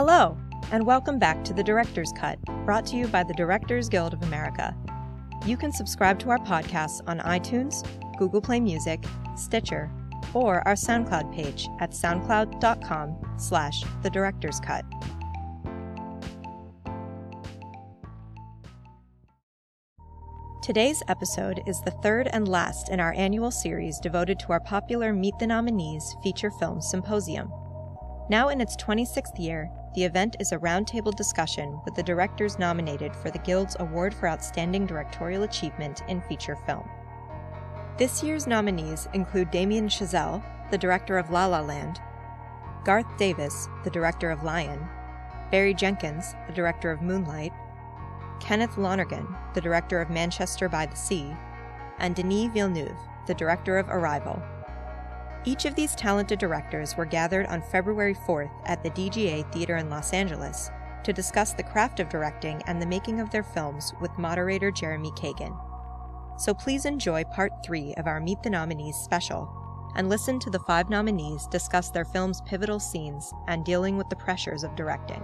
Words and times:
Hello, 0.00 0.38
and 0.70 0.86
welcome 0.86 1.18
back 1.18 1.42
to 1.42 1.52
the 1.52 1.64
Director's 1.64 2.12
Cut, 2.12 2.38
brought 2.64 2.86
to 2.86 2.96
you 2.96 3.08
by 3.08 3.24
the 3.24 3.34
Directors 3.34 3.88
Guild 3.88 4.14
of 4.14 4.22
America. 4.22 4.72
You 5.44 5.56
can 5.56 5.72
subscribe 5.72 6.20
to 6.20 6.30
our 6.30 6.38
podcasts 6.38 7.00
on 7.08 7.18
iTunes, 7.18 7.84
Google 8.16 8.40
Play 8.40 8.60
Music, 8.60 9.02
Stitcher, 9.34 9.90
or 10.34 10.62
our 10.68 10.74
SoundCloud 10.74 11.34
page 11.34 11.66
at 11.80 11.90
soundcloud.com 11.90 13.34
slash 13.38 13.82
the 14.04 14.08
director's 14.10 14.60
cut. 14.60 14.84
Today's 20.62 21.02
episode 21.08 21.60
is 21.66 21.80
the 21.80 21.98
third 22.04 22.28
and 22.28 22.46
last 22.46 22.88
in 22.88 23.00
our 23.00 23.14
annual 23.14 23.50
series 23.50 23.98
devoted 23.98 24.38
to 24.38 24.52
our 24.52 24.60
popular 24.60 25.12
Meet 25.12 25.40
the 25.40 25.48
Nominees 25.48 26.14
feature 26.22 26.52
film 26.52 26.80
symposium. 26.80 27.50
Now 28.30 28.50
in 28.50 28.60
its 28.60 28.76
26th 28.76 29.40
year, 29.40 29.72
the 29.94 30.04
event 30.04 30.36
is 30.38 30.52
a 30.52 30.58
roundtable 30.58 31.14
discussion 31.14 31.80
with 31.84 31.94
the 31.94 32.02
directors 32.02 32.58
nominated 32.58 33.14
for 33.16 33.30
the 33.30 33.38
Guild's 33.38 33.76
Award 33.80 34.14
for 34.14 34.28
Outstanding 34.28 34.86
Directorial 34.86 35.44
Achievement 35.44 36.02
in 36.08 36.20
Feature 36.22 36.56
Film. 36.66 36.88
This 37.96 38.22
year's 38.22 38.46
nominees 38.46 39.08
include 39.14 39.50
Damien 39.50 39.88
Chazelle, 39.88 40.42
the 40.70 40.78
director 40.78 41.18
of 41.18 41.30
La 41.30 41.46
La 41.46 41.60
Land, 41.60 42.00
Garth 42.84 43.16
Davis, 43.16 43.68
the 43.82 43.90
director 43.90 44.30
of 44.30 44.44
Lion, 44.44 44.86
Barry 45.50 45.74
Jenkins, 45.74 46.34
the 46.46 46.52
director 46.52 46.90
of 46.90 47.02
Moonlight, 47.02 47.52
Kenneth 48.40 48.76
Lonergan, 48.78 49.26
the 49.54 49.60
director 49.60 50.00
of 50.00 50.10
Manchester 50.10 50.68
by 50.68 50.86
the 50.86 50.96
Sea, 50.96 51.34
and 51.98 52.14
Denis 52.14 52.52
Villeneuve, 52.52 52.96
the 53.26 53.34
director 53.34 53.78
of 53.78 53.88
Arrival. 53.88 54.40
Each 55.44 55.64
of 55.64 55.74
these 55.74 55.94
talented 55.94 56.38
directors 56.38 56.96
were 56.96 57.04
gathered 57.04 57.46
on 57.46 57.62
February 57.62 58.14
4th 58.14 58.50
at 58.66 58.82
the 58.82 58.90
DGA 58.90 59.50
Theater 59.52 59.76
in 59.76 59.88
Los 59.88 60.12
Angeles 60.12 60.70
to 61.04 61.12
discuss 61.12 61.54
the 61.54 61.62
craft 61.62 62.00
of 62.00 62.08
directing 62.08 62.60
and 62.66 62.82
the 62.82 62.86
making 62.86 63.20
of 63.20 63.30
their 63.30 63.44
films 63.44 63.94
with 64.00 64.18
moderator 64.18 64.70
Jeremy 64.70 65.10
Kagan. 65.12 65.56
So 66.38 66.52
please 66.52 66.84
enjoy 66.84 67.24
part 67.24 67.52
three 67.64 67.94
of 67.94 68.06
our 68.06 68.20
Meet 68.20 68.42
the 68.42 68.50
Nominees 68.50 68.96
special 68.96 69.48
and 69.96 70.08
listen 70.08 70.38
to 70.40 70.50
the 70.50 70.60
five 70.60 70.90
nominees 70.90 71.46
discuss 71.46 71.90
their 71.90 72.04
film's 72.04 72.40
pivotal 72.42 72.78
scenes 72.78 73.32
and 73.46 73.64
dealing 73.64 73.96
with 73.96 74.08
the 74.08 74.16
pressures 74.16 74.64
of 74.64 74.76
directing. 74.76 75.22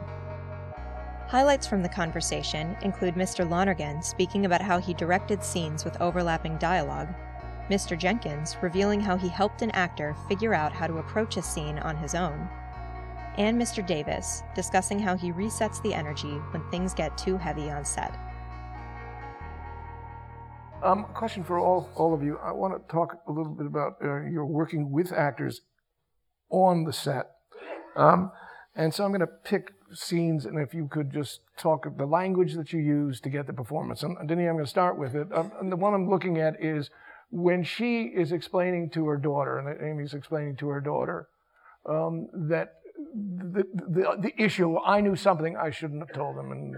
Highlights 1.29 1.67
from 1.67 1.83
the 1.83 1.89
conversation 1.89 2.77
include 2.83 3.15
Mr. 3.15 3.49
Lonergan 3.49 4.03
speaking 4.03 4.47
about 4.47 4.61
how 4.61 4.79
he 4.79 4.95
directed 4.95 5.43
scenes 5.43 5.85
with 5.85 6.01
overlapping 6.01 6.59
dialogue, 6.59 7.15
Mr. 7.71 7.99
Jenkins 7.99 8.57
revealing 8.61 9.01
how 9.01 9.17
he 9.17 9.29
helped 9.29 9.63
an 9.63 9.71
actor 9.71 10.15
figure 10.29 10.55
out 10.55 10.73
how 10.73 10.87
to 10.87 10.99
approach 10.99 11.37
a 11.37 11.43
scene 11.43 11.79
on 11.79 11.97
his 11.97 12.15
own, 12.15 12.49
and 13.39 13.61
Mr. 13.61 13.85
Davis 13.85 14.43
discussing 14.55 14.99
how 14.99 15.17
he 15.17 15.33
resets 15.33 15.83
the 15.83 15.95
energy 15.95 16.35
when 16.51 16.63
things 16.71 16.95
get 16.95 17.17
too 17.17 17.37
heavy 17.37 17.71
on 17.71 17.85
set. 17.85 18.15
Um, 20.83 21.07
question 21.15 21.43
for 21.43 21.59
all, 21.59 21.89
all 21.97 22.13
of 22.13 22.23
you. 22.23 22.39
I 22.45 22.53
want 22.53 22.75
to 22.75 22.93
talk 22.93 23.17
a 23.27 23.33
little 23.33 23.55
bit 23.55 23.67
about 23.67 23.97
uh, 24.05 24.21
your 24.25 24.45
working 24.45 24.91
with 24.91 25.13
actors 25.13 25.63
on 26.51 26.85
the 26.85 26.93
set. 26.93 27.31
Um, 27.97 28.31
and 28.77 28.93
so 28.93 29.05
I'm 29.05 29.11
going 29.11 29.21
to 29.21 29.27
pick 29.27 29.73
scenes, 29.95 30.45
and 30.45 30.59
if 30.59 30.75
you 30.75 30.89
could 30.89 31.11
just 31.11 31.41
talk 31.57 31.87
of 31.87 31.97
the 31.97 32.05
language 32.05 32.55
that 32.55 32.73
you 32.73 32.81
use 32.81 33.21
to 33.21 33.31
get 33.31 33.47
the 33.47 33.53
performance. 33.53 34.03
And 34.03 34.17
Denis, 34.29 34.49
I'm 34.49 34.57
going 34.57 34.65
to 34.65 34.71
start 34.71 34.99
with 34.99 35.15
it. 35.15 35.29
Um, 35.33 35.53
and 35.61 35.73
the 35.73 35.77
one 35.77 35.95
I'm 35.95 36.11
looking 36.11 36.39
at 36.39 36.63
is 36.63 36.91
when 37.35 37.65
she 37.65 38.05
is 38.05 38.31
explaining 38.31 38.91
to 38.91 39.07
her 39.09 39.17
daughter, 39.17 39.59
and 39.59 39.83
Amy's 39.83 40.15
explaining 40.15 40.55
to 40.57 40.69
her 40.69 40.81
daughter, 40.81 41.27
um, 41.85 42.29
that 42.33 42.75
the, 43.13 43.65
the, 43.75 44.17
the 44.21 44.33
issue, 44.41 44.79
I 44.79 45.01
knew 45.01 45.17
something 45.17 45.57
I 45.57 45.71
shouldn't 45.71 46.01
have 46.01 46.15
told 46.15 46.37
them, 46.37 46.53
and, 46.53 46.77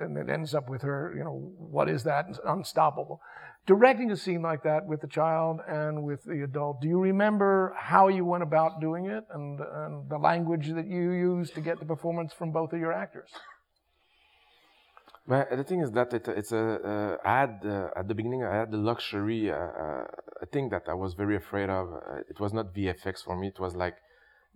and 0.00 0.16
it 0.16 0.32
ends 0.32 0.54
up 0.54 0.70
with 0.70 0.80
her, 0.80 1.12
you 1.14 1.22
know, 1.22 1.52
what 1.58 1.90
is 1.90 2.04
that? 2.04 2.24
Unstoppable. 2.46 3.20
Directing 3.66 4.10
a 4.10 4.16
scene 4.16 4.40
like 4.40 4.62
that 4.62 4.86
with 4.86 5.02
the 5.02 5.08
child 5.08 5.60
and 5.68 6.02
with 6.02 6.24
the 6.24 6.42
adult, 6.42 6.80
do 6.80 6.88
you 6.88 6.98
remember 6.98 7.74
how 7.78 8.08
you 8.08 8.24
went 8.24 8.42
about 8.42 8.80
doing 8.80 9.10
it 9.10 9.24
and, 9.34 9.60
and 9.60 10.08
the 10.08 10.16
language 10.16 10.68
that 10.68 10.86
you 10.86 11.10
used 11.10 11.54
to 11.54 11.60
get 11.60 11.78
the 11.78 11.84
performance 11.84 12.32
from 12.32 12.50
both 12.50 12.72
of 12.72 12.80
your 12.80 12.94
actors? 12.94 13.28
The 15.28 15.64
thing 15.68 15.80
is 15.80 15.90
that 15.92 16.14
it, 16.14 16.26
it's 16.28 16.52
a, 16.52 17.18
uh, 17.22 17.28
I 17.28 17.40
had, 17.40 17.60
uh, 17.64 17.90
at 17.94 18.08
the 18.08 18.14
beginning, 18.14 18.44
I 18.44 18.54
had 18.56 18.70
the 18.70 18.78
luxury, 18.78 19.50
uh, 19.50 19.56
uh 19.56 20.04
a 20.40 20.46
thing 20.46 20.70
that 20.70 20.84
I 20.88 20.94
was 20.94 21.14
very 21.14 21.36
afraid 21.36 21.68
of. 21.68 21.92
Uh, 21.92 22.20
it 22.30 22.40
was 22.40 22.52
not 22.54 22.74
VFX 22.74 23.24
for 23.24 23.36
me. 23.36 23.48
It 23.48 23.60
was 23.60 23.74
like 23.74 23.96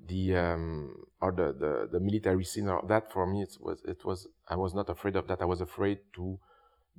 the, 0.09 0.37
um, 0.37 0.95
or 1.21 1.33
the, 1.33 1.53
the, 1.53 1.89
the 1.93 2.01
military 2.01 2.45
scene 2.45 2.69
or 2.69 2.83
that 2.89 3.13
for 3.13 3.27
me, 3.27 3.43
it 3.43 3.55
was, 3.61 3.83
it 3.85 4.05
was, 4.05 4.27
I 4.49 4.57
was 4.57 4.73
not 4.73 4.89
afraid 4.89 5.17
of 5.17 5.29
that. 5.29 5.43
I 5.43 5.45
was 5.45 5.61
afraid 5.61 5.99
to 6.17 6.39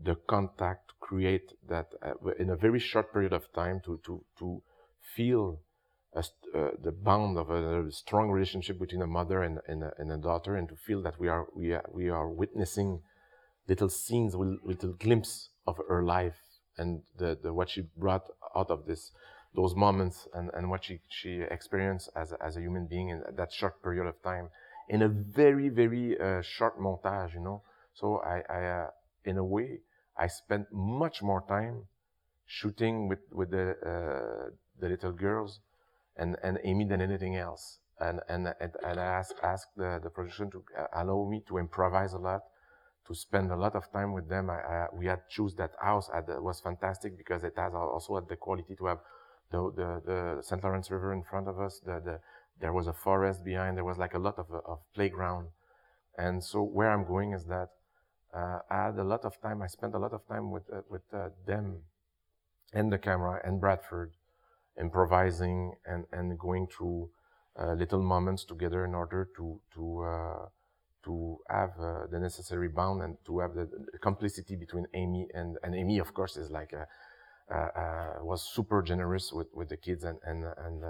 the 0.01 0.15
contact 0.27 0.93
create 0.99 1.53
that 1.67 1.87
uh, 2.01 2.13
in 2.39 2.49
a 2.49 2.55
very 2.55 2.79
short 2.79 3.11
period 3.13 3.33
of 3.33 3.51
time 3.53 3.81
to 3.85 3.99
to 4.05 4.23
to 4.39 4.61
feel 5.15 5.59
uh, 6.15 6.21
the 6.81 6.91
bond 6.91 7.37
of 7.37 7.49
a, 7.49 7.87
a, 7.87 7.91
strong 7.91 8.29
relationship 8.29 8.79
between 8.79 9.01
a 9.01 9.07
mother 9.07 9.41
and, 9.41 9.59
and, 9.67 9.83
a, 9.83 9.91
and 9.97 10.11
a 10.11 10.17
daughter, 10.17 10.55
and 10.55 10.69
to 10.69 10.75
feel 10.75 11.01
that 11.01 11.19
we 11.19 11.27
are 11.27 11.47
we 11.55 11.73
are, 11.73 11.85
we 11.91 12.09
are 12.09 12.29
witnessing 12.29 13.01
little 13.67 13.89
scenes, 13.89 14.35
little 14.35 14.93
glimpse 14.93 15.49
of 15.65 15.79
her 15.87 16.03
life 16.03 16.35
and 16.77 17.01
the, 17.17 17.37
the 17.41 17.53
what 17.53 17.69
she 17.69 17.81
brought 17.97 18.29
out 18.55 18.69
of 18.69 18.85
this 18.85 19.11
those 19.55 19.75
moments 19.75 20.27
and, 20.33 20.49
and 20.55 20.69
what 20.69 20.83
she, 20.83 20.99
she 21.09 21.41
experienced 21.51 22.09
as 22.15 22.33
as 22.41 22.57
a 22.57 22.61
human 22.61 22.87
being 22.87 23.09
in 23.09 23.21
that 23.35 23.51
short 23.51 23.81
period 23.83 24.07
of 24.07 24.21
time 24.23 24.49
in 24.89 25.01
a 25.01 25.07
very 25.07 25.69
very 25.69 26.19
uh, 26.19 26.41
short 26.41 26.79
montage, 26.79 27.33
you 27.33 27.39
know. 27.39 27.61
So 27.93 28.17
I, 28.17 28.41
I 28.49 28.65
uh, 28.65 28.87
in 29.25 29.37
a 29.37 29.43
way 29.43 29.79
I 30.17 30.27
spent 30.27 30.67
much 30.71 31.21
more 31.21 31.43
time 31.47 31.83
shooting 32.45 33.07
with 33.07 33.19
with 33.31 33.51
the 33.51 33.71
uh, 33.85 34.49
the 34.79 34.89
little 34.89 35.11
girls 35.11 35.59
and 36.17 36.35
and 36.43 36.59
Amy 36.63 36.85
than 36.85 37.01
anything 37.01 37.35
else. 37.35 37.79
And 37.99 38.19
and 38.27 38.53
and, 38.59 38.99
I 38.99 39.03
asked 39.03 39.35
asked 39.43 39.77
the, 39.77 39.99
the 40.03 40.09
production 40.09 40.49
to 40.51 40.63
allow 40.93 41.27
me 41.29 41.43
to 41.47 41.57
improvise 41.57 42.13
a 42.13 42.17
lot, 42.17 42.41
to 43.07 43.13
spend 43.13 43.51
a 43.51 43.55
lot 43.55 43.75
of 43.75 43.91
time 43.91 44.13
with 44.13 44.29
them. 44.29 44.49
I, 44.49 44.59
I, 44.59 44.87
we 44.93 45.05
had 45.07 45.27
choose 45.29 45.55
that 45.55 45.71
house. 45.81 46.09
The, 46.27 46.41
was 46.41 46.59
fantastic 46.61 47.17
because 47.17 47.43
it 47.43 47.53
has 47.57 47.73
also 47.73 48.15
had 48.15 48.27
the 48.27 48.35
quality 48.35 48.75
to 48.75 48.85
have 48.85 48.99
the 49.51 49.71
the, 49.75 50.01
the 50.05 50.41
St. 50.41 50.63
Lawrence 50.63 50.89
River 50.89 51.13
in 51.13 51.23
front 51.23 51.47
of 51.47 51.59
us. 51.59 51.79
The, 51.85 52.01
the 52.03 52.19
there 52.59 52.73
was 52.73 52.87
a 52.87 52.93
forest 52.93 53.43
behind. 53.43 53.77
There 53.77 53.85
was 53.85 53.97
like 53.97 54.13
a 54.13 54.19
lot 54.19 54.37
of 54.37 54.47
of 54.51 54.79
playground. 54.93 55.47
And 56.17 56.43
so 56.43 56.61
where 56.61 56.91
I'm 56.91 57.05
going 57.05 57.33
is 57.33 57.45
that 57.45 57.69
uh, 58.33 58.59
I 58.69 58.85
had 58.85 58.97
a 58.97 59.03
lot 59.03 59.25
of 59.25 59.39
time. 59.41 59.61
I 59.61 59.67
spent 59.67 59.93
a 59.95 59.99
lot 59.99 60.13
of 60.13 60.27
time 60.27 60.51
with 60.51 60.63
uh, 60.71 60.81
with 60.89 61.01
uh, 61.13 61.29
them 61.45 61.81
and 62.73 62.91
the 62.91 62.97
camera 62.97 63.41
and 63.43 63.59
Bradford, 63.59 64.13
improvising 64.79 65.73
and 65.85 66.05
and 66.11 66.37
going 66.39 66.67
through 66.67 67.09
uh, 67.59 67.73
little 67.73 68.01
moments 68.01 68.43
together 68.43 68.85
in 68.85 68.95
order 68.95 69.29
to 69.35 69.59
to 69.75 70.01
uh, 70.01 70.45
to 71.03 71.37
have 71.49 71.71
uh, 71.79 72.07
the 72.11 72.19
necessary 72.19 72.67
bond 72.69 73.01
and 73.01 73.17
to 73.25 73.39
have 73.39 73.53
the, 73.53 73.65
the, 73.91 73.97
complicity 73.99 74.55
between 74.55 74.85
Amy 74.93 75.27
and 75.33 75.57
and 75.63 75.75
Amy. 75.75 75.99
Of 75.99 76.13
course, 76.13 76.37
is 76.37 76.49
like 76.49 76.73
a, 76.73 76.87
was 78.23 78.41
super 78.41 78.81
generous 78.81 79.31
with 79.31 79.47
with 79.53 79.69
the 79.69 79.77
kids 79.77 80.03
and 80.03 80.17
and 80.25 80.45
and 80.57 80.83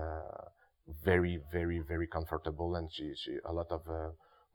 very 1.03 1.39
very 1.51 1.79
very 1.79 2.07
comfortable 2.07 2.75
and 2.75 2.91
she 2.91 3.13
she 3.15 3.37
a 3.45 3.53
lot 3.53 3.71
of 3.71 3.81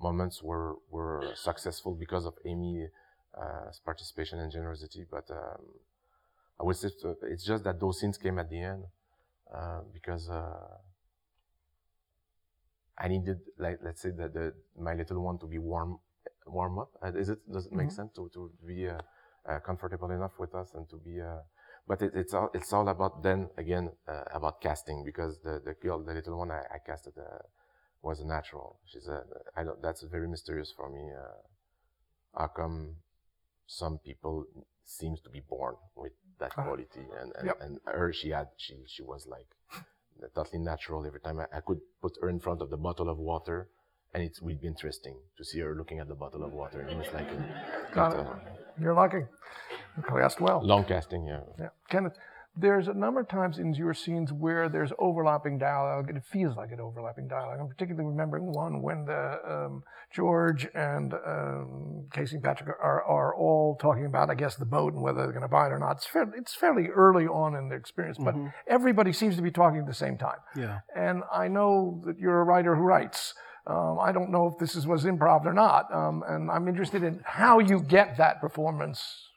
moments 0.00 0.42
were 0.42 0.76
were 0.90 1.32
successful 1.34 1.94
because 1.94 2.24
of 2.24 2.34
Amy's 2.44 2.88
uh, 3.36 3.70
participation 3.84 4.38
and 4.40 4.50
generosity. 4.50 5.04
But 5.10 5.30
um, 5.30 5.62
I 6.60 6.64
would 6.64 6.76
say 6.76 6.90
it's 7.22 7.44
just 7.44 7.64
that 7.64 7.80
those 7.80 8.00
scenes 8.00 8.18
came 8.18 8.38
at 8.38 8.50
the 8.50 8.60
end 8.60 8.84
uh, 9.54 9.80
because 9.92 10.28
uh, 10.28 10.78
I 12.98 13.08
needed, 13.08 13.38
like, 13.58 13.78
let's 13.82 14.02
say, 14.02 14.10
that 14.10 14.34
the, 14.34 14.54
my 14.78 14.94
little 14.94 15.22
one 15.22 15.38
to 15.38 15.46
be 15.46 15.58
warm 15.58 15.98
warm 16.46 16.78
up. 16.78 16.90
Uh, 17.02 17.12
is 17.12 17.28
it 17.28 17.38
does 17.52 17.66
it 17.66 17.72
make 17.72 17.88
mm-hmm. 17.88 17.96
sense 17.96 18.12
to 18.14 18.30
to 18.32 18.50
be 18.66 18.88
uh, 18.88 18.98
uh, 19.48 19.60
comfortable 19.60 20.10
enough 20.10 20.32
with 20.38 20.54
us 20.54 20.72
and 20.74 20.88
to 20.88 20.96
be 20.96 21.20
but 21.86 22.02
it, 22.02 22.12
it's 22.14 22.34
all 22.34 22.50
it's 22.54 22.72
all 22.72 22.88
about 22.88 23.22
then 23.22 23.48
again 23.56 23.90
uh, 24.08 24.24
about 24.32 24.60
casting 24.60 25.04
because 25.04 25.38
the 25.44 25.60
the 25.64 25.74
girl 25.74 26.02
the 26.02 26.12
little 26.12 26.38
one 26.38 26.50
I, 26.50 26.62
I 26.74 26.78
casted 26.84 27.14
uh, 27.18 27.42
was 28.02 28.20
a 28.20 28.26
natural. 28.26 28.78
She's 28.86 29.08
a, 29.08 29.24
I 29.56 29.64
don't, 29.64 29.80
that's 29.82 30.02
very 30.02 30.28
mysterious 30.28 30.72
for 30.76 30.88
me. 30.90 31.10
Uh, 31.12 32.38
how 32.38 32.48
come 32.48 32.96
some 33.66 33.98
people 33.98 34.46
seems 34.84 35.20
to 35.22 35.30
be 35.30 35.40
born 35.40 35.74
with 35.96 36.12
that 36.38 36.52
uh-huh. 36.52 36.62
quality 36.62 36.86
and, 37.20 37.32
and, 37.36 37.46
yep. 37.46 37.58
and 37.60 37.78
her, 37.84 38.12
she 38.12 38.30
had, 38.30 38.48
she, 38.56 38.74
she 38.86 39.02
was 39.02 39.26
like 39.26 39.48
totally 40.34 40.58
natural 40.58 41.06
every 41.06 41.20
time 41.20 41.38
I, 41.40 41.58
I 41.58 41.60
could 41.60 41.80
put 42.02 42.12
her 42.20 42.28
in 42.28 42.40
front 42.40 42.62
of 42.62 42.70
the 42.70 42.76
bottle 42.76 43.08
of 43.08 43.18
water 43.18 43.68
and 44.14 44.22
it 44.22 44.38
would 44.42 44.60
be 44.60 44.66
interesting 44.66 45.16
to 45.36 45.44
see 45.44 45.60
her 45.60 45.74
looking 45.74 45.98
at 45.98 46.08
the 46.08 46.14
bottle 46.14 46.42
of 46.44 46.52
water. 46.52 46.80
And 46.80 46.98
was 46.98 47.12
like, 47.12 47.28
Got 47.92 48.14
it. 48.14 48.20
Uh, 48.20 48.34
You're 48.80 48.94
lucky. 48.94 49.22
Cast 50.08 50.40
well. 50.40 50.64
Long 50.64 50.84
casting, 50.84 51.26
yeah. 51.26 51.40
Yeah. 51.58 51.68
Kenneth, 51.90 52.16
there's 52.60 52.88
a 52.88 52.94
number 52.94 53.20
of 53.20 53.28
times 53.28 53.58
in 53.58 53.72
your 53.74 53.94
scenes 53.94 54.32
where 54.32 54.68
there's 54.68 54.92
overlapping 54.98 55.58
dialogue, 55.58 56.08
and 56.08 56.18
it 56.18 56.24
feels 56.24 56.56
like 56.56 56.72
an 56.72 56.80
overlapping 56.80 57.28
dialogue. 57.28 57.58
I'm 57.60 57.68
particularly 57.68 58.08
remembering 58.08 58.46
one 58.46 58.82
when 58.82 59.04
the 59.04 59.38
um, 59.48 59.82
George 60.10 60.66
and 60.74 61.14
um, 61.14 62.06
Casey 62.12 62.36
and 62.36 62.44
Patrick 62.44 62.68
are, 62.68 63.02
are 63.04 63.34
all 63.36 63.76
talking 63.76 64.06
about, 64.06 64.30
I 64.30 64.34
guess, 64.34 64.56
the 64.56 64.64
boat 64.64 64.92
and 64.94 65.02
whether 65.02 65.18
they're 65.22 65.32
going 65.32 65.42
to 65.42 65.48
buy 65.48 65.66
it 65.66 65.72
or 65.72 65.78
not. 65.78 65.96
It's 65.98 66.06
fairly, 66.06 66.32
it's 66.36 66.54
fairly 66.54 66.88
early 66.88 67.26
on 67.26 67.54
in 67.54 67.68
the 67.68 67.76
experience, 67.76 68.18
but 68.18 68.34
Mhm. 68.34 68.52
everybody 68.66 69.12
seems 69.12 69.36
to 69.36 69.42
be 69.42 69.50
talking 69.50 69.78
at 69.80 69.86
the 69.86 69.94
same 69.94 70.16
time. 70.18 70.38
Yeah. 70.56 70.80
And 70.96 71.22
I 71.32 71.48
know 71.48 72.02
that 72.06 72.18
you're 72.18 72.40
a 72.40 72.44
writer 72.44 72.74
who 72.74 72.82
writes. 72.82 73.34
Um, 73.66 73.98
I 74.00 74.12
don't 74.12 74.30
know 74.30 74.46
if 74.46 74.58
this 74.58 74.74
is, 74.74 74.86
was 74.86 75.04
improv 75.04 75.44
or 75.44 75.52
not, 75.52 75.92
um, 75.92 76.24
and 76.26 76.50
I'm 76.50 76.68
interested 76.68 77.02
in 77.02 77.20
how 77.22 77.58
you 77.58 77.80
get 77.80 78.16
that 78.16 78.40
performance. 78.40 79.27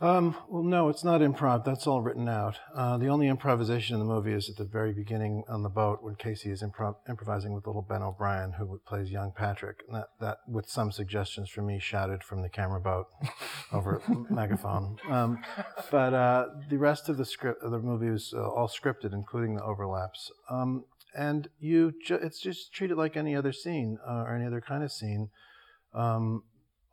Um, 0.00 0.36
well, 0.48 0.64
no, 0.64 0.88
it's 0.88 1.04
not 1.04 1.20
improv. 1.20 1.64
That's 1.64 1.86
all 1.86 2.02
written 2.02 2.28
out. 2.28 2.58
Uh, 2.74 2.98
the 2.98 3.06
only 3.06 3.28
improvisation 3.28 3.94
in 3.94 4.00
the 4.00 4.12
movie 4.12 4.32
is 4.32 4.50
at 4.50 4.56
the 4.56 4.64
very 4.64 4.92
beginning 4.92 5.44
on 5.48 5.62
the 5.62 5.68
boat 5.68 6.02
when 6.02 6.16
Casey 6.16 6.50
is 6.50 6.62
improv- 6.62 6.96
improvising 7.08 7.54
with 7.54 7.66
little 7.66 7.80
Ben 7.80 8.02
O'Brien, 8.02 8.52
who 8.58 8.80
plays 8.86 9.10
young 9.10 9.32
Patrick. 9.34 9.82
And 9.86 9.96
that, 9.96 10.08
that, 10.20 10.38
with 10.48 10.68
some 10.68 10.90
suggestions 10.90 11.48
from 11.48 11.66
me, 11.66 11.78
shouted 11.78 12.24
from 12.24 12.42
the 12.42 12.48
camera 12.48 12.80
boat 12.80 13.06
over 13.72 14.02
megaphone. 14.30 14.98
Um, 15.08 15.42
but 15.92 16.12
uh, 16.12 16.46
the 16.68 16.78
rest 16.78 17.08
of 17.08 17.16
the 17.16 17.24
script 17.24 17.62
of 17.62 17.70
the 17.70 17.78
movie 17.78 18.10
was 18.10 18.34
uh, 18.36 18.42
all 18.42 18.68
scripted, 18.68 19.12
including 19.12 19.54
the 19.54 19.62
overlaps. 19.62 20.30
Um, 20.50 20.84
and 21.16 21.48
you, 21.60 21.92
ju- 22.04 22.18
it's 22.20 22.40
just 22.40 22.72
treated 22.74 22.96
like 22.96 23.16
any 23.16 23.36
other 23.36 23.52
scene 23.52 23.98
uh, 24.06 24.24
or 24.26 24.34
any 24.34 24.44
other 24.44 24.60
kind 24.60 24.82
of 24.82 24.90
scene. 24.90 25.30
Um, 25.94 26.42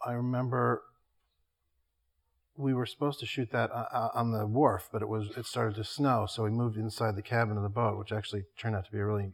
I 0.06 0.14
remember 0.14 0.84
we 2.58 2.74
were 2.74 2.86
supposed 2.86 3.20
to 3.20 3.26
shoot 3.26 3.52
that 3.52 3.72
uh, 3.72 3.86
uh, 3.92 4.10
on 4.14 4.32
the 4.32 4.46
wharf, 4.46 4.90
but 4.92 5.02
it 5.02 5.10
was 5.10 5.30
it 5.38 5.46
started 5.46 5.76
to 5.76 5.84
snow, 5.84 6.26
so 6.30 6.44
we 6.44 6.50
moved 6.50 6.78
inside 6.78 7.16
the 7.16 7.22
cabin 7.22 7.58
of 7.58 7.64
the 7.64 7.70
boat, 7.70 7.98
which 7.98 8.12
actually 8.12 8.44
turned 8.58 8.76
out 8.76 8.86
to 8.86 8.92
be 8.92 9.00
a 9.00 9.06
really 9.06 9.34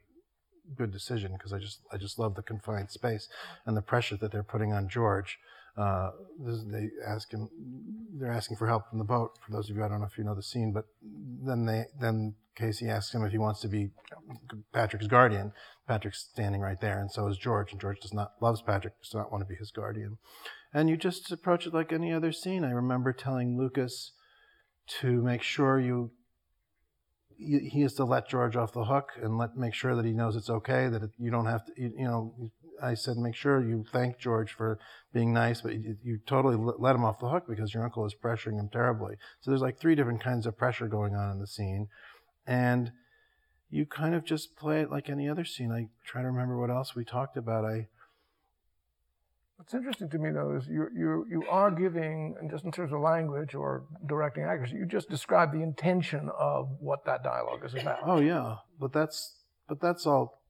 good 0.75 0.91
decision 0.91 1.33
because 1.33 1.53
I 1.53 1.59
just 1.59 1.81
I 1.91 1.97
just 1.97 2.19
love 2.19 2.35
the 2.35 2.41
confined 2.41 2.91
space 2.91 3.27
and 3.65 3.75
the 3.75 3.81
pressure 3.81 4.17
that 4.17 4.31
they're 4.31 4.43
putting 4.43 4.73
on 4.73 4.89
George. 4.89 5.39
Uh, 5.77 6.09
they 6.39 6.89
ask 7.07 7.31
him, 7.31 7.49
they're 8.13 8.31
asking 8.31 8.57
for 8.57 8.65
help 8.65 8.89
from 8.89 8.97
the 8.97 9.05
boat. 9.05 9.37
For 9.45 9.51
those 9.51 9.69
of 9.69 9.75
you, 9.75 9.83
I 9.83 9.87
don't 9.87 9.99
know 9.99 10.07
if 10.07 10.17
you 10.17 10.23
know 10.23 10.33
the 10.33 10.41
scene, 10.41 10.73
but 10.73 10.85
then 11.03 11.65
they 11.65 11.85
then 11.99 12.33
Casey 12.55 12.89
asks 12.89 13.13
him 13.13 13.23
if 13.23 13.31
he 13.31 13.37
wants 13.37 13.61
to 13.61 13.67
be 13.67 13.91
Patrick's 14.73 15.05
guardian. 15.05 15.53
Patrick's 15.87 16.27
standing 16.31 16.61
right 16.61 16.81
there, 16.81 16.99
and 16.99 17.11
so 17.11 17.27
is 17.27 17.37
George. 17.37 17.71
And 17.71 17.79
George 17.79 17.99
does 17.99 18.13
not 18.13 18.31
loves 18.41 18.61
Patrick, 18.61 18.99
does 19.01 19.13
not 19.13 19.31
want 19.31 19.43
to 19.43 19.47
be 19.47 19.55
his 19.55 19.69
guardian. 19.69 20.17
And 20.73 20.89
you 20.89 20.97
just 20.97 21.31
approach 21.31 21.65
it 21.65 21.73
like 21.73 21.91
any 21.91 22.11
other 22.11 22.31
scene. 22.31 22.63
I 22.63 22.71
remember 22.71 23.13
telling 23.13 23.57
Lucas 23.57 24.11
to 24.99 25.21
make 25.21 25.41
sure 25.41 25.79
you, 25.79 26.11
he 27.37 27.81
has 27.81 27.93
to 27.95 28.05
let 28.05 28.27
George 28.27 28.55
off 28.55 28.73
the 28.73 28.85
hook 28.85 29.11
and 29.21 29.37
let 29.37 29.55
make 29.55 29.73
sure 29.73 29.95
that 29.95 30.05
he 30.05 30.11
knows 30.11 30.35
it's 30.35 30.49
okay 30.49 30.87
that 30.89 31.03
it, 31.03 31.11
you 31.19 31.29
don't 31.29 31.45
have 31.45 31.63
to 31.65 31.71
you, 31.77 31.93
you 31.95 32.05
know 32.05 32.51
I 32.81 32.95
said 32.95 33.17
make 33.17 33.35
sure 33.35 33.61
you 33.61 33.85
thank 33.91 34.17
George 34.17 34.51
for 34.51 34.79
being 35.13 35.33
nice 35.33 35.61
but 35.61 35.73
you, 35.73 35.97
you 36.03 36.19
totally 36.25 36.55
let 36.55 36.95
him 36.95 37.05
off 37.05 37.19
the 37.19 37.29
hook 37.29 37.43
because 37.47 37.75
your 37.75 37.83
uncle 37.83 38.05
is 38.05 38.15
pressuring 38.15 38.59
him 38.59 38.69
terribly. 38.73 39.17
So 39.41 39.51
there's 39.51 39.61
like 39.61 39.79
three 39.79 39.93
different 39.93 40.23
kinds 40.23 40.47
of 40.47 40.57
pressure 40.57 40.87
going 40.87 41.13
on 41.13 41.31
in 41.31 41.39
the 41.39 41.45
scene. 41.45 41.89
And 42.47 42.91
you 43.69 43.85
kind 43.85 44.15
of 44.15 44.23
just 44.23 44.55
play 44.55 44.81
it 44.81 44.91
like 44.91 45.09
any 45.09 45.27
other 45.29 45.45
scene. 45.45 45.71
I 45.71 45.89
try 46.05 46.21
to 46.21 46.27
remember 46.27 46.57
what 46.57 46.69
else 46.69 46.95
we 46.95 47.03
talked 47.03 47.37
about. 47.37 47.65
I 47.65 47.87
What's 49.57 49.73
interesting 49.73 50.09
to 50.09 50.19
me, 50.19 50.31
though, 50.31 50.55
is 50.55 50.67
you 50.67 50.87
you 50.95 51.25
you 51.29 51.43
are 51.49 51.71
giving, 51.71 52.35
just 52.49 52.63
in 52.63 52.71
terms 52.71 52.93
of 52.93 53.01
language 53.01 53.55
or 53.55 53.85
directing 54.05 54.43
actors, 54.43 54.71
you 54.71 54.85
just 54.85 55.09
describe 55.09 55.51
the 55.51 55.61
intention 55.63 56.29
of 56.37 56.69
what 56.79 57.05
that 57.05 57.23
dialogue 57.23 57.65
is 57.65 57.73
about. 57.73 57.99
Oh 58.05 58.19
yeah, 58.19 58.57
but 58.79 58.93
that's 58.93 59.33
but 59.67 59.81
that's 59.81 60.05
all. 60.05 60.41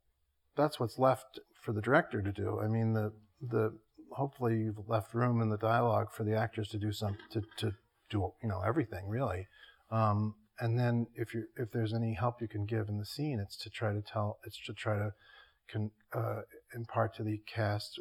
That's 0.58 0.80
what's 0.80 1.00
left 1.00 1.40
for 1.62 1.72
the 1.72 1.82
director 1.82 2.22
to 2.22 2.32
do. 2.34 2.60
I 2.60 2.68
mean, 2.68 2.94
the 2.94 3.14
the 3.42 3.78
hopefully 4.12 4.58
you've 4.58 4.90
left 4.90 5.14
room 5.14 5.42
in 5.42 5.50
the 5.50 5.58
dialogue 5.58 6.12
for 6.12 6.24
the 6.24 6.36
actors 6.36 6.68
to 6.70 6.78
do 6.78 6.92
some 6.92 7.18
to 7.32 7.42
to 7.58 7.72
do 8.10 8.34
you 8.44 8.50
know 8.50 8.62
everything 8.62 9.08
really. 9.08 9.48
Um, 9.90 10.36
and 10.60 10.78
then 10.78 11.08
if 11.16 11.34
you 11.34 11.46
if 11.56 11.72
there's 11.72 11.94
any 11.94 12.14
help 12.14 12.42
you 12.42 12.48
can 12.48 12.66
give 12.66 12.90
in 12.90 12.98
the 12.98 13.06
scene, 13.06 13.40
it's 13.40 13.56
to 13.58 13.70
try 13.70 13.94
to 13.94 14.02
tell 14.02 14.40
it's 14.44 14.60
to 14.66 14.74
try 14.74 14.98
to 14.98 15.14
can 15.68 15.92
uh, 16.14 16.42
impart 16.74 17.16
to 17.16 17.24
the 17.24 17.42
cast 17.46 18.00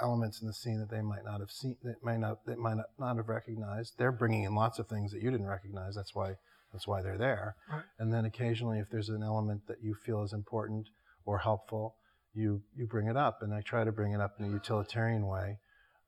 elements 0.00 0.40
in 0.40 0.46
the 0.46 0.52
scene 0.52 0.78
that 0.80 0.90
they 0.90 1.00
might 1.02 1.24
not 1.24 1.40
have 1.40 1.50
seen 1.50 1.76
that 1.82 2.02
might 2.02 2.18
not 2.18 2.44
they 2.46 2.54
might 2.56 2.76
not, 2.76 2.86
not 2.98 3.16
have 3.16 3.28
recognized. 3.28 3.94
They're 3.98 4.12
bringing 4.12 4.44
in 4.44 4.54
lots 4.54 4.78
of 4.78 4.88
things 4.88 5.12
that 5.12 5.22
you 5.22 5.30
didn't 5.30 5.46
recognize. 5.46 5.94
That's 5.94 6.14
why 6.14 6.36
that's 6.72 6.86
why 6.86 7.02
they're 7.02 7.18
there. 7.18 7.56
And 7.98 8.12
then 8.12 8.24
occasionally, 8.24 8.78
if 8.78 8.90
there's 8.90 9.08
an 9.08 9.22
element 9.22 9.62
that 9.68 9.82
you 9.82 9.94
feel 9.94 10.22
is 10.22 10.32
important 10.32 10.88
or 11.24 11.38
helpful, 11.38 11.94
you 12.34 12.62
you 12.76 12.86
bring 12.86 13.06
it 13.06 13.16
up. 13.16 13.42
And 13.42 13.54
I 13.54 13.60
try 13.62 13.84
to 13.84 13.92
bring 13.92 14.12
it 14.12 14.20
up 14.20 14.34
in 14.38 14.46
a 14.46 14.50
utilitarian 14.50 15.26
way. 15.26 15.58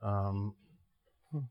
Um, 0.02 0.54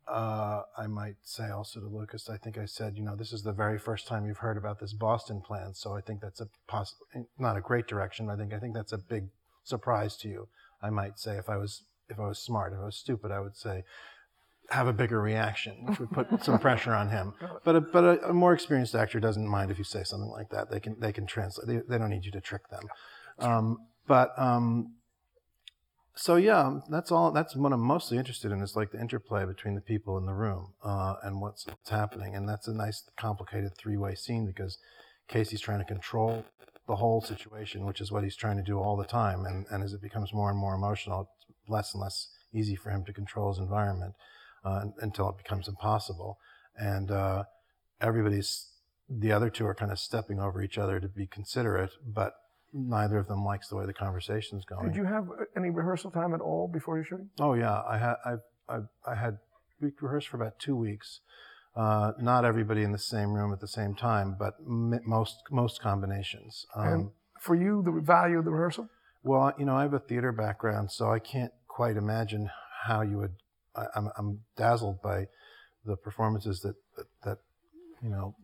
uh, 0.07 0.63
I 0.75 0.87
might 0.87 1.17
say 1.23 1.49
also 1.49 1.79
to 1.79 1.85
Lucas, 1.87 2.29
I 2.29 2.37
think 2.37 2.57
I 2.57 2.65
said, 2.65 2.97
you 2.97 3.03
know, 3.03 3.15
this 3.15 3.31
is 3.31 3.43
the 3.43 3.51
very 3.53 3.77
first 3.77 4.07
time 4.07 4.25
you've 4.25 4.39
heard 4.39 4.57
about 4.57 4.79
this 4.79 4.93
Boston 4.93 5.39
plan, 5.39 5.75
so 5.75 5.95
I 5.95 6.01
think 6.01 6.19
that's 6.19 6.41
a 6.41 6.47
poss- 6.67 6.95
not 7.37 7.57
a 7.57 7.61
great 7.61 7.87
direction. 7.87 8.29
I 8.29 8.35
think 8.35 8.53
I 8.53 8.59
think 8.59 8.73
that's 8.73 8.93
a 8.93 8.97
big 8.97 9.29
surprise 9.63 10.17
to 10.17 10.27
you. 10.27 10.47
I 10.81 10.89
might 10.89 11.19
say 11.19 11.37
if 11.37 11.49
I 11.49 11.57
was 11.57 11.83
if 12.09 12.19
I 12.19 12.27
was 12.27 12.39
smart, 12.39 12.73
if 12.73 12.79
I 12.79 12.85
was 12.85 12.95
stupid, 12.95 13.31
I 13.31 13.39
would 13.39 13.55
say 13.55 13.83
have 14.69 14.87
a 14.87 14.93
bigger 14.93 15.21
reaction, 15.21 15.85
which 15.85 15.99
would 15.99 16.11
put 16.11 16.43
some 16.43 16.59
pressure 16.59 16.93
on 16.93 17.09
him. 17.09 17.33
But 17.63 17.75
a, 17.75 17.81
but 17.81 18.03
a, 18.03 18.29
a 18.29 18.33
more 18.33 18.53
experienced 18.53 18.95
actor 18.95 19.19
doesn't 19.19 19.47
mind 19.47 19.71
if 19.71 19.77
you 19.77 19.83
say 19.83 20.03
something 20.03 20.29
like 20.29 20.49
that. 20.49 20.71
They 20.71 20.79
can 20.79 20.95
they 20.99 21.11
can 21.11 21.25
translate. 21.25 21.67
They, 21.67 21.81
they 21.87 21.97
don't 21.97 22.09
need 22.09 22.25
you 22.25 22.31
to 22.31 22.41
trick 22.41 22.69
them. 22.69 22.83
Um, 23.39 23.77
but 24.07 24.31
um, 24.37 24.93
so 26.17 26.35
yeah, 26.35 26.79
that's 26.89 27.11
all. 27.11 27.31
That's 27.31 27.55
what 27.55 27.71
I'm 27.71 27.81
mostly 27.81 28.17
interested 28.17 28.51
in 28.51 28.61
is 28.61 28.75
like 28.75 28.91
the 28.91 28.99
interplay 28.99 29.45
between 29.45 29.75
the 29.75 29.81
people 29.81 30.17
in 30.17 30.25
the 30.25 30.33
room 30.33 30.73
uh, 30.83 31.15
and 31.23 31.39
what's, 31.39 31.67
what's 31.67 31.89
happening. 31.89 32.35
And 32.35 32.49
that's 32.49 32.67
a 32.67 32.73
nice, 32.73 33.03
complicated 33.17 33.77
three-way 33.77 34.15
scene 34.15 34.45
because 34.45 34.79
Casey's 35.27 35.61
trying 35.61 35.79
to 35.79 35.85
control 35.85 36.43
the 36.87 36.95
whole 36.95 37.21
situation, 37.21 37.85
which 37.85 38.01
is 38.01 38.11
what 38.11 38.23
he's 38.23 38.35
trying 38.35 38.57
to 38.57 38.63
do 38.63 38.79
all 38.79 38.97
the 38.97 39.05
time. 39.05 39.45
And, 39.45 39.67
and 39.69 39.83
as 39.83 39.93
it 39.93 40.01
becomes 40.01 40.33
more 40.33 40.49
and 40.49 40.57
more 40.57 40.73
emotional, 40.73 41.29
less 41.69 41.93
and 41.93 42.01
less 42.01 42.29
easy 42.53 42.75
for 42.75 42.89
him 42.89 43.03
to 43.05 43.13
control 43.13 43.49
his 43.49 43.59
environment 43.59 44.13
uh, 44.63 44.85
until 45.01 45.29
it 45.29 45.37
becomes 45.37 45.67
impossible. 45.67 46.39
And 46.77 47.11
uh, 47.11 47.43
everybody's, 48.01 48.67
the 49.09 49.31
other 49.31 49.49
two 49.49 49.65
are 49.65 49.75
kind 49.75 49.91
of 49.91 49.99
stepping 49.99 50.39
over 50.39 50.61
each 50.61 50.77
other 50.77 50.99
to 50.99 51.07
be 51.07 51.27
considerate, 51.27 51.91
but 52.05 52.33
neither 52.73 53.17
of 53.17 53.27
them 53.27 53.43
likes 53.43 53.67
the 53.69 53.75
way 53.75 53.85
the 53.85 53.93
conversation's 53.93 54.65
going. 54.65 54.87
Did 54.87 54.95
you 54.97 55.05
have 55.05 55.29
uh, 55.29 55.45
any 55.55 55.69
rehearsal 55.69 56.11
time 56.11 56.33
at 56.33 56.41
all 56.41 56.67
before 56.67 56.97
your 56.97 57.05
shooting? 57.05 57.29
Oh 57.39 57.53
yeah, 57.53 57.81
I 57.87 57.97
had 57.97 58.15
I 58.25 58.33
I, 58.69 58.79
I 59.05 59.15
had 59.15 59.37
we 59.81 59.91
rehearsed 60.01 60.27
for 60.27 60.37
about 60.37 60.59
two 60.59 60.75
weeks. 60.75 61.21
Uh, 61.75 62.11
not 62.19 62.43
everybody 62.43 62.81
in 62.83 62.91
the 62.91 62.97
same 62.97 63.33
room 63.33 63.53
at 63.53 63.59
the 63.59 63.67
same 63.67 63.93
time, 63.93 64.35
but 64.37 64.55
m- 64.65 64.99
most 65.05 65.43
most 65.51 65.79
combinations. 65.81 66.65
Um, 66.75 66.87
And 66.87 67.09
for 67.39 67.55
you, 67.55 67.83
the 67.83 68.01
value 68.01 68.39
of 68.39 68.45
the 68.45 68.51
rehearsal? 68.51 68.89
well, 69.23 69.53
you 69.59 69.65
know, 69.65 69.75
I 69.75 69.83
have 69.83 69.93
a 69.93 69.99
theater 69.99 70.31
background, 70.31 70.91
so 70.91 71.11
I 71.11 71.19
can't 71.19 71.51
quite 71.77 71.95
imagine 71.95 72.49
how 72.85 73.01
you 73.01 73.17
would. 73.19 73.35
I, 73.75 73.85
I'm 73.95 74.09
I'm 74.17 74.39
dazzled 74.55 74.99
by 75.03 75.27
the 75.85 75.95
performances 75.95 76.61
that, 76.61 76.75
that 76.95 77.05
that 77.23 77.37
you 78.01 78.09
know 78.09 78.35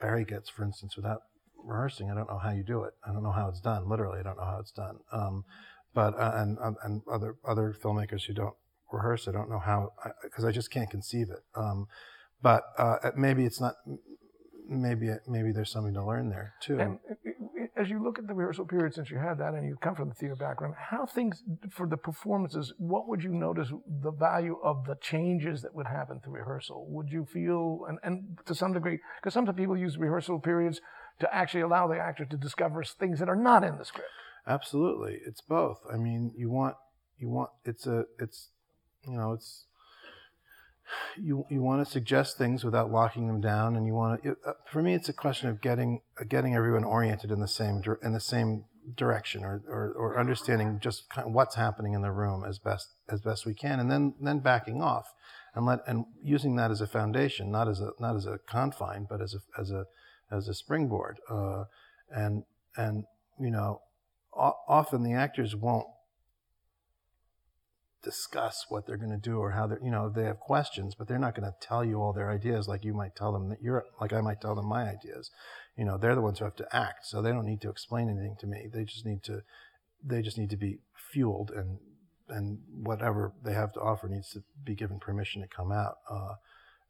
Barry 0.00 0.24
gets, 0.24 0.48
for 0.48 0.62
instance, 0.64 0.96
without 0.96 1.22
rehearsing. 1.56 2.08
I 2.08 2.14
don't 2.14 2.30
know 2.30 2.38
how 2.38 2.52
you 2.52 2.62
do 2.62 2.84
it. 2.84 2.94
I 3.04 3.12
don't 3.12 3.24
know 3.24 3.32
how 3.32 3.48
it's 3.48 3.60
done. 3.60 3.88
Literally, 3.88 4.20
I 4.20 4.22
don't 4.22 4.36
know 4.36 4.50
how 4.54 4.60
it's 4.60 4.70
done. 4.70 4.96
Um, 5.12 5.44
but 5.92 6.14
uh, 6.14 6.32
and 6.36 6.56
and- 6.62 6.76
and 6.84 7.02
other 7.12 7.34
other 7.52 7.74
filmmakers 7.82 8.22
who 8.26 8.34
don't 8.34 8.54
rehearse, 8.92 9.26
I 9.26 9.32
don't 9.32 9.50
know 9.50 9.58
how 9.58 9.90
because 10.22 10.44
I, 10.44 10.52
just 10.52 10.70
can't 10.70 10.88
conceive 10.88 11.28
it. 11.30 11.42
Um, 11.56 11.86
but 12.40 12.62
uh, 12.78 13.10
maybe 13.16 13.44
it's 13.44 13.60
not. 13.60 13.74
Maybe 14.68 15.08
maybe 15.26 15.50
there's 15.52 15.72
something 15.72 15.94
to 15.94 16.04
learn 16.04 16.30
there 16.30 16.54
too. 16.62 16.78
And 16.78 16.98
uh, 17.10 17.14
uh, 17.14 17.31
as 17.82 17.90
you 17.90 18.02
look 18.02 18.18
at 18.18 18.26
the 18.26 18.34
rehearsal 18.34 18.64
period, 18.64 18.94
since 18.94 19.10
you 19.10 19.18
had 19.18 19.38
that 19.38 19.54
and 19.54 19.66
you 19.66 19.76
come 19.76 19.94
from 19.94 20.08
the 20.08 20.14
theater 20.14 20.36
background, 20.36 20.74
how 20.78 21.04
things 21.04 21.42
for 21.70 21.86
the 21.86 21.96
performances, 21.96 22.72
what 22.78 23.08
would 23.08 23.22
you 23.22 23.32
notice 23.32 23.68
the 24.02 24.12
value 24.12 24.58
of 24.62 24.84
the 24.86 24.96
changes 25.00 25.62
that 25.62 25.74
would 25.74 25.86
happen 25.86 26.20
through 26.20 26.34
rehearsal? 26.34 26.86
Would 26.88 27.10
you 27.10 27.26
feel, 27.26 27.80
and, 27.88 27.98
and 28.02 28.38
to 28.46 28.54
some 28.54 28.72
degree, 28.72 29.00
because 29.20 29.34
sometimes 29.34 29.58
people 29.58 29.76
use 29.76 29.98
rehearsal 29.98 30.38
periods 30.38 30.80
to 31.20 31.34
actually 31.34 31.60
allow 31.60 31.86
the 31.86 31.98
actor 31.98 32.24
to 32.24 32.36
discover 32.36 32.82
things 32.84 33.18
that 33.18 33.28
are 33.28 33.36
not 33.36 33.64
in 33.64 33.78
the 33.78 33.84
script. 33.84 34.08
Absolutely, 34.46 35.18
it's 35.26 35.40
both. 35.40 35.78
I 35.92 35.96
mean, 35.96 36.32
you 36.36 36.50
want 36.50 36.76
you 37.18 37.28
want 37.28 37.50
it's 37.64 37.86
a 37.86 38.04
it's 38.18 38.48
you 39.06 39.16
know 39.16 39.32
it's 39.32 39.66
you 41.16 41.44
you 41.50 41.62
want 41.62 41.84
to 41.84 41.90
suggest 41.90 42.38
things 42.38 42.64
without 42.64 42.90
locking 42.90 43.26
them 43.26 43.40
down, 43.40 43.76
and 43.76 43.86
you 43.86 43.94
want 43.94 44.22
to. 44.22 44.36
Uh, 44.46 44.52
for 44.70 44.82
me, 44.82 44.94
it's 44.94 45.08
a 45.08 45.12
question 45.12 45.48
of 45.48 45.60
getting 45.60 46.00
uh, 46.20 46.24
getting 46.24 46.54
everyone 46.54 46.84
oriented 46.84 47.30
in 47.30 47.40
the 47.40 47.48
same 47.48 47.82
in 48.02 48.12
the 48.12 48.20
same 48.20 48.64
direction, 48.96 49.44
or, 49.44 49.62
or, 49.68 49.92
or 49.92 50.18
understanding 50.18 50.78
just 50.80 51.08
kind 51.08 51.28
of 51.28 51.32
what's 51.32 51.54
happening 51.54 51.92
in 51.94 52.02
the 52.02 52.10
room 52.10 52.44
as 52.44 52.58
best 52.58 52.88
as 53.08 53.20
best 53.20 53.46
we 53.46 53.54
can, 53.54 53.80
and 53.80 53.90
then 53.90 54.14
then 54.20 54.40
backing 54.40 54.82
off, 54.82 55.06
and 55.54 55.66
let 55.66 55.80
and 55.86 56.04
using 56.22 56.56
that 56.56 56.70
as 56.70 56.80
a 56.80 56.86
foundation, 56.86 57.50
not 57.50 57.68
as 57.68 57.80
a 57.80 57.92
not 57.98 58.16
as 58.16 58.26
a 58.26 58.38
confine, 58.46 59.06
but 59.08 59.20
as 59.20 59.34
a 59.34 59.60
as 59.60 59.70
a 59.70 59.84
as 60.30 60.48
a 60.48 60.54
springboard, 60.54 61.18
uh, 61.30 61.64
and 62.10 62.44
and 62.76 63.04
you 63.40 63.50
know, 63.50 63.80
often 64.34 65.02
the 65.02 65.12
actors 65.12 65.54
won't 65.54 65.86
discuss 68.02 68.66
what 68.68 68.86
they're 68.86 68.96
going 68.96 69.10
to 69.10 69.16
do 69.16 69.38
or 69.38 69.52
how 69.52 69.66
they're, 69.66 69.80
you 69.82 69.90
know, 69.90 70.08
they 70.08 70.24
have 70.24 70.40
questions, 70.40 70.94
but 70.94 71.08
they're 71.08 71.18
not 71.18 71.34
going 71.34 71.50
to 71.50 71.66
tell 71.66 71.84
you 71.84 72.00
all 72.00 72.12
their 72.12 72.30
ideas 72.30 72.68
like 72.68 72.84
you 72.84 72.92
might 72.92 73.14
tell 73.14 73.32
them 73.32 73.48
that 73.48 73.62
you're, 73.62 73.84
like 74.00 74.12
I 74.12 74.20
might 74.20 74.40
tell 74.40 74.54
them 74.54 74.66
my 74.66 74.88
ideas. 74.88 75.30
You 75.76 75.84
know, 75.84 75.96
they're 75.96 76.14
the 76.14 76.20
ones 76.20 76.38
who 76.38 76.44
have 76.44 76.56
to 76.56 76.76
act, 76.76 77.06
so 77.06 77.22
they 77.22 77.30
don't 77.30 77.46
need 77.46 77.60
to 77.62 77.70
explain 77.70 78.08
anything 78.08 78.36
to 78.40 78.46
me. 78.46 78.68
They 78.72 78.84
just 78.84 79.06
need 79.06 79.22
to, 79.24 79.42
they 80.04 80.20
just 80.20 80.36
need 80.36 80.50
to 80.50 80.56
be 80.56 80.78
fueled 80.94 81.50
and, 81.50 81.78
and 82.28 82.58
whatever 82.82 83.32
they 83.44 83.54
have 83.54 83.72
to 83.74 83.80
offer 83.80 84.08
needs 84.08 84.30
to 84.30 84.42
be 84.64 84.74
given 84.74 84.98
permission 84.98 85.42
to 85.42 85.48
come 85.48 85.70
out. 85.70 85.98
Uh, 86.10 86.34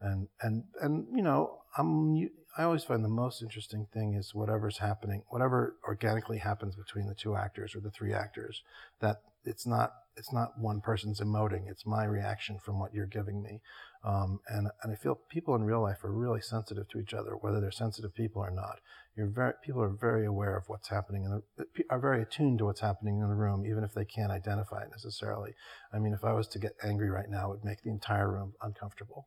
and, 0.00 0.28
and, 0.40 0.64
and, 0.80 1.06
you 1.14 1.22
know, 1.22 1.58
I'm, 1.76 2.28
I 2.56 2.64
always 2.64 2.84
find 2.84 3.04
the 3.04 3.08
most 3.08 3.42
interesting 3.42 3.86
thing 3.92 4.14
is 4.14 4.34
whatever's 4.34 4.78
happening, 4.78 5.22
whatever 5.28 5.76
organically 5.86 6.38
happens 6.38 6.74
between 6.74 7.06
the 7.06 7.14
two 7.14 7.36
actors 7.36 7.74
or 7.74 7.80
the 7.80 7.90
three 7.90 8.12
actors, 8.12 8.62
that 9.00 9.22
it's 9.44 9.66
not 9.66 9.92
it's 10.16 10.32
not 10.32 10.58
one 10.58 10.80
person's 10.80 11.20
emoting. 11.20 11.68
It's 11.68 11.86
my 11.86 12.04
reaction 12.04 12.58
from 12.64 12.78
what 12.78 12.92
you're 12.92 13.06
giving 13.06 13.42
me. 13.42 13.60
Um, 14.04 14.40
and, 14.48 14.68
and 14.82 14.92
I 14.92 14.96
feel 14.96 15.18
people 15.30 15.54
in 15.54 15.62
real 15.62 15.80
life 15.80 16.04
are 16.04 16.12
really 16.12 16.40
sensitive 16.40 16.88
to 16.88 16.98
each 16.98 17.14
other, 17.14 17.32
whether 17.40 17.60
they're 17.60 17.70
sensitive 17.70 18.14
people 18.14 18.42
or 18.42 18.50
not. 18.50 18.80
You're 19.16 19.28
very, 19.28 19.52
people 19.64 19.82
are 19.82 19.90
very 20.00 20.26
aware 20.26 20.56
of 20.56 20.64
what's 20.68 20.88
happening 20.88 21.24
and 21.24 21.66
are 21.90 22.00
very 22.00 22.22
attuned 22.22 22.58
to 22.58 22.64
what's 22.64 22.80
happening 22.80 23.20
in 23.20 23.28
the 23.28 23.34
room, 23.34 23.64
even 23.66 23.84
if 23.84 23.92
they 23.94 24.04
can't 24.04 24.32
identify 24.32 24.82
it 24.82 24.90
necessarily. 24.90 25.52
I 25.92 25.98
mean, 25.98 26.14
if 26.14 26.24
I 26.24 26.32
was 26.32 26.48
to 26.48 26.58
get 26.58 26.72
angry 26.82 27.10
right 27.10 27.28
now, 27.28 27.46
it 27.46 27.50
would 27.50 27.64
make 27.64 27.82
the 27.82 27.90
entire 27.90 28.30
room 28.30 28.54
uncomfortable. 28.62 29.26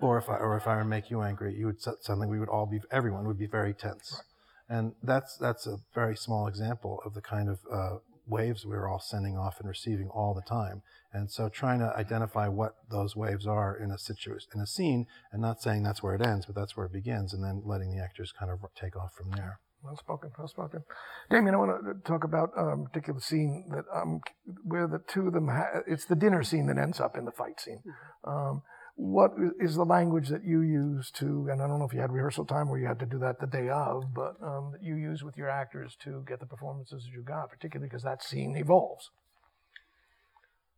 Or 0.00 0.18
if 0.18 0.28
I, 0.28 0.36
or 0.36 0.56
if 0.56 0.66
I 0.66 0.76
were 0.76 0.82
to 0.82 0.88
make 0.88 1.10
you 1.10 1.22
angry, 1.22 1.54
you 1.54 1.66
would 1.66 1.80
suddenly 1.80 2.26
we 2.26 2.38
would 2.38 2.48
all 2.48 2.66
be 2.66 2.80
everyone 2.90 3.26
would 3.26 3.38
be 3.38 3.46
very 3.46 3.72
tense, 3.72 4.22
and 4.68 4.92
that's 5.02 5.36
that's 5.38 5.66
a 5.66 5.78
very 5.94 6.16
small 6.16 6.46
example 6.46 7.00
of 7.04 7.14
the 7.14 7.22
kind 7.22 7.48
of 7.48 7.58
uh, 7.72 7.96
waves 8.26 8.66
we 8.66 8.74
are 8.74 8.88
all 8.88 9.00
sending 9.00 9.36
off 9.36 9.60
and 9.60 9.68
receiving 9.68 10.08
all 10.08 10.34
the 10.34 10.42
time. 10.42 10.82
And 11.12 11.30
so 11.30 11.48
trying 11.48 11.78
to 11.78 11.94
identify 11.96 12.48
what 12.48 12.74
those 12.90 13.16
waves 13.16 13.46
are 13.46 13.76
in 13.76 13.90
a 13.90 13.98
situation, 13.98 14.48
in 14.54 14.60
a 14.60 14.66
scene, 14.66 15.06
and 15.32 15.40
not 15.40 15.62
saying 15.62 15.82
that's 15.82 16.02
where 16.02 16.14
it 16.14 16.26
ends, 16.26 16.46
but 16.46 16.54
that's 16.54 16.76
where 16.76 16.86
it 16.86 16.92
begins, 16.92 17.32
and 17.32 17.42
then 17.42 17.62
letting 17.64 17.90
the 17.90 18.02
actors 18.02 18.32
kind 18.38 18.50
of 18.50 18.58
take 18.74 18.96
off 18.96 19.14
from 19.14 19.30
there. 19.30 19.60
Well 19.82 19.96
spoken, 19.96 20.30
well 20.36 20.48
spoken. 20.48 20.82
Damien, 21.30 21.54
I 21.54 21.58
want 21.58 21.84
to 21.84 22.10
talk 22.10 22.24
about 22.24 22.50
a 22.56 22.76
particular 22.76 23.20
scene 23.20 23.66
that 23.70 23.84
um, 23.94 24.20
where 24.64 24.88
the 24.88 25.00
two 25.06 25.28
of 25.28 25.32
them, 25.32 25.48
ha- 25.48 25.82
it's 25.86 26.06
the 26.06 26.16
dinner 26.16 26.42
scene 26.42 26.66
that 26.66 26.78
ends 26.78 26.98
up 26.98 27.16
in 27.16 27.24
the 27.24 27.30
fight 27.30 27.60
scene. 27.60 27.82
Mm-hmm. 27.86 28.30
Um, 28.30 28.62
what 28.96 29.32
is 29.60 29.76
the 29.76 29.84
language 29.84 30.28
that 30.28 30.42
you 30.42 30.62
use 30.62 31.10
to, 31.12 31.48
and 31.50 31.60
I 31.60 31.68
don't 31.68 31.78
know 31.78 31.84
if 31.84 31.92
you 31.92 32.00
had 32.00 32.10
rehearsal 32.10 32.46
time 32.46 32.70
where 32.70 32.80
you 32.80 32.86
had 32.86 32.98
to 33.00 33.06
do 33.06 33.18
that 33.18 33.38
the 33.38 33.46
day 33.46 33.68
of, 33.68 34.14
but 34.14 34.36
um, 34.42 34.72
that 34.72 34.82
you 34.82 34.96
use 34.96 35.22
with 35.22 35.36
your 35.36 35.50
actors 35.50 35.96
to 36.02 36.24
get 36.26 36.40
the 36.40 36.46
performances 36.46 37.04
that 37.04 37.12
you 37.12 37.22
got, 37.22 37.50
particularly 37.50 37.88
because 37.88 38.02
that 38.04 38.22
scene 38.22 38.56
evolves. 38.56 39.10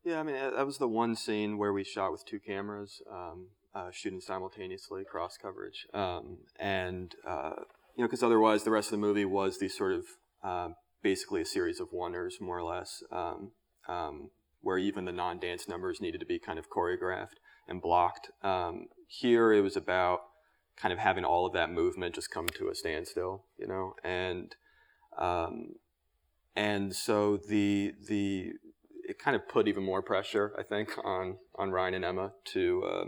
Yeah, 0.05 0.19
I 0.19 0.25
mean, 0.25 0.35
that 0.35 0.67
was 0.67 0.79
the 0.79 0.89
one 0.89 1.15
scene 1.15 1.59
where 1.59 1.73
we 1.73 1.85
shot 1.85 2.11
with 2.11 2.25
two 2.27 2.41
cameras, 2.41 3.01
um, 3.11 3.49
uh, 3.73 3.91
shooting 3.93 4.21
simultaneously, 4.21 5.05
cross 5.05 5.37
coverage. 5.41 5.87
Um, 5.95 6.39
and, 6.59 7.15
uh, 7.25 7.53
you 7.97 8.03
know, 8.03 8.09
because 8.09 8.25
otherwise 8.25 8.65
the 8.65 8.71
rest 8.73 8.89
of 8.89 8.93
the 8.93 9.07
movie 9.07 9.27
was 9.27 9.59
these 9.59 9.77
sort 9.77 9.93
of 9.93 10.05
uh, 10.43 10.69
basically 11.03 11.43
a 11.43 11.47
series 11.47 11.79
of 11.79 11.89
wonders, 11.93 12.39
more 12.41 12.59
or 12.59 12.65
less, 12.65 13.03
um, 13.13 13.53
um, 13.87 14.31
where 14.61 14.79
even 14.79 15.05
the 15.05 15.13
non 15.13 15.39
dance 15.39 15.69
numbers 15.69 16.01
needed 16.01 16.19
to 16.19 16.27
be 16.27 16.41
kind 16.41 16.59
of 16.59 16.69
choreographed 16.69 17.37
and 17.69 17.83
blocked. 17.83 18.31
Um, 18.43 18.87
here 19.07 19.53
it 19.53 19.61
was 19.61 19.77
about 19.77 20.21
kind 20.77 20.93
of 20.93 20.99
having 20.99 21.25
all 21.25 21.47
of 21.47 21.53
that 21.53 21.71
movement 21.71 22.15
just 22.15 22.31
come 22.31 22.49
to 22.49 22.69
a 22.69 22.75
standstill, 22.75 23.45
you 23.59 23.67
know, 23.67 23.95
and 24.05 24.55
um, 25.19 25.75
and 26.55 26.95
so 26.95 27.37
the 27.37 27.93
the 28.09 28.53
it 29.09 29.19
kind 29.19 29.35
of 29.35 29.49
put 29.49 29.67
even 29.69 29.83
more 29.83 30.03
pressure, 30.03 30.55
I 30.59 30.63
think, 30.63 30.91
on 31.05 31.39
on 31.57 31.71
Ryan 31.71 31.95
and 31.95 32.05
Emma 32.05 32.33
to 32.53 32.85
uh, 32.85 33.05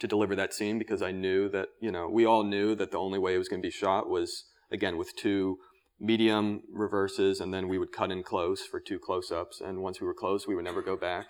to 0.00 0.06
deliver 0.06 0.34
that 0.36 0.52
scene 0.52 0.78
because 0.78 1.02
I 1.02 1.12
knew 1.12 1.48
that 1.50 1.68
you 1.80 1.92
know 1.92 2.08
we 2.08 2.24
all 2.24 2.44
knew 2.44 2.74
that 2.74 2.90
the 2.90 2.98
only 2.98 3.18
way 3.18 3.34
it 3.34 3.38
was 3.38 3.48
going 3.48 3.62
to 3.62 3.66
be 3.66 3.72
shot 3.72 4.08
was 4.08 4.44
again 4.70 4.96
with 4.96 5.14
two 5.16 5.58
medium 6.00 6.62
reverses 6.72 7.40
and 7.40 7.54
then 7.54 7.68
we 7.68 7.78
would 7.78 7.92
cut 7.92 8.10
in 8.10 8.22
close 8.22 8.66
for 8.66 8.80
two 8.80 8.98
close-ups. 8.98 9.60
And 9.60 9.80
once 9.80 10.00
we 10.00 10.06
were 10.06 10.14
close 10.14 10.46
we 10.46 10.54
would 10.54 10.64
never 10.64 10.82
go 10.82 10.96
back 10.96 11.28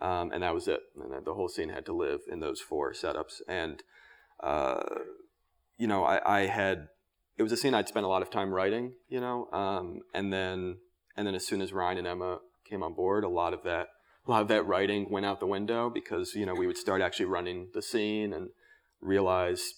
um, 0.00 0.30
and 0.32 0.42
that 0.42 0.54
was 0.54 0.68
it. 0.68 0.80
And 1.00 1.24
the 1.24 1.34
whole 1.34 1.48
scene 1.48 1.70
had 1.70 1.86
to 1.86 1.92
live 1.92 2.20
in 2.30 2.40
those 2.40 2.60
four 2.60 2.92
setups. 2.92 3.40
And 3.48 3.82
uh, 4.42 4.80
you 5.76 5.86
know, 5.86 6.04
I, 6.04 6.40
I, 6.40 6.46
had 6.46 6.88
it 7.36 7.42
was 7.42 7.52
a 7.52 7.56
scene 7.56 7.74
I'd 7.74 7.88
spent 7.88 8.06
a 8.06 8.08
lot 8.08 8.22
of 8.22 8.30
time 8.30 8.52
writing. 8.52 8.92
You 9.08 9.20
know, 9.20 9.48
um, 9.52 10.00
and 10.14 10.32
then 10.32 10.76
and 11.16 11.26
then 11.26 11.34
as 11.34 11.46
soon 11.46 11.60
as 11.60 11.72
Ryan 11.72 11.98
and 11.98 12.06
Emma 12.06 12.38
came 12.68 12.82
on 12.82 12.94
board, 12.94 13.24
a 13.24 13.28
lot 13.28 13.52
of 13.52 13.62
that 13.64 13.88
a 14.26 14.30
lot 14.30 14.42
of 14.42 14.48
that 14.48 14.66
writing 14.66 15.10
went 15.10 15.26
out 15.26 15.40
the 15.40 15.46
window 15.46 15.90
because 15.90 16.34
you 16.34 16.46
know 16.46 16.54
we 16.54 16.66
would 16.66 16.76
start 16.76 17.02
actually 17.02 17.26
running 17.26 17.68
the 17.74 17.82
scene 17.82 18.32
and 18.32 18.50
realize 19.00 19.74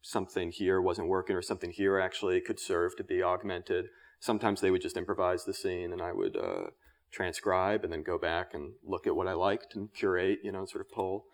something 0.00 0.52
here 0.52 0.80
wasn't 0.80 1.08
working 1.08 1.36
or 1.36 1.42
something 1.42 1.70
here 1.70 1.98
actually 1.98 2.40
could 2.40 2.60
serve 2.60 2.96
to 2.96 3.04
be 3.04 3.22
augmented. 3.22 3.86
Sometimes 4.20 4.60
they 4.60 4.70
would 4.70 4.82
just 4.82 4.96
improvise 4.96 5.44
the 5.44 5.54
scene, 5.54 5.92
and 5.92 6.00
I 6.00 6.12
would. 6.12 6.36
Uh, 6.36 6.70
transcribe 7.10 7.84
and 7.84 7.92
then 7.92 8.02
go 8.02 8.18
back 8.18 8.54
and 8.54 8.72
look 8.84 9.06
at 9.06 9.16
what 9.16 9.28
I 9.28 9.32
liked 9.32 9.74
and 9.74 9.92
curate, 9.94 10.40
you 10.42 10.52
know, 10.52 10.64
sort 10.66 10.84
of 10.84 10.90
pull 10.90 11.24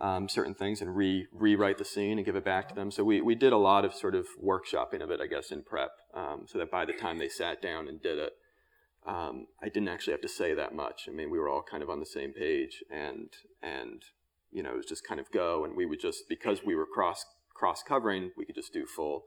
um, 0.00 0.28
certain 0.28 0.54
things 0.54 0.80
and 0.80 0.96
re 0.96 1.26
rewrite 1.32 1.78
the 1.78 1.84
scene 1.84 2.18
and 2.18 2.24
give 2.24 2.36
it 2.36 2.44
back 2.44 2.68
to 2.68 2.74
them. 2.74 2.90
So 2.90 3.04
we, 3.04 3.20
we 3.20 3.34
did 3.34 3.52
a 3.52 3.58
lot 3.58 3.84
of 3.84 3.94
sort 3.94 4.14
of 4.14 4.26
workshopping 4.42 5.02
of 5.02 5.10
it, 5.10 5.20
I 5.20 5.26
guess, 5.26 5.50
in 5.50 5.62
prep, 5.62 5.90
um, 6.14 6.46
so 6.46 6.58
that 6.58 6.70
by 6.70 6.84
the 6.84 6.94
time 6.94 7.18
they 7.18 7.28
sat 7.28 7.60
down 7.60 7.86
and 7.86 8.02
did 8.02 8.18
it, 8.18 8.32
um, 9.06 9.46
I 9.62 9.68
didn't 9.68 9.88
actually 9.88 10.12
have 10.12 10.22
to 10.22 10.28
say 10.28 10.54
that 10.54 10.74
much. 10.74 11.06
I 11.08 11.12
mean, 11.12 11.30
we 11.30 11.38
were 11.38 11.48
all 11.48 11.62
kind 11.62 11.82
of 11.82 11.90
on 11.90 12.00
the 12.00 12.06
same 12.06 12.32
page, 12.32 12.82
and 12.90 13.28
and 13.62 14.02
you 14.50 14.62
know, 14.62 14.72
it 14.72 14.78
was 14.78 14.86
just 14.86 15.06
kind 15.06 15.20
of 15.20 15.30
go, 15.30 15.64
and 15.64 15.76
we 15.76 15.86
would 15.86 16.00
just 16.00 16.28
because 16.28 16.64
we 16.64 16.74
were 16.74 16.86
cross 16.86 17.24
cross 17.54 17.82
covering, 17.82 18.30
we 18.36 18.46
could 18.46 18.54
just 18.54 18.72
do 18.72 18.86
full 18.86 19.24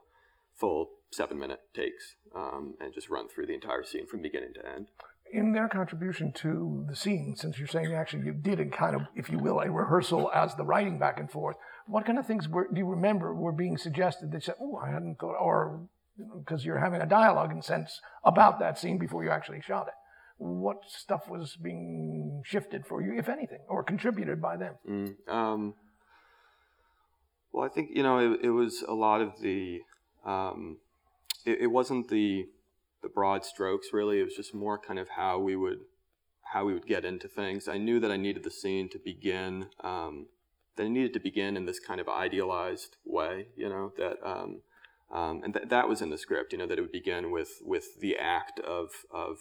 full 0.55 0.89
seven 1.11 1.37
minute 1.39 1.59
takes 1.75 2.15
um, 2.35 2.75
and 2.79 2.93
just 2.93 3.09
run 3.09 3.27
through 3.27 3.45
the 3.45 3.53
entire 3.53 3.83
scene 3.83 4.07
from 4.07 4.21
beginning 4.21 4.53
to 4.53 4.67
end 4.67 4.87
in 5.33 5.51
their 5.51 5.67
contribution 5.67 6.31
to 6.31 6.85
the 6.87 6.95
scene, 6.95 7.35
since 7.35 7.57
you're 7.57 7.67
saying 7.67 7.91
actually 7.93 8.23
you 8.23 8.33
did 8.33 8.59
a 8.59 8.65
kind 8.65 8.95
of, 8.95 9.01
if 9.15 9.29
you 9.29 9.39
will, 9.39 9.59
a 9.59 9.69
rehearsal 9.69 10.31
as 10.33 10.53
the 10.55 10.63
writing 10.63 10.99
back 10.99 11.19
and 11.19 11.29
forth, 11.29 11.55
what 11.87 12.05
kind 12.05 12.19
of 12.19 12.27
things 12.27 12.47
were, 12.47 12.67
do 12.71 12.77
you 12.77 12.85
remember 12.85 13.33
were 13.33 13.51
being 13.51 13.77
suggested 13.77 14.31
that 14.31 14.43
said, 14.43 14.55
oh, 14.61 14.77
I 14.77 14.91
hadn't 14.91 15.19
thought, 15.19 15.35
or 15.39 15.81
because 16.37 16.63
you're 16.63 16.77
having 16.77 17.01
a 17.01 17.07
dialogue 17.07 17.51
in 17.51 17.57
a 17.57 17.63
sense 17.63 17.99
about 18.23 18.59
that 18.59 18.77
scene 18.77 18.99
before 18.99 19.23
you 19.23 19.31
actually 19.31 19.61
shot 19.61 19.87
it? 19.87 19.95
What 20.37 20.81
stuff 20.87 21.27
was 21.27 21.55
being 21.55 22.43
shifted 22.45 22.85
for 22.85 23.01
you, 23.01 23.17
if 23.17 23.27
anything, 23.27 23.61
or 23.67 23.83
contributed 23.83 24.39
by 24.39 24.57
them? 24.57 24.75
Mm, 24.87 25.15
um, 25.27 25.73
well, 27.51 27.65
I 27.65 27.69
think, 27.69 27.89
you 27.91 28.03
know, 28.03 28.19
it, 28.19 28.39
it 28.43 28.49
was 28.51 28.83
a 28.87 28.93
lot 28.93 29.21
of 29.21 29.41
the, 29.41 29.81
um, 30.25 30.77
it, 31.43 31.61
it 31.61 31.67
wasn't 31.67 32.09
the, 32.09 32.45
the 33.03 33.09
broad 33.09 33.45
strokes 33.45 33.89
really. 33.93 34.19
It 34.19 34.23
was 34.23 34.35
just 34.35 34.55
more 34.55 34.79
kind 34.79 34.97
of 34.97 35.09
how 35.09 35.37
we 35.37 35.55
would 35.55 35.79
how 36.53 36.65
we 36.65 36.73
would 36.73 36.87
get 36.87 37.05
into 37.05 37.27
things. 37.27 37.67
I 37.67 37.77
knew 37.77 37.99
that 37.99 38.11
I 38.11 38.17
needed 38.17 38.43
the 38.43 38.51
scene 38.51 38.89
to 38.89 38.99
begin. 38.99 39.67
Um, 39.83 40.27
that 40.75 40.85
it 40.85 40.89
needed 40.89 41.13
to 41.13 41.19
begin 41.19 41.55
in 41.55 41.65
this 41.65 41.79
kind 41.79 42.01
of 42.01 42.09
idealized 42.09 42.97
way, 43.05 43.47
you 43.55 43.69
know, 43.69 43.93
that 43.97 44.17
um, 44.25 44.61
um, 45.11 45.41
and 45.43 45.53
th- 45.53 45.69
that 45.69 45.87
was 45.87 46.01
in 46.01 46.09
the 46.09 46.17
script, 46.17 46.51
you 46.51 46.57
know, 46.57 46.65
that 46.65 46.79
it 46.79 46.81
would 46.81 46.91
begin 46.91 47.31
with 47.31 47.59
with 47.61 47.99
the 47.99 48.17
act 48.17 48.59
of 48.59 48.89
of 49.11 49.37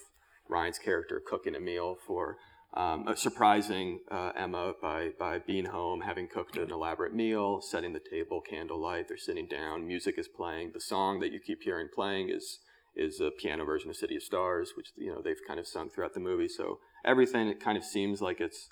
Ryan's 0.48 0.78
character 0.78 1.22
cooking 1.24 1.54
a 1.54 1.60
meal 1.60 1.96
for 2.06 2.36
um, 2.74 3.06
surprising 3.16 4.00
uh, 4.10 4.32
Emma 4.36 4.74
by 4.80 5.10
by 5.18 5.38
being 5.38 5.66
home, 5.66 6.02
having 6.02 6.28
cooked 6.28 6.56
an 6.56 6.70
elaborate 6.70 7.14
meal, 7.14 7.60
setting 7.62 7.92
the 7.92 8.00
table, 8.00 8.40
candlelight. 8.40 9.08
They're 9.08 9.16
sitting 9.16 9.46
down, 9.46 9.86
music 9.86 10.18
is 10.18 10.28
playing. 10.28 10.72
The 10.74 10.80
song 10.80 11.20
that 11.20 11.32
you 11.32 11.40
keep 11.40 11.62
hearing 11.62 11.88
playing 11.94 12.28
is 12.28 12.58
is 12.94 13.20
a 13.20 13.30
piano 13.30 13.64
version 13.64 13.90
of 13.90 13.96
City 13.96 14.16
of 14.16 14.22
Stars, 14.22 14.72
which 14.76 14.88
you 14.96 15.12
know 15.12 15.22
they've 15.22 15.40
kind 15.46 15.58
of 15.58 15.66
sung 15.66 15.90
throughout 15.90 16.14
the 16.14 16.20
movie. 16.20 16.48
So 16.48 16.78
everything 17.04 17.48
it 17.48 17.60
kind 17.60 17.78
of 17.78 17.84
seems 17.84 18.20
like 18.20 18.40
it's 18.40 18.68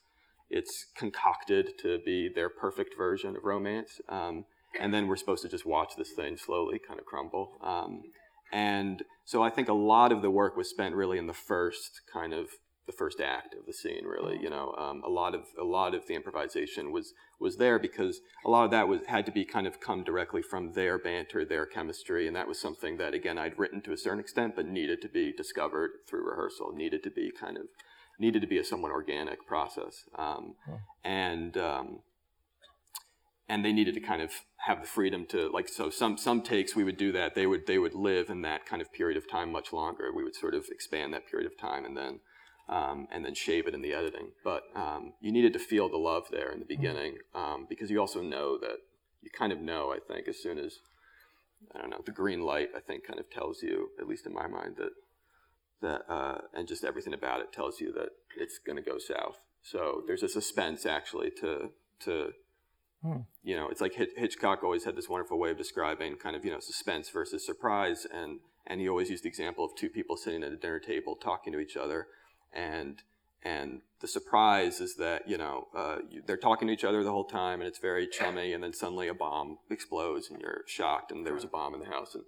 it's 0.48 0.86
concocted 0.96 1.78
to 1.78 1.98
be 2.04 2.28
their 2.34 2.48
perfect 2.48 2.96
version 2.96 3.36
of 3.36 3.44
romance, 3.44 4.00
um, 4.08 4.44
and 4.78 4.92
then 4.92 5.06
we're 5.06 5.16
supposed 5.16 5.42
to 5.42 5.48
just 5.48 5.66
watch 5.66 5.92
this 5.96 6.12
thing 6.12 6.36
slowly 6.36 6.78
kind 6.78 6.98
of 6.98 7.06
crumble. 7.06 7.58
Um, 7.62 8.02
and 8.52 9.02
so 9.24 9.42
I 9.42 9.50
think 9.50 9.68
a 9.68 9.74
lot 9.74 10.10
of 10.10 10.22
the 10.22 10.30
work 10.30 10.56
was 10.56 10.68
spent 10.68 10.94
really 10.94 11.18
in 11.18 11.26
the 11.26 11.32
first 11.32 12.00
kind 12.12 12.32
of 12.32 12.48
the 12.90 12.96
first 12.96 13.20
act 13.20 13.54
of 13.54 13.66
the 13.66 13.72
scene. 13.72 14.04
Really, 14.04 14.38
you 14.40 14.50
know, 14.50 14.74
um, 14.76 15.02
a 15.04 15.08
lot 15.08 15.34
of 15.34 15.42
a 15.58 15.64
lot 15.64 15.94
of 15.94 16.06
the 16.06 16.14
improvisation 16.14 16.90
was 16.90 17.12
was 17.38 17.56
there 17.56 17.78
because 17.78 18.20
a 18.44 18.50
lot 18.50 18.64
of 18.64 18.70
that 18.72 18.88
was 18.88 19.00
had 19.06 19.26
to 19.26 19.32
be 19.32 19.44
kind 19.44 19.66
of 19.66 19.80
come 19.80 20.02
directly 20.02 20.42
from 20.42 20.72
their 20.72 20.98
banter, 20.98 21.44
their 21.44 21.66
chemistry, 21.66 22.26
and 22.26 22.34
that 22.34 22.48
was 22.48 22.60
something 22.60 22.96
that 22.96 23.14
again 23.14 23.38
I'd 23.38 23.58
written 23.58 23.80
to 23.82 23.92
a 23.92 23.96
certain 23.96 24.20
extent, 24.20 24.56
but 24.56 24.66
needed 24.66 25.00
to 25.02 25.08
be 25.08 25.32
discovered 25.32 25.90
through 26.08 26.28
rehearsal. 26.28 26.72
Needed 26.72 27.02
to 27.04 27.10
be 27.10 27.30
kind 27.30 27.56
of 27.56 27.64
needed 28.18 28.42
to 28.42 28.48
be 28.48 28.58
a 28.58 28.64
somewhat 28.64 28.90
organic 28.90 29.46
process, 29.46 30.04
um, 30.18 30.54
and 31.04 31.56
um, 31.56 32.00
and 33.48 33.64
they 33.64 33.72
needed 33.72 33.94
to 33.94 34.00
kind 34.00 34.22
of 34.22 34.30
have 34.66 34.80
the 34.80 34.86
freedom 34.86 35.26
to 35.26 35.48
like 35.52 35.68
so 35.68 35.90
some 35.90 36.16
some 36.16 36.42
takes 36.42 36.76
we 36.76 36.84
would 36.84 36.96
do 36.96 37.10
that 37.12 37.34
they 37.34 37.46
would 37.46 37.66
they 37.66 37.78
would 37.78 37.94
live 37.94 38.30
in 38.30 38.42
that 38.42 38.66
kind 38.66 38.82
of 38.82 38.92
period 38.92 39.16
of 39.16 39.28
time 39.28 39.50
much 39.50 39.72
longer 39.72 40.12
we 40.14 40.22
would 40.22 40.36
sort 40.36 40.54
of 40.54 40.66
expand 40.70 41.12
that 41.12 41.26
period 41.26 41.50
of 41.50 41.58
time 41.58 41.84
and 41.84 41.96
then 41.96 42.20
um, 42.70 43.08
and 43.12 43.24
then 43.24 43.34
shave 43.34 43.66
it 43.66 43.74
in 43.74 43.82
the 43.82 43.92
editing. 43.92 44.28
But 44.42 44.62
um, 44.74 45.12
you 45.20 45.32
needed 45.32 45.52
to 45.52 45.58
feel 45.58 45.88
the 45.90 45.98
love 45.98 46.28
there 46.30 46.50
in 46.50 46.60
the 46.60 46.64
beginning 46.64 47.18
um, 47.34 47.66
because 47.68 47.90
you 47.90 48.00
also 48.00 48.22
know 48.22 48.56
that 48.58 48.78
you 49.22 49.30
kind 49.30 49.52
of 49.52 49.60
know 49.60 49.92
I 49.92 49.98
think 49.98 50.28
as 50.28 50.42
soon 50.42 50.58
as 50.58 50.78
I 51.74 51.80
don't 51.80 51.90
know 51.90 52.00
the 52.04 52.12
green 52.12 52.40
light 52.40 52.68
I 52.74 52.80
think 52.80 53.04
kind 53.06 53.18
of 53.18 53.28
tells 53.28 53.62
you 53.62 53.90
at 54.00 54.08
least 54.08 54.24
in 54.24 54.32
my 54.32 54.46
mind 54.46 54.76
that 54.78 54.92
that 55.82 56.12
uh, 56.12 56.38
and 56.54 56.66
just 56.68 56.84
everything 56.84 57.12
about 57.12 57.40
it 57.40 57.52
tells 57.52 57.80
you 57.80 57.92
that 57.92 58.10
it's 58.38 58.58
going 58.58 58.76
to 58.76 58.82
go 58.82 58.98
south. 58.98 59.40
So 59.62 60.02
there's 60.06 60.22
a 60.22 60.28
suspense 60.28 60.86
actually 60.86 61.30
to 61.40 61.70
to 62.04 62.32
Hmm. 63.02 63.20
you 63.42 63.56
know, 63.56 63.68
it's 63.70 63.80
like 63.80 63.94
Hitch- 63.94 64.10
Hitchcock 64.16 64.62
always 64.62 64.84
had 64.84 64.94
this 64.94 65.08
wonderful 65.08 65.38
way 65.38 65.50
of 65.50 65.56
describing 65.56 66.16
kind 66.16 66.36
of 66.36 66.44
you 66.44 66.50
know 66.50 66.60
suspense 66.60 67.08
versus 67.08 67.44
surprise, 67.46 68.06
and 68.12 68.40
and 68.66 68.78
he 68.80 68.88
always 68.88 69.08
used 69.08 69.24
the 69.24 69.28
example 69.28 69.64
of 69.64 69.74
two 69.74 69.88
people 69.88 70.16
sitting 70.18 70.42
at 70.42 70.52
a 70.52 70.56
dinner 70.56 70.78
table 70.78 71.16
talking 71.16 71.52
to 71.54 71.60
each 71.60 71.76
other, 71.78 72.08
and 72.52 73.02
and 73.42 73.80
the 74.00 74.08
surprise 74.08 74.80
is 74.80 74.96
that 74.96 75.28
you 75.28 75.38
know 75.38 75.68
uh, 75.76 75.96
you, 76.08 76.22
they're 76.26 76.36
talking 76.36 76.68
to 76.68 76.74
each 76.74 76.84
other 76.84 77.02
the 77.02 77.10
whole 77.10 77.24
time, 77.24 77.60
and 77.60 77.68
it's 77.68 77.78
very 77.78 78.06
chummy, 78.06 78.52
and 78.52 78.62
then 78.62 78.72
suddenly 78.72 79.08
a 79.08 79.14
bomb 79.14 79.58
explodes, 79.70 80.30
and 80.30 80.40
you're 80.40 80.62
shocked, 80.66 81.12
and 81.12 81.26
there 81.26 81.34
was 81.34 81.44
a 81.44 81.48
bomb 81.48 81.74
in 81.74 81.80
the 81.80 81.86
house, 81.86 82.14
and 82.14 82.24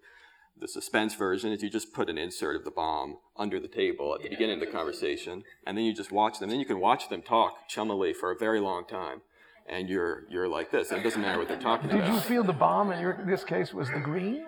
the 0.58 0.68
suspense 0.68 1.14
version 1.14 1.50
is 1.50 1.62
you 1.62 1.70
just 1.70 1.92
put 1.92 2.08
an 2.08 2.18
insert 2.18 2.56
of 2.56 2.64
the 2.64 2.70
bomb 2.70 3.18
under 3.36 3.58
the 3.58 3.68
table 3.68 4.14
at 4.14 4.22
the 4.22 4.28
beginning 4.28 4.54
of 4.54 4.60
the 4.60 4.70
conversation, 4.70 5.42
and 5.66 5.76
then 5.76 5.84
you 5.84 5.94
just 5.94 6.12
watch 6.12 6.38
them. 6.38 6.50
Then 6.50 6.60
you 6.60 6.66
can 6.66 6.78
watch 6.78 7.08
them 7.08 7.22
talk 7.22 7.68
chummily 7.70 8.14
for 8.14 8.30
a 8.30 8.36
very 8.36 8.60
long 8.60 8.86
time, 8.86 9.22
and 9.66 9.88
you're 9.88 10.24
you're 10.28 10.48
like 10.48 10.70
this. 10.70 10.90
And 10.90 11.00
it 11.00 11.02
doesn't 11.02 11.20
matter 11.20 11.38
what 11.38 11.48
they're 11.48 11.58
talking 11.58 11.90
about. 11.90 12.04
Did 12.04 12.14
you 12.14 12.20
feel 12.20 12.44
the 12.44 12.52
bomb 12.52 12.92
in 12.92 13.00
your, 13.00 13.24
this 13.26 13.44
case 13.44 13.72
was 13.72 13.88
the 13.90 14.00
green, 14.00 14.46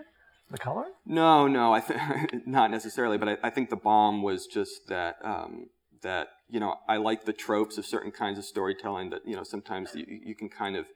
the 0.50 0.58
color? 0.58 0.84
No, 1.06 1.46
no, 1.46 1.72
I 1.72 1.80
think 1.80 2.00
not 2.46 2.70
necessarily, 2.70 3.18
but 3.18 3.28
I, 3.28 3.36
I 3.42 3.50
think 3.50 3.70
the 3.70 3.76
bomb 3.76 4.22
was 4.22 4.46
just 4.46 4.88
that 4.88 5.16
um, 5.24 5.66
that 6.02 6.28
you 6.48 6.60
know 6.60 6.76
I 6.88 6.96
like 6.98 7.24
the 7.24 7.32
tropes 7.32 7.78
of 7.78 7.86
certain 7.86 8.10
kinds 8.12 8.38
of 8.38 8.44
storytelling 8.44 9.10
that 9.10 9.22
you 9.26 9.36
know 9.36 9.42
sometimes 9.42 9.94
you, 9.94 10.04
you 10.08 10.34
can 10.34 10.48
kind 10.48 10.76
of 10.76 10.86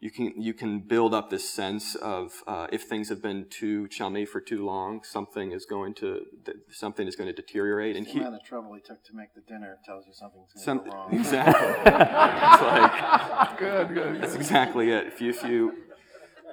you 0.00 0.10
can 0.10 0.34
you 0.36 0.52
can 0.52 0.80
build 0.80 1.14
up 1.14 1.30
this 1.30 1.48
sense 1.48 1.94
of 1.94 2.32
uh, 2.48 2.66
if 2.72 2.82
things 2.82 3.08
have 3.08 3.22
been 3.22 3.46
too 3.48 3.86
chummy 3.86 4.26
for 4.26 4.40
too 4.40 4.66
long, 4.66 5.04
something 5.04 5.52
is 5.52 5.64
going 5.64 5.94
to 5.94 6.22
th- 6.44 6.56
something 6.70 7.06
is 7.06 7.14
going 7.14 7.28
to 7.28 7.32
deteriorate. 7.32 7.96
And 7.96 8.04
The 8.04 8.10
he, 8.10 8.18
amount 8.18 8.34
of 8.34 8.42
trouble 8.42 8.74
he 8.74 8.80
took 8.80 9.04
to 9.04 9.14
make 9.14 9.32
the 9.34 9.42
dinner 9.42 9.78
tells 9.86 10.04
you 10.06 10.12
something's 10.12 10.52
going 10.52 10.64
some, 10.64 10.84
go 10.84 10.90
wrong. 10.90 11.12
exactly, 11.14 11.68
it's 11.86 12.62
like 12.62 13.58
Good, 13.58 13.94
good. 13.94 14.20
That's 14.20 14.34
exactly 14.34 14.90
it. 14.90 15.06
If 15.06 15.20
you, 15.20 15.30
if 15.30 15.44
you 15.44 15.72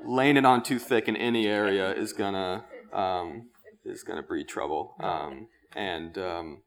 laying 0.05 0.37
it 0.37 0.45
on 0.45 0.63
too 0.63 0.79
thick 0.79 1.07
in 1.07 1.15
any 1.15 1.47
area 1.47 1.93
is 1.93 2.13
gonna 2.13 2.65
um, 2.93 3.49
is 3.85 4.03
gonna 4.03 4.23
breed 4.23 4.47
trouble. 4.47 4.95
Um, 4.99 5.47
and 5.75 6.17
um, 6.17 6.63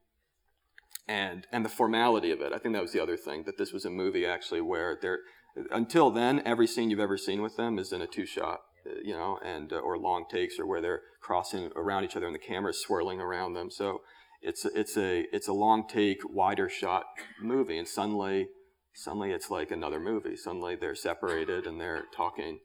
and 1.09 1.47
and 1.53 1.65
the 1.65 1.69
formality 1.69 2.31
of 2.31 2.41
it. 2.41 2.53
I 2.53 2.59
think 2.59 2.75
that 2.75 2.83
was 2.83 2.93
the 2.93 3.03
other 3.03 3.17
thing 3.17 3.45
that 3.45 3.59
this 3.59 3.73
was 3.73 3.85
a 3.85 3.91
movie 3.91 4.27
actually 4.27 4.61
where 4.61 4.99
there 5.01 5.21
until 5.71 6.11
then 6.11 6.43
every 6.45 6.67
scene 6.67 6.91
you've 6.91 7.01
ever 7.01 7.19
seen 7.19 7.43
with 7.43 7.57
them 7.57 7.79
is 7.79 7.93
in 7.93 8.03
a 8.03 8.07
two 8.07 8.27
shot. 8.27 8.61
You 9.05 9.15
know, 9.15 9.39
and 9.45 9.73
uh, 9.73 9.77
or 9.77 9.97
long 9.97 10.25
takes, 10.29 10.59
or 10.59 10.67
where 10.67 10.81
they're 10.81 11.03
crossing 11.21 11.71
around 11.77 12.03
each 12.03 12.17
other 12.17 12.27
and 12.27 12.35
the 12.35 12.41
camera's 12.41 12.81
swirling 12.81 13.21
around 13.21 13.55
them. 13.55 13.71
So 13.71 14.01
it's 14.41 14.65
it's 14.65 14.97
a 14.97 15.25
it's 15.33 15.47
a 15.47 15.53
long 15.53 15.87
take, 15.87 16.19
wider 16.29 16.69
shot 16.69 17.05
movie. 17.41 17.79
And 17.79 17.87
suddenly, 17.87 18.49
suddenly 18.93 19.31
it's 19.31 19.51
like 19.51 19.71
another 19.71 20.01
movie. 20.01 20.37
Suddenly 20.37 20.77
they're 20.77 20.97
separated 20.97 21.65
and 21.65 21.81
they're 21.81 22.07
talking 22.15 22.59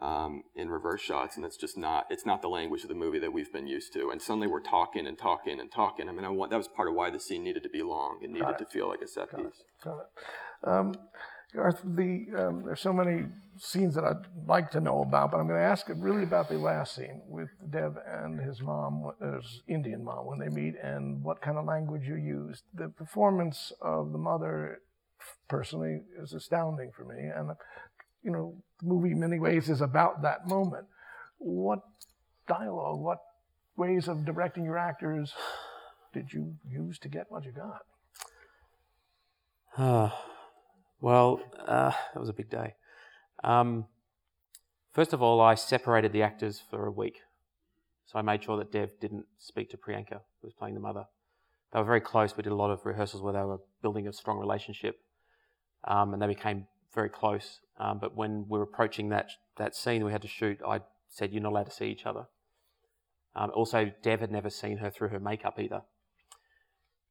um, 0.00 0.42
in 0.56 0.68
reverse 0.70 1.00
shots, 1.00 1.36
and 1.36 1.44
it's 1.44 1.56
just 1.56 1.78
not 1.78 2.06
it's 2.10 2.26
not 2.26 2.42
the 2.42 2.48
language 2.48 2.82
of 2.82 2.88
the 2.88 2.94
movie 2.94 3.18
that 3.18 3.32
we've 3.32 3.52
been 3.52 3.66
used 3.66 3.92
to. 3.92 4.10
And 4.10 4.20
suddenly 4.20 4.46
we're 4.46 4.60
talking 4.60 5.06
and 5.06 5.16
talking 5.16 5.60
and 5.60 5.70
talking. 5.70 6.08
I 6.08 6.12
mean, 6.12 6.24
I 6.24 6.28
want 6.28 6.50
that 6.50 6.56
was 6.56 6.68
part 6.68 6.88
of 6.88 6.94
why 6.94 7.10
the 7.10 7.20
scene 7.20 7.44
needed 7.44 7.62
to 7.62 7.68
be 7.68 7.82
long 7.82 8.20
and 8.22 8.32
needed 8.32 8.58
to 8.58 8.64
feel 8.64 8.88
like 8.88 9.02
a 9.02 9.08
set 9.08 9.30
piece. 9.34 9.62
Got 9.82 9.98
it. 10.00 10.68
Um, 10.68 10.94
Garth, 11.54 11.82
the, 11.84 12.26
um, 12.36 12.64
there's 12.64 12.80
so 12.80 12.92
many 12.92 13.26
scenes 13.58 13.94
that 13.94 14.02
I'd 14.02 14.26
like 14.48 14.72
to 14.72 14.80
know 14.80 15.02
about, 15.02 15.30
but 15.30 15.38
I'm 15.38 15.46
going 15.46 15.60
to 15.60 15.64
ask 15.64 15.86
really 15.94 16.24
about 16.24 16.48
the 16.48 16.58
last 16.58 16.96
scene 16.96 17.22
with 17.28 17.48
Dev 17.70 17.96
and 18.04 18.40
his 18.40 18.60
mom, 18.60 19.12
his 19.22 19.62
Indian 19.68 20.02
mom, 20.02 20.26
when 20.26 20.40
they 20.40 20.48
meet, 20.48 20.74
and 20.82 21.22
what 21.22 21.40
kind 21.40 21.56
of 21.56 21.64
language 21.64 22.08
you 22.08 22.16
used. 22.16 22.64
The 22.74 22.88
performance 22.88 23.72
of 23.80 24.10
the 24.10 24.18
mother, 24.18 24.80
personally, 25.48 26.00
is 26.20 26.32
astounding 26.32 26.90
for 26.90 27.04
me, 27.04 27.30
and 27.32 27.50
you 28.24 28.30
know, 28.30 28.54
the 28.80 28.86
movie 28.86 29.12
in 29.12 29.20
many 29.20 29.38
ways 29.38 29.68
is 29.68 29.80
about 29.80 30.22
that 30.22 30.48
moment. 30.48 30.86
What 31.38 31.80
dialogue, 32.48 33.00
what 33.00 33.18
ways 33.76 34.08
of 34.08 34.24
directing 34.24 34.64
your 34.64 34.78
actors 34.78 35.32
did 36.12 36.32
you 36.32 36.56
use 36.68 36.98
to 37.00 37.08
get 37.08 37.26
what 37.28 37.44
you 37.44 37.52
got? 37.52 37.82
Ah, 39.76 40.24
well, 41.00 41.40
uh, 41.66 41.90
that 41.90 42.20
was 42.20 42.28
a 42.28 42.32
big 42.32 42.48
day. 42.48 42.74
Um, 43.42 43.86
first 44.92 45.12
of 45.12 45.20
all, 45.20 45.40
I 45.40 45.54
separated 45.54 46.12
the 46.12 46.22
actors 46.22 46.62
for 46.70 46.86
a 46.86 46.90
week. 46.90 47.18
So 48.06 48.18
I 48.18 48.22
made 48.22 48.44
sure 48.44 48.56
that 48.58 48.70
Dev 48.70 48.90
didn't 49.00 49.26
speak 49.38 49.70
to 49.70 49.76
Priyanka, 49.76 50.20
who 50.40 50.46
was 50.46 50.54
playing 50.54 50.74
the 50.74 50.80
mother. 50.80 51.04
They 51.72 51.80
were 51.80 51.84
very 51.84 52.00
close. 52.00 52.36
We 52.36 52.44
did 52.44 52.52
a 52.52 52.56
lot 52.56 52.70
of 52.70 52.86
rehearsals 52.86 53.22
where 53.22 53.32
they 53.32 53.40
were 53.40 53.58
building 53.82 54.06
a 54.06 54.12
strong 54.12 54.38
relationship, 54.38 55.00
um, 55.88 56.12
and 56.12 56.22
they 56.22 56.28
became 56.28 56.68
very 56.94 57.10
close. 57.10 57.60
Um, 57.78 57.98
but 57.98 58.16
when 58.16 58.46
we 58.48 58.58
were 58.58 58.64
approaching 58.64 59.08
that 59.10 59.30
that 59.56 59.74
scene 59.74 60.04
we 60.04 60.12
had 60.12 60.22
to 60.22 60.28
shoot, 60.28 60.58
I 60.66 60.80
said, 61.08 61.32
"You're 61.32 61.42
not 61.42 61.52
allowed 61.52 61.66
to 61.66 61.72
see 61.72 61.86
each 61.86 62.06
other." 62.06 62.26
Um, 63.34 63.50
also, 63.54 63.90
Dev 64.02 64.20
had 64.20 64.30
never 64.30 64.50
seen 64.50 64.78
her 64.78 64.90
through 64.90 65.08
her 65.08 65.20
makeup 65.20 65.58
either, 65.58 65.82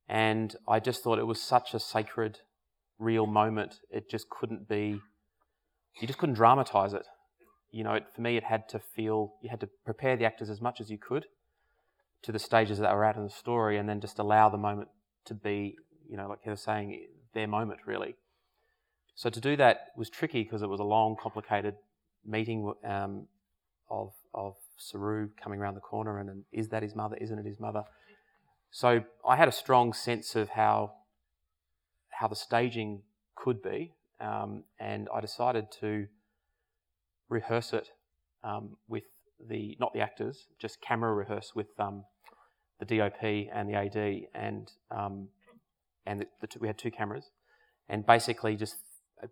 and 0.08 0.56
I 0.67 0.80
just 0.80 1.04
thought 1.04 1.19
it 1.19 1.28
was 1.28 1.41
such 1.41 1.74
a 1.74 1.80
sacred 1.80 2.39
real 3.00 3.26
moment. 3.26 3.80
It 3.89 4.10
just 4.10 4.30
couldn't 4.30 4.67
be, 4.67 5.00
you 6.00 6.08
just 6.08 6.19
couldn't 6.19 6.36
dramatize 6.36 6.93
it. 6.93 7.06
You 7.72 7.84
know, 7.84 7.93
it, 7.93 8.06
for 8.13 8.22
me, 8.22 8.38
it 8.38 8.43
had 8.43 8.69
to 8.69 8.80
feel, 8.80 9.34
you 9.41 9.50
had 9.50 9.60
to 9.62 9.69
prepare 9.86 10.15
the 10.15 10.26
actors 10.26 10.50
as 10.50 10.62
much 10.62 10.80
as 10.80 10.89
you 10.89 10.98
could 10.98 11.26
to 12.24 12.32
the 12.32 12.39
stages 12.39 12.80
that 12.80 12.93
were 12.93 13.04
at 13.04 13.17
in 13.17 13.24
the 13.24 13.30
story 13.30 13.78
and 13.78 13.89
then 13.89 14.00
just 14.00 14.19
allow 14.19 14.50
the 14.50 14.58
moment 14.58 14.89
to 15.26 15.34
be, 15.34 15.76
you 16.10 16.15
know, 16.15 16.28
like 16.28 16.39
Heather 16.43 16.52
was 16.52 16.62
saying, 16.62 17.08
their 17.34 17.48
moment 17.48 17.82
really. 17.86 18.15
So 19.15 19.30
to 19.30 19.39
do 19.39 19.56
that 19.58 19.88
was 19.95 20.10
tricky 20.10 20.43
because 20.43 20.62
it 20.62 20.69
was 20.69 20.80
a 20.80 20.84
long, 20.84 21.15
complicated 21.21 21.76
meeting 22.26 22.73
um, 22.84 23.28
of, 23.89 24.13
of 24.34 24.56
Saroo 24.80 25.30
coming 25.41 25.60
around 25.60 25.76
the 25.76 25.82
corner 25.82 26.19
and, 26.19 26.30
and 26.30 26.43
is 26.52 26.69
that 26.69 26.84
his 26.84 26.95
mother? 26.95 27.15
Isn't 27.17 27.38
it 27.38 27.45
his 27.45 27.60
mother? 27.60 27.84
So 28.71 29.04
I 29.28 29.36
had 29.36 29.47
a 29.47 29.52
strong 29.52 29.93
sense 29.93 30.36
of 30.36 30.49
how 30.49 30.93
how 32.10 32.28
the 32.28 32.36
staging 32.36 33.02
could 33.36 33.62
be, 33.62 33.93
um, 34.19 34.63
and 34.80 35.08
I 35.13 35.19
decided 35.21 35.71
to 35.82 36.08
rehearse 37.30 37.73
it 37.73 37.89
um, 38.43 38.78
with 38.88 39.04
the 39.49 39.78
not 39.80 39.93
the 39.93 39.99
actors, 39.99 40.45
just 40.60 40.82
camera 40.82 41.13
rehearse 41.13 41.54
with 41.56 41.67
um, 41.80 42.04
the 42.80 42.97
DOP 42.97 43.23
and 43.23 43.69
the 43.69 43.76
AD, 43.76 44.28
and 44.34 44.71
um, 44.89 45.28
and 46.06 46.21
the, 46.21 46.28
the 46.41 46.47
two, 46.47 46.60
we 46.60 46.67
had 46.67 46.78
two 46.78 46.91
cameras, 46.91 47.30
and 47.89 48.06
basically 48.06 48.56
just 48.56 48.76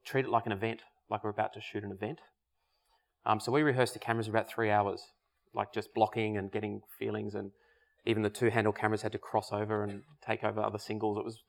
treat 0.06 0.25
it 0.25 0.32
like 0.32 0.45
an 0.45 0.51
event, 0.51 0.82
like 1.10 1.23
we're 1.23 1.30
about 1.30 1.54
to 1.54 1.62
shoot 1.62 1.84
an 1.84 1.91
event. 1.91 2.19
Um, 3.25 3.39
so 3.39 3.51
we 3.51 3.62
rehearsed 3.62 3.93
the 3.93 3.99
cameras 3.99 4.27
about 4.27 4.49
three 4.49 4.71
hours, 4.71 5.04
like 5.54 5.73
just 5.73 5.93
blocking 5.93 6.38
and 6.38 6.51
getting 6.51 6.82
feelings, 6.97 7.36
and 7.36 7.51
even 8.06 8.23
the 8.23 8.30
two 8.30 8.49
handle 8.49 8.73
cameras 8.73 9.01
had 9.01 9.12
to 9.12 9.19
cross 9.19 9.51
over 9.51 9.84
and 9.84 10.01
take 10.25 10.43
over 10.43 10.62
other 10.62 10.80
singles. 10.80 11.17
It 11.17 11.25
was 11.25 11.39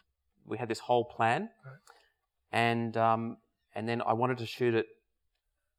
we 0.47 0.59
had 0.59 0.69
this 0.69 0.81
whole 0.81 1.05
plan, 1.05 1.49
and 2.51 2.97
um, 2.97 3.37
and 3.75 3.89
then 3.89 4.03
I 4.03 4.13
wanted 4.13 4.39
to 4.39 4.47
shoot 4.47 4.75
it 4.75 4.87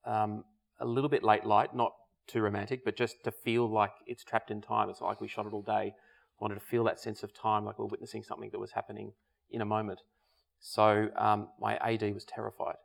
um, 0.05 0.43
a 0.79 0.85
little 0.85 1.09
bit 1.09 1.23
late 1.23 1.45
light, 1.45 1.75
not 1.75 1.93
too 2.27 2.41
romantic, 2.41 2.83
but 2.85 2.95
just 2.95 3.23
to 3.25 3.31
feel 3.31 3.71
like 3.71 3.91
it's 4.07 4.23
trapped 4.23 4.49
in 4.49 4.61
time. 4.61 4.89
It's 4.89 5.01
like 5.01 5.21
we 5.21 5.27
shot 5.27 5.45
it 5.45 5.53
all 5.53 5.61
day. 5.61 5.93
Wanted 6.39 6.55
to 6.55 6.61
feel 6.61 6.83
that 6.85 6.99
sense 6.99 7.23
of 7.23 7.33
time, 7.33 7.65
like 7.65 7.77
we're 7.77 7.85
witnessing 7.85 8.23
something 8.23 8.49
that 8.51 8.59
was 8.59 8.71
happening 8.71 9.13
in 9.51 9.61
a 9.61 9.65
moment. 9.65 9.99
So 10.65 11.09
um, 11.17 11.49
my 11.59 11.75
AD 11.75 12.13
was 12.13 12.23
terrified. 12.23 12.75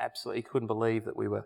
Absolutely 0.00 0.42
couldn't 0.42 0.68
believe 0.68 1.04
that 1.04 1.16
we 1.16 1.26
were 1.26 1.44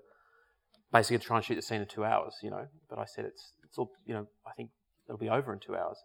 basically 0.92 1.18
trying 1.18 1.40
to 1.40 1.46
shoot 1.46 1.54
the 1.54 1.62
scene 1.62 1.80
in 1.80 1.86
two 1.86 2.04
hours, 2.04 2.34
you 2.42 2.50
know. 2.50 2.66
But 2.90 2.98
I 2.98 3.06
said 3.06 3.24
it's 3.24 3.52
it's 3.64 3.78
all, 3.78 3.90
you 4.04 4.12
know, 4.12 4.26
I 4.46 4.50
think 4.54 4.70
it'll 5.08 5.18
be 5.18 5.30
over 5.30 5.52
in 5.52 5.58
two 5.58 5.74
hours. 5.74 5.96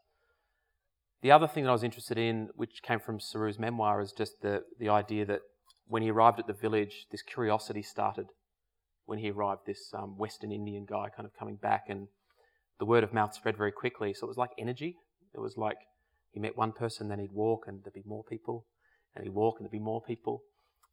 the 1.22 1.32
other 1.32 1.48
thing 1.48 1.66
that 1.66 1.70
I 1.70 1.74
was 1.74 1.84
interested 1.84 2.18
in, 2.18 2.50
which 2.56 2.82
came 2.82 3.00
from 3.00 3.20
Saroo's 3.20 3.60
memoir, 3.60 4.00
is 4.00 4.14
just 4.14 4.42
the, 4.42 4.64
the 4.80 4.90
idea 4.90 5.26
that 5.26 5.42
when 5.88 6.02
he 6.02 6.12
arrived 6.12 6.40
at 6.40 6.48
the 6.48 6.54
village, 6.54 7.08
this 7.12 7.22
curiosity 7.22 7.82
started 7.82 8.28
when 9.06 9.20
he 9.20 9.32
arrived, 9.32 9.62
this 9.66 9.92
um, 9.94 10.18
Western 10.18 10.52
Indian 10.52 10.86
guy 10.86 11.10
kind 11.16 11.26
of 11.26 11.34
coming 11.38 11.58
back, 11.58 11.86
and 11.90 12.08
the 12.80 12.86
word 12.86 13.04
of 13.04 13.14
mouth 13.14 13.34
spread 13.34 13.58
very 13.58 13.72
quickly. 13.72 14.14
So 14.14 14.28
it 14.28 14.30
was 14.30 14.38
like 14.38 14.52
energy. 14.58 14.96
It 15.34 15.40
was 15.40 15.58
like 15.58 15.78
he 16.32 16.40
met 16.40 16.58
one 16.58 16.72
person, 16.72 17.10
then 17.10 17.20
he'd 17.20 17.34
walk, 17.34 17.66
and 17.68 17.84
there'd 17.84 17.94
be 17.94 18.04
more 18.06 18.24
people, 18.24 18.66
and 19.16 19.24
he'd 19.24 19.34
walk, 19.34 19.58
and 19.58 19.66
there'd 19.66 19.72
be 19.72 19.80
more 19.80 20.02
people. 20.02 20.44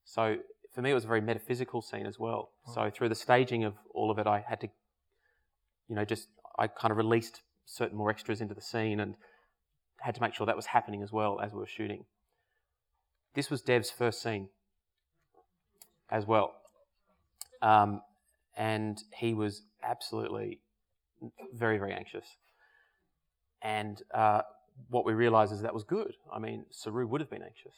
So 0.04 0.37
for 0.74 0.82
me, 0.82 0.90
it 0.90 0.94
was 0.94 1.04
a 1.04 1.08
very 1.08 1.20
metaphysical 1.20 1.82
scene 1.82 2.06
as 2.06 2.18
well. 2.18 2.50
So 2.74 2.90
through 2.90 3.08
the 3.08 3.14
staging 3.14 3.64
of 3.64 3.74
all 3.94 4.11
of 4.11 4.18
it, 4.18 4.26
I 4.26 4.44
had 4.46 4.61
to, 4.61 4.68
you 5.88 5.96
know, 5.96 6.04
just 6.04 6.28
I 6.58 6.66
kind 6.66 6.90
of 6.90 6.96
released 6.96 7.42
certain 7.66 7.96
more 7.96 8.11
extras 8.11 8.40
into 8.40 8.54
the 8.54 8.61
scene 8.61 9.00
and 9.00 9.14
had 10.00 10.14
to 10.14 10.20
make 10.20 10.35
sure 10.35 10.46
that 10.46 10.56
was 10.56 10.66
happening 10.66 11.02
as 11.02 11.12
well 11.12 11.40
as 11.40 11.52
we 11.52 11.58
were 11.61 11.66
shooting. 11.66 12.04
This 13.35 13.50
was 13.50 13.62
Dev's 13.62 13.90
first 13.90 14.22
scene 14.22 14.48
as 16.11 16.26
well. 16.26 16.54
Um, 17.62 18.02
and 18.56 19.02
he 19.14 19.35
was 19.35 19.62
absolutely 19.82 20.61
very, 21.54 21.78
very 21.78 21.92
anxious. 21.92 22.26
And 23.62 24.02
uh, 24.12 24.42
what 24.90 25.04
we 25.04 25.12
realized 25.12 25.52
is 25.52 25.62
that 25.62 25.72
was 25.72 25.85
good. 25.85 26.14
I 26.32 26.38
mean, 26.38 26.66
Saroo 26.72 27.08
would 27.08 27.20
have 27.20 27.30
been 27.30 27.42
anxious. 27.42 27.74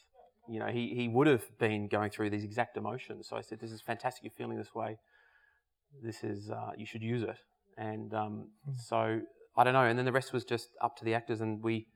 You 0.49 0.61
know, 0.61 0.67
he, 0.67 0.95
he 0.95 1.09
would 1.09 1.27
have 1.27 1.45
been 1.59 1.89
going 1.89 2.11
through 2.11 2.31
these 2.31 2.45
exact 2.45 2.77
emotions. 2.77 3.29
So 3.29 3.37
I 3.37 3.41
said, 3.41 3.61
This 3.61 3.73
is 3.73 3.81
fantastic. 3.81 4.25
You're 4.25 4.33
feeling 4.37 4.59
this 4.59 4.75
way. 4.75 4.99
This 6.03 6.25
is, 6.25 6.51
uh, 6.51 6.73
you 6.77 6.87
should 6.87 7.03
use 7.03 7.23
it. 7.23 7.37
And 7.79 8.13
um, 8.15 8.49
mm. 8.69 8.79
so 8.79 9.21
I 9.57 9.65
don't 9.65 9.73
know. 9.73 9.85
And 9.85 9.99
then 9.99 10.05
the 10.05 10.13
rest 10.13 10.33
was 10.33 10.45
just 10.45 10.71
up 10.81 10.97
to 10.99 11.05
the 11.05 11.15
actors. 11.15 11.41
And 11.41 11.63
we. 11.63 11.87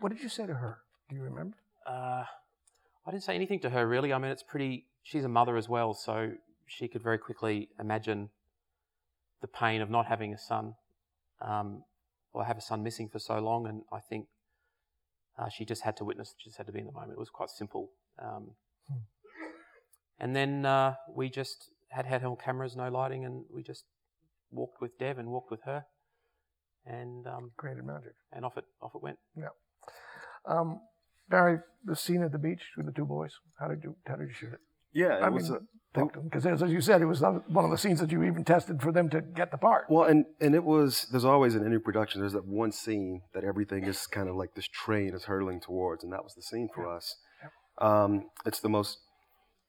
What 0.00 0.12
did 0.12 0.22
you 0.22 0.28
say 0.28 0.46
to 0.46 0.54
her? 0.54 0.78
Do 1.08 1.16
you 1.16 1.22
remember? 1.22 1.56
Uh, 1.86 2.24
I 3.06 3.10
didn't 3.10 3.24
say 3.24 3.34
anything 3.34 3.60
to 3.60 3.70
her 3.70 3.86
really. 3.86 4.12
I 4.12 4.18
mean, 4.18 4.30
it's 4.30 4.42
pretty. 4.42 4.86
She's 5.02 5.24
a 5.24 5.28
mother 5.28 5.56
as 5.56 5.68
well, 5.68 5.94
so 5.94 6.32
she 6.66 6.86
could 6.88 7.02
very 7.02 7.18
quickly 7.18 7.68
imagine 7.80 8.30
the 9.40 9.48
pain 9.48 9.82
of 9.82 9.90
not 9.90 10.06
having 10.06 10.32
a 10.32 10.38
son, 10.38 10.74
um, 11.40 11.82
or 12.32 12.44
have 12.44 12.56
a 12.56 12.60
son 12.60 12.82
missing 12.84 13.08
for 13.08 13.18
so 13.18 13.38
long. 13.40 13.66
And 13.66 13.82
I 13.92 13.98
think 13.98 14.26
uh, 15.42 15.48
she 15.48 15.64
just 15.64 15.82
had 15.82 15.96
to 15.96 16.04
witness. 16.04 16.34
She 16.38 16.50
just 16.50 16.56
had 16.56 16.66
to 16.66 16.72
be 16.72 16.80
in 16.80 16.86
the 16.86 16.92
moment. 16.92 17.12
It 17.12 17.18
was 17.18 17.30
quite 17.30 17.50
simple. 17.50 17.90
Um, 18.22 18.52
hmm. 18.88 18.98
And 20.18 20.36
then 20.36 20.64
uh, 20.64 20.94
we 21.14 21.30
just 21.30 21.70
had 21.90 22.06
handheld 22.06 22.40
cameras, 22.42 22.76
no 22.76 22.88
lighting, 22.88 23.24
and 23.24 23.44
we 23.52 23.62
just 23.62 23.84
walked 24.50 24.80
with 24.80 24.98
Dev 24.98 25.18
and 25.18 25.28
walked 25.28 25.50
with 25.50 25.62
her, 25.64 25.84
and 26.86 27.26
um, 27.26 27.50
created 27.56 27.84
magic. 27.84 28.14
And 28.32 28.44
off 28.44 28.56
it 28.56 28.64
off 28.80 28.92
it 28.94 29.02
went. 29.02 29.18
Yeah. 29.36 29.48
Um, 30.46 30.80
Barry, 31.28 31.58
the 31.84 31.96
scene 31.96 32.22
at 32.22 32.32
the 32.32 32.38
beach 32.38 32.62
with 32.76 32.86
the 32.86 32.92
two 32.92 33.04
boys. 33.04 33.32
How 33.58 33.68
did 33.68 33.82
you 33.82 33.96
how 34.06 34.16
did 34.16 34.28
you 34.28 34.34
shoot 34.34 34.52
it? 34.52 34.60
Yeah, 34.92 35.18
it 35.18 35.22
I 35.22 35.28
was. 35.28 35.50
Mean, 35.50 35.60
because 36.24 36.46
as 36.46 36.62
you 36.70 36.80
said, 36.80 37.02
it 37.02 37.06
was 37.06 37.20
one 37.20 37.64
of 37.64 37.70
the 37.70 37.76
scenes 37.76 38.00
that 38.00 38.10
you 38.10 38.22
even 38.22 38.44
tested 38.44 38.80
for 38.80 38.92
them 38.92 39.10
to 39.10 39.20
get 39.20 39.50
the 39.50 39.58
part. 39.58 39.84
Well, 39.90 40.04
and 40.04 40.24
and 40.40 40.54
it 40.54 40.64
was. 40.64 41.06
There's 41.10 41.24
always 41.24 41.54
in 41.54 41.66
any 41.66 41.78
production. 41.78 42.20
There's 42.20 42.32
that 42.32 42.46
one 42.46 42.72
scene 42.72 43.22
that 43.34 43.44
everything 43.44 43.84
is 43.84 44.06
kind 44.06 44.28
of 44.28 44.36
like 44.36 44.54
this 44.54 44.68
train 44.68 45.14
is 45.14 45.24
hurtling 45.24 45.60
towards, 45.60 46.02
and 46.02 46.12
that 46.12 46.24
was 46.24 46.34
the 46.34 46.42
scene 46.42 46.68
for 46.74 46.86
yeah. 46.86 46.96
us. 46.96 47.16
Yeah. 47.42 48.04
Um, 48.04 48.30
it's 48.46 48.60
the 48.60 48.70
most 48.70 48.98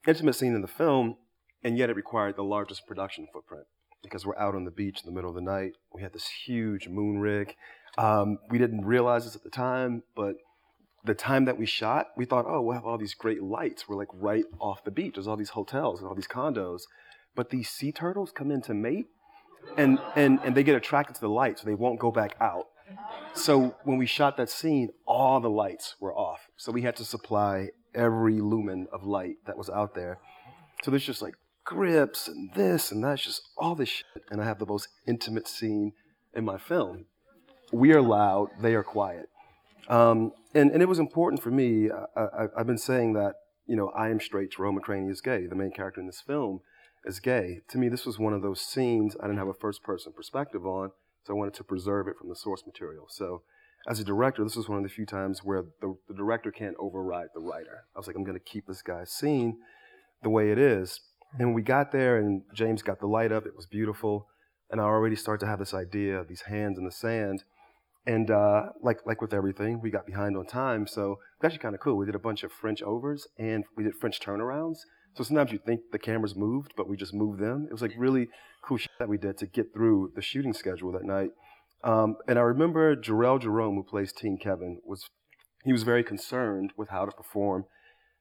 intimate 0.08 0.36
scene 0.36 0.56
in 0.56 0.62
the 0.62 0.68
film, 0.68 1.18
and 1.64 1.78
yet 1.78 1.90
it 1.90 1.96
required 1.96 2.38
the 2.38 2.44
largest 2.44 2.88
production 2.88 3.28
footprint 3.34 3.66
because 4.02 4.26
we're 4.26 4.38
out 4.38 4.56
on 4.56 4.66
the 4.66 4.72
beach 4.72 5.00
in 5.04 5.10
the 5.10 5.16
middle 5.16 5.30
of 5.30 5.36
the 5.36 5.42
night. 5.42 5.74
We 5.94 6.02
had 6.02 6.14
this 6.14 6.28
huge 6.46 6.88
moon 6.88 7.20
rig. 7.20 7.56
Um, 7.98 8.38
we 8.50 8.58
didn't 8.58 8.86
realize 8.86 9.26
this 9.26 9.36
at 9.36 9.44
the 9.44 9.50
time, 9.50 10.04
but 10.16 10.36
the 11.04 11.14
time 11.14 11.46
that 11.46 11.58
we 11.58 11.66
shot, 11.66 12.08
we 12.16 12.26
thought, 12.26 12.46
oh, 12.48 12.62
we'll 12.62 12.76
have 12.76 12.86
all 12.86 12.98
these 12.98 13.14
great 13.14 13.44
lights. 13.44 13.88
We're 13.88 13.98
like 13.98 14.10
right 14.14 14.46
off 14.60 14.84
the 14.84 14.92
beach. 14.92 15.16
There's 15.16 15.28
all 15.28 15.38
these 15.38 15.50
hotels 15.50 16.00
and 16.00 16.08
all 16.08 16.16
these 16.16 16.28
condos. 16.28 16.84
But 17.36 17.50
these 17.50 17.70
sea 17.70 17.92
turtles 17.92 18.32
come 18.32 18.52
in 18.52 18.62
to 18.64 18.74
mate 18.74 19.08
and, 19.78 20.00
and, 20.16 20.40
and 20.44 20.56
they 20.56 20.64
get 20.64 20.76
attracted 20.76 21.16
to 21.16 21.22
the 21.22 21.30
light, 21.30 21.60
so 21.60 21.66
they 21.66 21.74
won't 21.74 22.00
go 22.00 22.12
back 22.12 22.36
out. 22.40 22.68
So 23.34 23.76
when 23.84 23.98
we 23.98 24.06
shot 24.06 24.38
that 24.38 24.50
scene, 24.50 24.90
all 25.06 25.40
the 25.40 25.50
lights 25.50 25.96
were 26.00 26.14
off. 26.14 26.42
So 26.58 26.72
we 26.72 26.84
had 26.84 26.96
to 26.98 27.06
supply 27.06 27.70
every 27.96 28.40
lumen 28.40 28.88
of 28.92 29.04
light 29.04 29.38
that 29.46 29.58
was 29.58 29.70
out 29.70 29.96
there. 29.96 30.20
So 30.84 30.92
there's 30.92 31.06
just 31.06 31.22
like 31.22 31.36
grips 31.64 32.28
and 32.28 32.54
this 32.54 32.92
and 32.92 33.04
that's 33.04 33.24
just 33.24 33.42
all 33.58 33.76
this 33.76 33.90
shit. 33.90 34.24
And 34.30 34.42
I 34.42 34.46
have 34.46 34.60
the 34.60 34.66
most 34.66 34.90
intimate 35.08 35.48
scene 35.48 35.94
in 36.34 36.46
my 36.46 36.58
film. 36.58 37.06
We 37.72 37.94
are 37.94 38.02
loud, 38.02 38.50
they 38.62 38.76
are 38.76 38.84
quiet. 38.84 39.30
Um, 39.88 40.32
and, 40.54 40.72
and 40.72 40.82
it 40.82 40.88
was 40.88 41.00
important 41.00 41.42
for 41.42 41.52
me. 41.52 41.90
I, 42.16 42.48
have 42.58 42.68
been 42.68 42.78
saying 42.78 43.14
that, 43.14 43.36
you 43.66 43.76
know, 43.76 43.90
I 43.90 44.10
am 44.10 44.20
straight, 44.20 44.52
Jerome 44.52 44.80
McCraney 44.80 45.10
is 45.10 45.22
gay. 45.22 45.48
The 45.48 45.56
main 45.56 45.72
character 45.72 46.02
in 46.02 46.08
this 46.08 46.22
film 46.22 46.62
is 47.06 47.20
gay. 47.20 47.62
To 47.70 47.78
me, 47.78 47.90
this 47.90 48.06
was 48.06 48.20
one 48.20 48.34
of 48.34 48.42
those 48.42 48.62
scenes 48.62 49.16
I 49.20 49.24
didn't 49.24 49.40
have 49.40 49.48
a 49.48 49.54
first 49.54 49.84
person 49.84 50.14
perspective 50.14 50.66
on, 50.66 50.92
so 51.24 51.34
I 51.34 51.38
wanted 51.38 51.54
to 51.56 51.64
preserve 51.64 52.08
it 52.08 52.16
from 52.18 52.30
the 52.30 52.36
source 52.36 52.64
material. 52.66 53.08
So 53.10 53.44
as 53.88 54.00
a 54.00 54.04
director, 54.04 54.44
this 54.44 54.56
was 54.56 54.70
one 54.70 54.78
of 54.78 54.84
the 54.84 54.90
few 54.90 55.06
times 55.06 55.42
where 55.44 55.66
the, 55.82 55.96
the 56.08 56.14
director 56.14 56.52
can't 56.52 56.76
override 56.80 57.28
the 57.34 57.42
writer. 57.42 57.86
I 57.96 58.00
was 58.00 58.08
like, 58.08 58.16
I'm 58.16 58.24
going 58.24 58.40
to 58.40 58.44
keep 58.44 58.66
this 58.68 58.82
guy's 58.82 59.12
scene 59.12 59.58
the 60.22 60.30
way 60.30 60.52
it 60.52 60.58
is. 60.58 61.02
And 61.38 61.54
we 61.54 61.62
got 61.64 61.92
there, 61.92 62.18
and 62.18 62.44
James 62.54 62.82
got 62.82 63.00
the 63.00 63.08
light 63.08 63.32
up. 63.32 63.46
It 63.46 63.56
was 63.56 63.66
beautiful. 63.66 64.28
And 64.70 64.80
I 64.80 64.86
already 64.86 65.16
started 65.16 65.46
to 65.46 65.50
have 65.50 65.60
this 65.60 65.74
idea 65.74 66.18
of 66.18 66.28
these 66.28 66.42
hands 66.42 66.78
in 66.78 66.86
the 66.86 66.92
sand. 66.92 67.44
And 68.06 68.30
uh, 68.30 68.64
like 68.82 69.00
like 69.06 69.22
with 69.22 69.34
everything, 69.34 69.80
we 69.82 69.90
got 69.90 70.06
behind 70.06 70.36
on 70.36 70.46
time, 70.46 70.88
so 70.88 71.20
it's 71.38 71.46
actually 71.46 71.60
kind 71.60 71.76
of 71.76 71.82
cool. 71.82 71.98
We 71.98 72.06
did 72.06 72.16
a 72.16 72.20
bunch 72.20 72.44
of 72.44 72.52
French 72.52 72.82
overs 72.82 73.28
and 73.38 73.64
we 73.78 73.84
did 73.84 73.94
French 73.96 74.20
turnarounds. 74.20 74.80
So 75.16 75.24
sometimes 75.24 75.52
you 75.52 75.60
think 75.60 75.82
the 75.92 76.00
cameras 76.00 76.36
moved, 76.36 76.74
but 76.76 76.90
we 76.90 76.98
just 76.98 77.14
moved 77.14 77.40
them. 77.40 77.68
It 77.70 77.72
was 77.72 77.82
like 77.82 77.94
really 77.98 78.28
cool 78.64 78.78
shit 78.78 78.92
that 79.00 79.08
we 79.08 79.18
did 79.18 79.38
to 79.38 79.46
get 79.46 79.74
through 79.74 80.12
the 80.16 80.22
shooting 80.22 80.54
schedule 80.54 80.92
that 80.92 81.04
night. 81.04 81.30
Um, 81.84 82.16
and 82.28 82.40
I 82.40 82.42
remember 82.42 82.96
Jharrel 82.96 83.42
Jerome, 83.42 83.76
who 83.76 83.84
plays 83.84 84.12
Teen 84.12 84.38
Kevin, 84.38 84.80
was 84.86 85.10
he 85.64 85.72
was 85.72 85.84
very 85.84 86.04
concerned 86.04 86.74
with 86.76 86.90
how 86.90 87.06
to 87.06 87.12
perform 87.12 87.66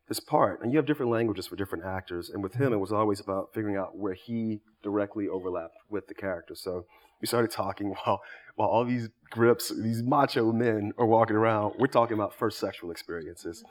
his 0.09 0.21
part. 0.21 0.61
And 0.63 0.73
you 0.73 0.79
have 0.79 0.87
different 0.87 1.11
languages 1.11 1.47
for 1.47 1.57
different 1.57 1.85
actors, 1.85 2.31
and 2.31 2.43
with 2.43 2.55
him, 2.55 2.73
it 2.73 2.79
was 2.79 2.93
always 2.93 3.21
about 3.21 3.55
figuring 3.55 3.77
out 3.77 3.97
where 3.97 4.15
he 4.15 4.61
directly 4.83 5.29
overlapped 5.29 5.77
with 5.89 6.09
the 6.09 6.15
character. 6.15 6.55
So 6.55 6.87
we 7.21 7.27
started 7.27 7.51
talking 7.51 7.95
while 8.05 8.21
while 8.55 8.69
all 8.69 8.85
these 8.85 9.09
grips, 9.31 9.73
these 9.75 10.03
macho 10.03 10.53
men 10.53 10.93
are 10.99 11.07
walking 11.07 11.37
around. 11.37 11.75
We're 11.79 11.87
talking 11.87 12.15
about 12.15 12.35
first 12.35 12.59
sexual 12.59 12.91
experiences, 12.91 13.65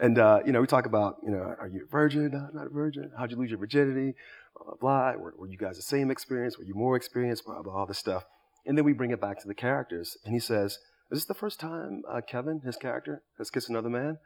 and 0.00 0.18
uh, 0.18 0.40
you 0.44 0.52
know 0.52 0.60
we 0.60 0.66
talk 0.66 0.86
about 0.86 1.18
you 1.22 1.30
know 1.30 1.54
are 1.60 1.68
you 1.68 1.84
a 1.84 1.90
virgin? 1.90 2.30
No, 2.32 2.48
not 2.52 2.66
a 2.66 2.70
virgin. 2.70 3.12
How'd 3.16 3.30
you 3.30 3.36
lose 3.36 3.50
your 3.50 3.60
virginity? 3.60 4.14
Blah 4.56 4.74
blah. 4.80 5.12
blah. 5.12 5.22
Were, 5.22 5.34
were 5.38 5.46
you 5.46 5.58
guys 5.58 5.76
the 5.76 5.82
same 5.82 6.10
experience? 6.10 6.58
Were 6.58 6.64
you 6.64 6.74
more 6.74 6.96
experienced? 6.96 7.44
Blah 7.44 7.62
blah. 7.62 7.74
All 7.74 7.86
this 7.86 7.98
stuff, 7.98 8.24
and 8.64 8.76
then 8.76 8.84
we 8.84 8.92
bring 8.92 9.12
it 9.12 9.20
back 9.20 9.40
to 9.42 9.46
the 9.46 9.54
characters, 9.54 10.16
and 10.24 10.32
he 10.34 10.40
says, 10.40 10.78
"Is 11.10 11.18
this 11.18 11.24
the 11.26 11.34
first 11.34 11.60
time 11.60 12.02
uh, 12.10 12.22
Kevin, 12.26 12.62
his 12.64 12.76
character, 12.76 13.22
has 13.38 13.50
kissed 13.50 13.68
another 13.68 13.90
man?" 13.90 14.18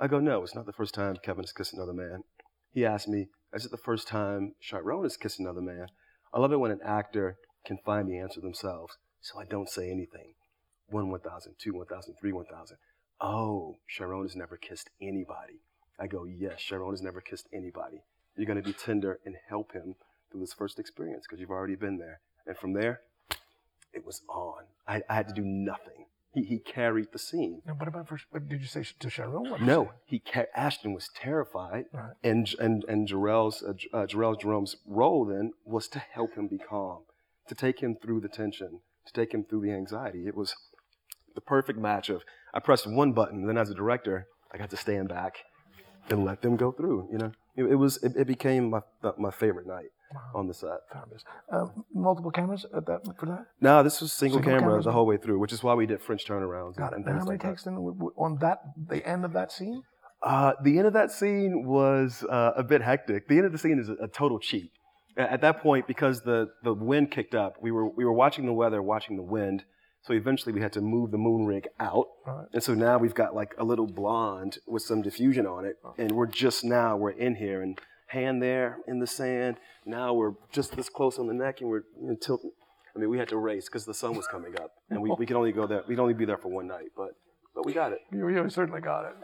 I 0.00 0.08
go, 0.08 0.18
"No, 0.18 0.42
it's 0.42 0.54
not 0.54 0.66
the 0.66 0.72
first 0.72 0.94
time 0.94 1.16
Kevin 1.22 1.44
has 1.44 1.52
kissed 1.52 1.74
another 1.74 1.92
man." 1.92 2.24
He 2.72 2.86
asked 2.86 3.06
me, 3.06 3.28
"Is 3.52 3.66
it 3.66 3.70
the 3.70 3.76
first 3.76 4.08
time 4.08 4.54
Chiron 4.60 5.02
has 5.02 5.16
kissed 5.16 5.38
another 5.38 5.60
man?" 5.60 5.88
I 6.32 6.38
love 6.38 6.52
it 6.52 6.60
when 6.60 6.70
an 6.70 6.80
actor 6.82 7.36
can 7.64 7.78
find 7.78 8.08
the 8.08 8.18
answer 8.18 8.40
themselves. 8.40 8.96
So 9.20 9.38
I 9.38 9.44
don't 9.44 9.68
say 9.68 9.90
anything. 9.90 10.34
One 10.88 11.10
1,000, 11.10 11.56
two 11.58 11.74
1,000, 11.74 12.14
three 12.20 12.32
1,000. 12.32 12.78
Oh, 13.20 13.76
Chiron 13.86 14.22
has 14.22 14.34
never 14.34 14.56
kissed 14.56 14.90
anybody. 15.00 15.60
I 15.98 16.06
go, 16.06 16.24
yes, 16.24 16.62
Chiron 16.62 16.92
has 16.92 17.02
never 17.02 17.20
kissed 17.20 17.48
anybody. 17.52 18.02
You're 18.36 18.46
going 18.46 18.62
to 18.62 18.66
be 18.66 18.72
tender 18.72 19.20
and 19.26 19.36
help 19.48 19.72
him 19.72 19.96
through 20.30 20.40
this 20.40 20.54
first 20.54 20.78
experience 20.78 21.26
because 21.26 21.40
you've 21.40 21.50
already 21.50 21.76
been 21.76 21.98
there. 21.98 22.20
And 22.46 22.56
from 22.56 22.72
there, 22.72 23.00
it 23.92 24.06
was 24.06 24.22
on. 24.28 24.64
I, 24.86 25.02
I 25.08 25.14
had 25.14 25.28
to 25.28 25.34
do 25.34 25.44
nothing. 25.44 26.06
He, 26.32 26.44
he 26.44 26.58
carried 26.58 27.08
the 27.12 27.18
scene. 27.18 27.60
what 27.64 27.88
about 27.88 28.06
for, 28.06 28.20
what 28.30 28.48
did 28.48 28.60
you 28.60 28.68
say 28.68 28.84
to 29.00 29.10
Chiron? 29.10 29.56
No, 29.60 29.92
he 30.04 30.20
ca- 30.20 30.46
Ashton 30.54 30.94
was 30.94 31.10
terrified, 31.14 31.86
right. 31.92 32.12
and 32.22 32.54
and 32.60 32.84
and 32.84 33.08
Jharrel's 33.08 33.64
uh, 33.64 33.72
uh, 33.96 34.06
Jharrel 34.06 34.40
Jerome's 34.40 34.76
role 34.86 35.24
then 35.24 35.52
was 35.64 35.88
to 35.88 35.98
help 35.98 36.34
him 36.36 36.46
be 36.46 36.58
calm 36.58 37.00
to 37.50 37.54
take 37.56 37.80
him 37.80 37.96
through 38.00 38.20
the 38.20 38.28
tension, 38.28 38.80
to 39.04 39.12
take 39.12 39.34
him 39.34 39.44
through 39.44 39.60
the 39.60 39.72
anxiety. 39.72 40.26
It 40.26 40.36
was 40.36 40.54
the 41.34 41.40
perfect 41.40 41.80
match 41.80 42.08
of 42.08 42.22
I 42.54 42.60
pressed 42.60 42.86
one 42.86 43.12
button, 43.12 43.46
then 43.46 43.58
as 43.58 43.70
a 43.70 43.74
director, 43.74 44.28
I 44.52 44.58
got 44.58 44.70
to 44.70 44.76
stand 44.76 45.08
back 45.08 45.38
and 46.08 46.24
let 46.24 46.42
them 46.42 46.56
go 46.56 46.70
through. 46.70 47.08
You 47.10 47.18
know, 47.18 47.32
it, 47.56 47.64
it 47.64 47.74
was 47.74 48.02
it, 48.04 48.12
it, 48.16 48.26
became 48.28 48.70
my 48.70 48.80
my 49.18 49.32
favorite 49.32 49.66
night 49.66 49.90
wow. 50.14 50.20
on 50.34 50.46
the 50.46 50.54
set. 50.54 50.80
Uh, 51.52 51.66
multiple 51.94 52.30
cameras 52.30 52.66
at 52.76 52.86
that 52.86 53.00
for 53.18 53.26
that? 53.26 53.46
No, 53.60 53.82
this 53.82 54.00
was 54.00 54.12
single, 54.12 54.38
single 54.38 54.60
camera 54.60 54.82
the 54.82 54.92
whole 54.92 55.06
way 55.06 55.16
through, 55.16 55.38
which 55.38 55.52
is 55.52 55.62
why 55.62 55.74
we 55.74 55.86
did 55.86 56.00
French 56.00 56.26
turnarounds. 56.26 56.76
Got 56.76 56.94
and, 56.94 57.04
it. 57.04 57.10
And 57.10 57.18
how 57.18 57.24
many 57.24 57.38
like 57.38 57.42
takes 57.42 57.64
then 57.64 57.74
on 57.74 58.38
that 58.40 58.62
the 58.88 59.06
end 59.06 59.24
of 59.24 59.32
that 59.32 59.52
scene? 59.52 59.82
Uh, 60.22 60.52
the 60.62 60.78
end 60.78 60.86
of 60.86 60.92
that 60.92 61.10
scene 61.10 61.64
was 61.64 62.24
uh, 62.28 62.52
a 62.56 62.62
bit 62.62 62.82
hectic. 62.82 63.28
The 63.28 63.36
end 63.36 63.46
of 63.46 63.52
the 63.52 63.58
scene 63.58 63.78
is 63.78 63.88
a, 63.88 63.94
a 64.04 64.08
total 64.08 64.38
cheat 64.38 64.72
at 65.16 65.40
that 65.40 65.60
point, 65.60 65.86
because 65.86 66.22
the, 66.22 66.48
the 66.62 66.72
wind 66.72 67.10
kicked 67.10 67.34
up, 67.34 67.56
we 67.60 67.70
were, 67.70 67.88
we 67.88 68.04
were 68.04 68.12
watching 68.12 68.46
the 68.46 68.52
weather, 68.52 68.80
watching 68.82 69.16
the 69.16 69.22
wind. 69.22 69.64
So 70.02 70.14
eventually 70.14 70.54
we 70.54 70.62
had 70.62 70.72
to 70.74 70.80
move 70.80 71.10
the 71.10 71.18
moon 71.18 71.44
rig 71.44 71.68
out. 71.78 72.06
Right. 72.26 72.46
And 72.54 72.62
so 72.62 72.74
now 72.74 72.96
we've 72.96 73.14
got 73.14 73.34
like 73.34 73.54
a 73.58 73.64
little 73.64 73.86
blonde 73.86 74.58
with 74.66 74.82
some 74.82 75.02
diffusion 75.02 75.46
on 75.46 75.66
it. 75.66 75.76
And 75.98 76.12
we're 76.12 76.26
just 76.26 76.64
now, 76.64 76.96
we're 76.96 77.10
in 77.10 77.34
here 77.34 77.60
and 77.60 77.78
hand 78.10 78.42
there 78.42 78.78
in 78.86 78.98
the 78.98 79.06
sand. 79.06 79.56
Now 79.86 80.12
we're 80.12 80.32
just 80.52 80.76
this 80.76 80.88
close 80.88 81.18
on 81.18 81.26
the 81.26 81.34
neck 81.34 81.60
and 81.60 81.70
we're 81.70 81.84
you 82.00 82.08
know, 82.08 82.16
tilting. 82.20 82.50
I 82.94 82.98
mean, 82.98 83.08
we 83.08 83.18
had 83.18 83.28
to 83.28 83.36
race 83.36 83.66
because 83.66 83.84
the 83.84 83.94
sun 83.94 84.16
was 84.16 84.26
coming 84.26 84.54
up. 84.60 84.72
And 84.90 85.00
we, 85.00 85.14
we 85.16 85.26
could 85.26 85.36
only 85.36 85.52
go 85.52 85.66
there, 85.66 85.84
we'd 85.86 86.00
only 86.00 86.14
be 86.14 86.24
there 86.24 86.36
for 86.36 86.48
one 86.48 86.66
night. 86.66 86.90
But, 86.96 87.10
but 87.54 87.64
we 87.64 87.72
got 87.72 87.92
it. 87.92 88.00
You, 88.12 88.28
you 88.28 88.50
certainly 88.50 88.80
got 88.80 89.04
it. 89.04 89.14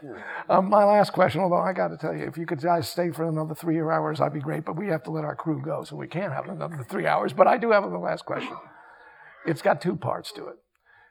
Um, 0.49 0.69
my 0.69 0.85
last 0.85 1.11
question, 1.11 1.41
although 1.41 1.57
I 1.57 1.73
got 1.73 1.89
to 1.89 1.97
tell 1.97 2.15
you, 2.15 2.25
if 2.25 2.37
you 2.37 2.45
could 2.45 2.61
guys 2.61 2.87
stay 2.87 3.11
for 3.11 3.27
another 3.27 3.55
three 3.55 3.79
hours, 3.79 4.21
I'd 4.21 4.33
be 4.33 4.39
great. 4.39 4.63
But 4.63 4.77
we 4.77 4.87
have 4.87 5.03
to 5.03 5.11
let 5.11 5.25
our 5.25 5.35
crew 5.35 5.61
go, 5.61 5.83
so 5.83 5.97
we 5.97 6.07
can't 6.07 6.31
have 6.31 6.47
another 6.47 6.85
three 6.89 7.07
hours. 7.07 7.33
But 7.33 7.47
I 7.47 7.57
do 7.57 7.71
have 7.71 7.83
a 7.83 7.97
last 7.97 8.25
question. 8.25 8.55
It's 9.45 9.61
got 9.61 9.81
two 9.81 9.95
parts 9.97 10.31
to 10.33 10.47
it. 10.47 10.55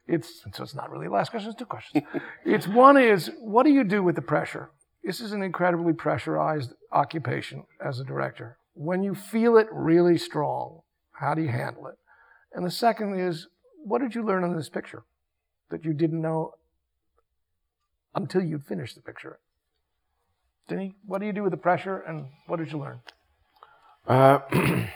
It's 0.08 0.44
so 0.52 0.62
it's 0.62 0.74
not 0.74 0.90
really 0.90 1.08
the 1.08 1.12
last 1.12 1.30
question. 1.30 1.50
It's 1.50 1.58
two 1.58 1.66
questions. 1.66 2.04
it's 2.44 2.68
one 2.68 2.96
is 2.96 3.30
what 3.40 3.64
do 3.64 3.72
you 3.72 3.82
do 3.82 4.02
with 4.02 4.14
the 4.14 4.22
pressure? 4.22 4.70
This 5.06 5.20
is 5.20 5.30
an 5.30 5.40
incredibly 5.40 5.92
pressurized 5.92 6.72
occupation 6.90 7.62
as 7.80 8.00
a 8.00 8.04
director. 8.04 8.58
When 8.74 9.04
you 9.04 9.14
feel 9.14 9.56
it 9.56 9.68
really 9.70 10.18
strong, 10.18 10.80
how 11.12 11.32
do 11.32 11.42
you 11.42 11.48
handle 11.48 11.86
it? 11.86 11.94
And 12.52 12.66
the 12.66 12.72
second 12.72 13.16
is 13.16 13.46
what 13.84 14.00
did 14.00 14.16
you 14.16 14.24
learn 14.24 14.42
in 14.42 14.56
this 14.56 14.68
picture 14.68 15.04
that 15.70 15.84
you 15.84 15.92
didn't 15.92 16.20
know 16.20 16.54
until 18.16 18.42
you'd 18.42 18.66
finished 18.66 18.96
the 18.96 19.00
picture? 19.00 19.38
Denis, 20.66 20.94
what 21.04 21.20
do 21.20 21.26
you 21.26 21.32
do 21.32 21.44
with 21.44 21.52
the 21.52 21.56
pressure, 21.68 22.00
and 22.00 22.26
what 22.48 22.56
did 22.56 22.72
you 22.72 22.78
learn? 22.78 22.98
Uh, 24.08 24.40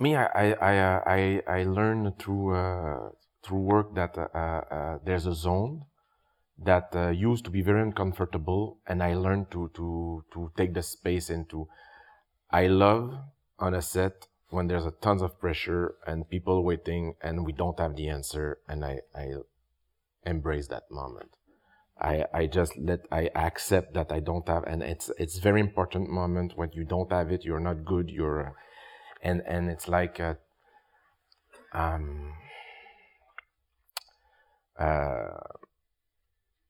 me, 0.00 0.16
I 0.16 0.26
I 0.26 0.52
I 0.54 0.78
uh, 0.78 1.00
I, 1.06 1.42
I 1.46 1.62
learned 1.62 2.18
through 2.18 2.56
uh, 2.56 3.10
through 3.44 3.60
work 3.60 3.94
that 3.94 4.18
uh, 4.18 4.36
uh, 4.36 4.98
there's 5.04 5.26
a 5.26 5.34
zone 5.36 5.84
that 6.58 6.94
uh, 6.94 7.10
used 7.10 7.44
to 7.44 7.50
be 7.50 7.62
very 7.62 7.82
uncomfortable, 7.82 8.78
and 8.86 9.02
I 9.02 9.14
learned 9.14 9.50
to 9.52 9.70
to 9.74 10.24
to 10.32 10.52
take 10.56 10.74
the 10.74 10.82
space 10.82 11.30
into. 11.30 11.68
I 12.50 12.68
love 12.68 13.14
on 13.58 13.74
a 13.74 13.82
set 13.82 14.26
when 14.50 14.68
there's 14.68 14.86
a 14.86 14.92
tons 14.92 15.22
of 15.22 15.40
pressure 15.40 15.96
and 16.06 16.28
people 16.28 16.62
waiting, 16.62 17.14
and 17.22 17.44
we 17.44 17.52
don't 17.52 17.78
have 17.78 17.96
the 17.96 18.08
answer, 18.08 18.58
and 18.68 18.84
I 18.84 19.00
I 19.14 19.32
embrace 20.24 20.68
that 20.68 20.90
moment. 20.90 21.30
I, 22.00 22.24
I 22.34 22.46
just 22.46 22.76
let 22.76 23.06
I 23.12 23.30
accept 23.34 23.94
that 23.94 24.10
I 24.10 24.20
don't 24.20 24.48
have 24.48 24.64
and 24.64 24.82
it's 24.82 25.10
it's 25.16 25.38
very 25.38 25.60
important 25.60 26.10
moment 26.10 26.56
when 26.56 26.70
you 26.72 26.84
don't 26.84 27.10
have 27.12 27.30
it 27.30 27.44
you're 27.44 27.60
not 27.60 27.84
good 27.84 28.10
you're 28.10 28.56
and 29.22 29.42
and 29.46 29.70
it's 29.70 29.86
like 29.86 30.18
a, 30.18 30.36
um 31.72 32.32
uh 34.78 35.38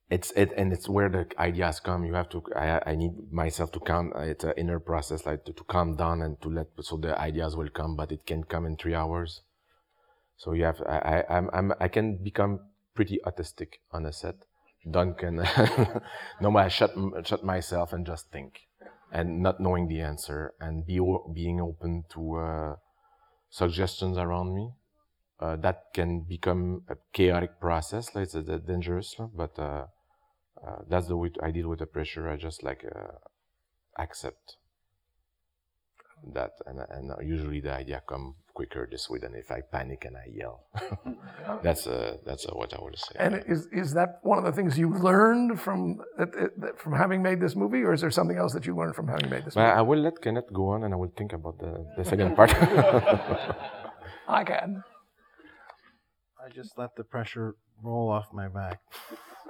it's 0.09 0.31
it 0.31 0.51
and 0.55 0.71
it's 0.71 0.87
where 0.87 1.09
the 1.09 1.25
ideas 1.39 1.79
come 1.79 2.05
you 2.05 2.13
have 2.13 2.29
to 2.29 2.43
I, 2.55 2.81
I 2.85 2.95
need 2.95 3.31
myself 3.31 3.71
to 3.71 3.79
calm 3.79 4.13
it's 4.15 4.43
an 4.43 4.53
inner 4.55 4.79
process 4.79 5.25
like 5.25 5.45
to, 5.45 5.53
to 5.53 5.63
calm 5.63 5.95
down 5.95 6.21
and 6.21 6.39
to 6.41 6.49
let 6.49 6.67
so 6.81 6.97
the 6.97 7.19
ideas 7.19 7.55
will 7.55 7.69
come 7.69 7.95
but 7.95 8.11
it 8.11 8.25
can 8.25 8.43
come 8.43 8.65
in 8.65 8.77
three 8.77 8.93
hours 8.93 9.41
so 10.37 10.53
you 10.53 10.63
have 10.63 10.81
I, 10.87 11.23
I 11.29 11.37
I'm, 11.37 11.49
I'm 11.53 11.73
I 11.79 11.87
can 11.87 12.17
become 12.17 12.59
pretty 12.93 13.19
autistic 13.25 13.79
on 13.91 14.05
a 14.05 14.13
set 14.13 14.35
Duncan. 14.89 15.37
no, 16.41 16.55
I 16.57 16.67
shut 16.67 16.93
shut 17.23 17.43
myself 17.43 17.93
and 17.93 18.05
just 18.05 18.31
think, 18.31 18.67
and 19.11 19.41
not 19.41 19.59
knowing 19.59 19.87
the 19.87 20.01
answer, 20.01 20.53
and 20.59 20.85
be 20.85 20.99
being 21.33 21.59
open 21.59 22.05
to 22.09 22.35
uh, 22.35 22.75
suggestions 23.49 24.17
around 24.17 24.53
me. 24.53 24.71
Uh, 25.37 25.55
that 25.57 25.85
can 25.93 26.21
become 26.21 26.83
a 26.87 26.95
chaotic 27.11 27.59
process. 27.59 28.15
Like 28.15 28.23
it's 28.23 28.35
uh, 28.35 28.59
dangerous, 28.65 29.15
but 29.35 29.57
uh, 29.59 29.87
uh, 30.65 30.77
that's 30.87 31.07
the 31.07 31.17
way 31.17 31.31
I 31.41 31.51
deal 31.51 31.69
with 31.69 31.79
the 31.79 31.85
pressure. 31.85 32.29
I 32.29 32.37
just 32.37 32.63
like 32.63 32.85
uh, 32.85 33.17
accept 33.97 34.57
that, 36.33 36.51
and 36.65 36.79
and 36.89 37.13
usually 37.27 37.59
the 37.59 37.73
idea 37.73 38.01
come 38.07 38.35
quicker 38.53 38.87
this 38.89 39.09
way 39.09 39.19
than 39.19 39.35
if 39.35 39.51
I 39.51 39.61
panic 39.61 40.05
and 40.05 40.15
I 40.15 40.27
yell. 40.31 40.67
that's 41.63 41.85
uh, 41.87 42.17
that's 42.25 42.45
uh, 42.45 42.53
what 42.53 42.73
I 42.73 42.81
would 42.81 42.97
say. 42.97 43.15
And 43.19 43.43
is 43.47 43.67
is 43.71 43.93
that 43.93 44.19
one 44.23 44.37
of 44.39 44.45
the 44.45 44.51
things 44.51 44.77
you 44.77 44.89
learned 44.93 45.59
from 45.59 46.01
from 46.77 46.93
having 46.93 47.21
made 47.21 47.39
this 47.39 47.55
movie, 47.55 47.81
or 47.81 47.93
is 47.93 48.01
there 48.01 48.11
something 48.11 48.37
else 48.37 48.53
that 48.53 48.65
you 48.65 48.75
learned 48.75 48.95
from 48.95 49.07
having 49.07 49.29
made 49.29 49.45
this 49.45 49.55
movie? 49.55 49.67
I 49.67 49.81
will 49.81 49.99
let 49.99 50.21
Kenneth 50.21 50.51
go 50.53 50.69
on, 50.69 50.83
and 50.83 50.93
I 50.93 50.97
will 50.97 51.13
think 51.17 51.33
about 51.33 51.59
the, 51.59 51.85
the 51.97 52.05
second 52.05 52.35
part. 52.35 52.51
I 54.27 54.43
can. 54.43 54.83
I 56.43 56.49
just 56.49 56.77
let 56.77 56.95
the 56.95 57.03
pressure 57.03 57.55
roll 57.83 58.09
off 58.09 58.27
my 58.33 58.47
back. 58.47 58.79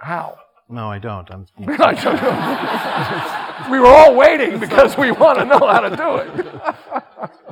How? 0.02 0.38
No, 0.68 0.90
I 0.90 0.98
don't. 1.00 1.30
I'm. 1.32 1.46
we 3.72 3.80
were 3.80 3.88
all 3.88 4.14
waiting 4.16 4.60
because 4.60 4.98
we 4.98 5.12
want 5.12 5.40
to 5.40 5.46
know 5.46 5.60
how 5.60 5.80
to 5.82 5.96
do 5.96 6.16
it. 6.18 6.46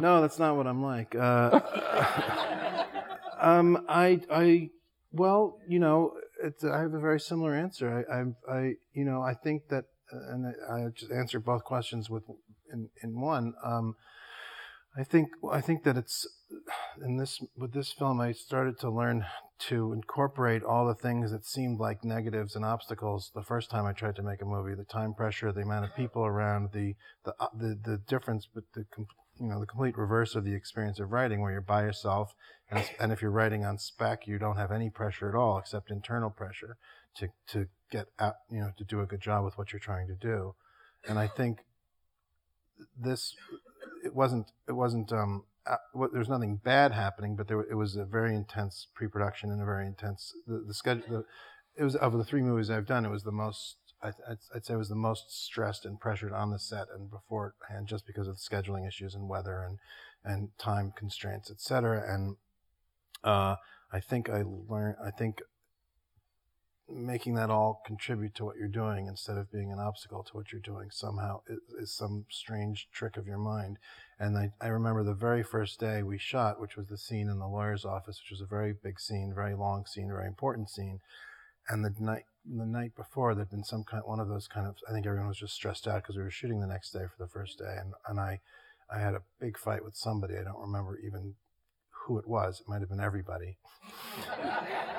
no, 0.01 0.21
that's 0.21 0.39
not 0.39 0.55
what 0.55 0.65
I'm 0.65 0.81
like. 0.81 1.13
Uh, 1.15 1.59
um, 3.39 3.85
I, 3.87 4.21
I, 4.31 4.71
well, 5.11 5.59
you 5.67 5.77
know, 5.79 6.13
I 6.43 6.79
have 6.79 6.93
a 6.93 6.99
very 6.99 7.19
similar 7.19 7.55
answer. 7.55 8.03
I, 8.09 8.13
I, 8.13 8.23
I, 8.57 8.73
you 8.93 9.05
know, 9.05 9.21
I 9.21 9.35
think 9.35 9.67
that, 9.69 9.85
and 10.11 10.55
I 10.71 10.87
just 10.95 11.11
answered 11.11 11.45
both 11.45 11.63
questions 11.63 12.09
with 12.09 12.23
in 12.71 12.89
in 13.01 13.19
one. 13.19 13.53
Um, 13.63 13.95
I 14.97 15.03
think 15.03 15.29
I 15.51 15.61
think 15.61 15.83
that 15.83 15.97
it's 15.97 16.27
in 17.03 17.17
this 17.17 17.39
with 17.57 17.73
this 17.73 17.91
film 17.91 18.19
I 18.19 18.31
started 18.31 18.79
to 18.79 18.89
learn 18.89 19.25
to 19.69 19.93
incorporate 19.93 20.63
all 20.63 20.87
the 20.87 20.95
things 20.95 21.31
that 21.31 21.45
seemed 21.45 21.79
like 21.79 22.03
negatives 22.03 22.55
and 22.55 22.65
obstacles 22.65 23.31
the 23.33 23.43
first 23.43 23.69
time 23.69 23.85
I 23.85 23.93
tried 23.93 24.15
to 24.17 24.23
make 24.23 24.41
a 24.41 24.45
movie. 24.45 24.75
The 24.75 24.83
time 24.83 25.13
pressure 25.13 25.51
the 25.51 25.61
amount 25.61 25.85
of 25.85 25.95
people 25.95 26.25
around 26.25 26.69
the 26.73 26.95
the 27.23 27.33
uh, 27.39 27.47
the, 27.53 27.79
the 27.83 27.97
difference 27.97 28.47
but 28.53 28.63
the 28.73 28.85
you 29.39 29.47
know 29.47 29.59
the 29.59 29.65
complete 29.65 29.97
reverse 29.97 30.35
of 30.35 30.43
the 30.43 30.53
experience 30.53 30.99
of 30.99 31.11
writing 31.11 31.41
where 31.41 31.51
you're 31.51 31.61
by 31.61 31.81
yourself 31.81 32.35
and, 32.69 32.87
and 32.99 33.11
if 33.11 33.21
you're 33.21 33.31
writing 33.31 33.65
on 33.65 33.79
spec 33.79 34.27
you 34.27 34.37
don't 34.37 34.57
have 34.57 34.71
any 34.71 34.91
pressure 34.91 35.27
at 35.27 35.33
all 35.33 35.57
except 35.57 35.89
internal 35.89 36.29
pressure 36.29 36.77
to 37.15 37.29
to 37.47 37.67
get 37.91 38.07
out 38.19 38.35
you 38.49 38.59
know 38.59 38.71
to 38.77 38.83
do 38.83 39.01
a 39.01 39.05
good 39.05 39.21
job 39.21 39.45
with 39.45 39.57
what 39.57 39.71
you're 39.71 39.79
trying 39.79 40.07
to 40.07 40.15
do. 40.15 40.55
And 41.07 41.19
I 41.19 41.27
think 41.27 41.59
this 42.99 43.35
it 44.03 44.15
wasn't 44.15 44.51
it 44.67 44.73
wasn't 44.73 45.11
um 45.11 45.43
uh, 45.65 45.77
well, 45.93 46.09
there's 46.11 46.29
nothing 46.29 46.57
bad 46.63 46.91
happening, 46.91 47.35
but 47.35 47.47
there 47.47 47.61
it 47.61 47.75
was 47.75 47.95
a 47.95 48.05
very 48.05 48.35
intense 48.35 48.87
pre-production 48.93 49.49
and 49.49 49.61
a 49.61 49.65
very 49.65 49.87
intense 49.87 50.33
the, 50.45 50.63
the 50.67 50.73
schedule. 50.73 51.03
The, 51.09 51.25
it 51.75 51.83
was 51.83 51.95
of 51.95 52.13
the 52.13 52.23
three 52.23 52.41
movies 52.41 52.69
I've 52.69 52.85
done, 52.85 53.05
it 53.05 53.11
was 53.11 53.23
the 53.23 53.31
most 53.31 53.77
I, 54.01 54.07
would 54.27 54.37
I'd 54.53 54.65
say 54.65 54.73
it 54.73 54.77
was 54.77 54.89
the 54.89 54.95
most 54.95 55.31
stressed 55.45 55.85
and 55.85 55.99
pressured 55.99 56.33
on 56.33 56.51
the 56.51 56.59
set 56.59 56.87
and 56.93 57.09
beforehand, 57.09 57.87
just 57.87 58.05
because 58.05 58.27
of 58.27 58.35
the 58.35 58.55
scheduling 58.55 58.87
issues 58.87 59.15
and 59.15 59.29
weather 59.29 59.63
and 59.63 59.79
and 60.23 60.49
time 60.57 60.93
constraints, 60.95 61.49
etc. 61.49 62.03
And 62.07 62.35
uh, 63.23 63.55
I 63.91 63.99
think 63.99 64.29
I 64.29 64.43
learned. 64.45 64.97
I 65.03 65.11
think 65.11 65.41
making 66.89 67.35
that 67.35 67.49
all 67.49 67.81
contribute 67.85 68.35
to 68.35 68.45
what 68.45 68.57
you're 68.57 68.67
doing 68.67 69.07
instead 69.07 69.37
of 69.37 69.51
being 69.51 69.71
an 69.71 69.79
obstacle 69.79 70.23
to 70.23 70.35
what 70.35 70.51
you're 70.51 70.61
doing 70.61 70.89
somehow 70.91 71.41
is, 71.47 71.59
is 71.79 71.93
some 71.93 72.25
strange 72.29 72.87
trick 72.91 73.17
of 73.17 73.25
your 73.25 73.37
mind. 73.37 73.77
And 74.19 74.37
I, 74.37 74.51
I 74.61 74.67
remember 74.67 75.03
the 75.03 75.13
very 75.13 75.43
first 75.43 75.79
day 75.79 76.03
we 76.03 76.17
shot, 76.17 76.59
which 76.59 76.75
was 76.75 76.87
the 76.87 76.97
scene 76.97 77.29
in 77.29 77.39
the 77.39 77.47
lawyer's 77.47 77.85
office, 77.85 78.19
which 78.21 78.31
was 78.31 78.41
a 78.41 78.45
very 78.45 78.73
big 78.73 78.99
scene, 78.99 79.33
very 79.33 79.55
long 79.55 79.85
scene, 79.85 80.09
very 80.09 80.27
important 80.27 80.69
scene. 80.69 80.99
And 81.67 81.83
the 81.83 81.93
night 81.99 82.23
the 82.45 82.65
night 82.65 82.93
before, 82.95 83.33
there'd 83.33 83.49
been 83.49 83.63
some 83.63 83.85
kind 83.85 84.03
one 84.05 84.19
of 84.19 84.27
those 84.27 84.49
kind 84.49 84.67
of. 84.67 84.75
I 84.87 84.91
think 84.91 85.05
everyone 85.05 85.29
was 85.29 85.39
just 85.39 85.53
stressed 85.53 85.87
out 85.87 86.03
because 86.03 86.17
we 86.17 86.23
were 86.23 86.29
shooting 86.29 86.59
the 86.59 86.67
next 86.67 86.91
day 86.91 87.05
for 87.05 87.23
the 87.23 87.29
first 87.29 87.57
day, 87.57 87.77
and 87.79 87.93
and 88.07 88.19
I 88.19 88.41
I 88.93 88.99
had 88.99 89.13
a 89.13 89.23
big 89.39 89.57
fight 89.57 89.83
with 89.83 89.95
somebody. 89.95 90.35
I 90.35 90.43
don't 90.43 90.59
remember 90.59 90.99
even 90.99 91.35
who 92.05 92.19
it 92.19 92.27
was. 92.27 92.59
It 92.59 92.67
might 92.67 92.81
have 92.81 92.89
been 92.89 92.99
everybody. 92.99 93.57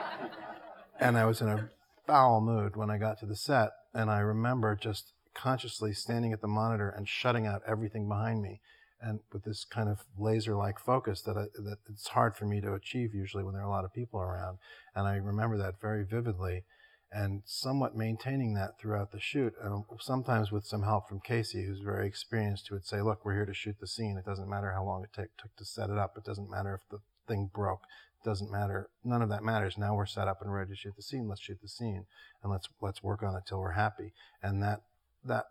and 1.04 1.18
I 1.18 1.26
was 1.26 1.42
in 1.42 1.48
a 1.48 1.68
foul 2.06 2.40
mood 2.40 2.76
when 2.76 2.90
I 2.90 2.96
got 2.96 3.20
to 3.20 3.26
the 3.26 3.36
set, 3.36 3.70
and 3.92 4.10
I 4.10 4.20
remember 4.20 4.74
just 4.74 5.12
consciously 5.34 5.92
standing 5.92 6.32
at 6.32 6.40
the 6.40 6.48
monitor 6.48 6.88
and 6.88 7.06
shutting 7.06 7.46
out 7.46 7.62
everything 7.66 8.08
behind 8.08 8.40
me, 8.40 8.60
and 9.02 9.20
with 9.30 9.44
this 9.44 9.66
kind 9.66 9.90
of 9.90 10.04
laser-like 10.18 10.78
focus 10.78 11.20
that 11.22 11.36
I, 11.36 11.44
that 11.62 11.78
it's 11.90 12.08
hard 12.08 12.36
for 12.36 12.46
me 12.46 12.62
to 12.62 12.72
achieve 12.72 13.14
usually 13.14 13.44
when 13.44 13.52
there 13.52 13.62
are 13.62 13.66
a 13.66 13.70
lot 13.70 13.84
of 13.84 13.92
people 13.92 14.18
around. 14.18 14.58
And 14.94 15.06
I 15.06 15.16
remember 15.16 15.58
that 15.58 15.78
very 15.78 16.04
vividly, 16.04 16.64
and 17.12 17.42
somewhat 17.44 17.94
maintaining 17.94 18.54
that 18.54 18.78
throughout 18.80 19.12
the 19.12 19.20
shoot. 19.20 19.52
And 19.62 19.84
sometimes 20.00 20.50
with 20.50 20.64
some 20.64 20.84
help 20.84 21.08
from 21.08 21.20
Casey, 21.20 21.66
who's 21.66 21.80
very 21.80 22.06
experienced, 22.06 22.68
who 22.68 22.76
would 22.76 22.86
say, 22.86 23.02
"Look, 23.02 23.24
we're 23.24 23.34
here 23.34 23.46
to 23.46 23.54
shoot 23.54 23.76
the 23.78 23.86
scene. 23.86 24.16
It 24.16 24.24
doesn't 24.24 24.48
matter 24.48 24.72
how 24.72 24.84
long 24.84 25.04
it 25.04 25.10
t- 25.14 25.28
took 25.36 25.54
to 25.56 25.64
set 25.66 25.90
it 25.90 25.98
up. 25.98 26.16
It 26.16 26.24
doesn't 26.24 26.50
matter 26.50 26.74
if 26.74 26.88
the 26.88 27.00
thing 27.28 27.50
broke 27.52 27.82
doesn't 28.24 28.50
matter. 28.50 28.88
None 29.04 29.22
of 29.22 29.28
that 29.28 29.42
matters. 29.42 29.76
Now 29.78 29.94
we're 29.94 30.06
set 30.06 30.28
up 30.28 30.40
and 30.42 30.52
ready 30.52 30.70
to 30.70 30.76
shoot 30.76 30.96
the 30.96 31.02
scene. 31.02 31.28
Let's 31.28 31.40
shoot 31.42 31.58
the 31.62 31.68
scene, 31.68 32.06
and 32.42 32.50
let's 32.52 32.68
let's 32.80 33.02
work 33.02 33.22
on 33.22 33.36
it 33.36 33.42
till 33.46 33.60
we're 33.60 33.72
happy. 33.72 34.12
And 34.42 34.62
that 34.62 34.82
that 35.24 35.46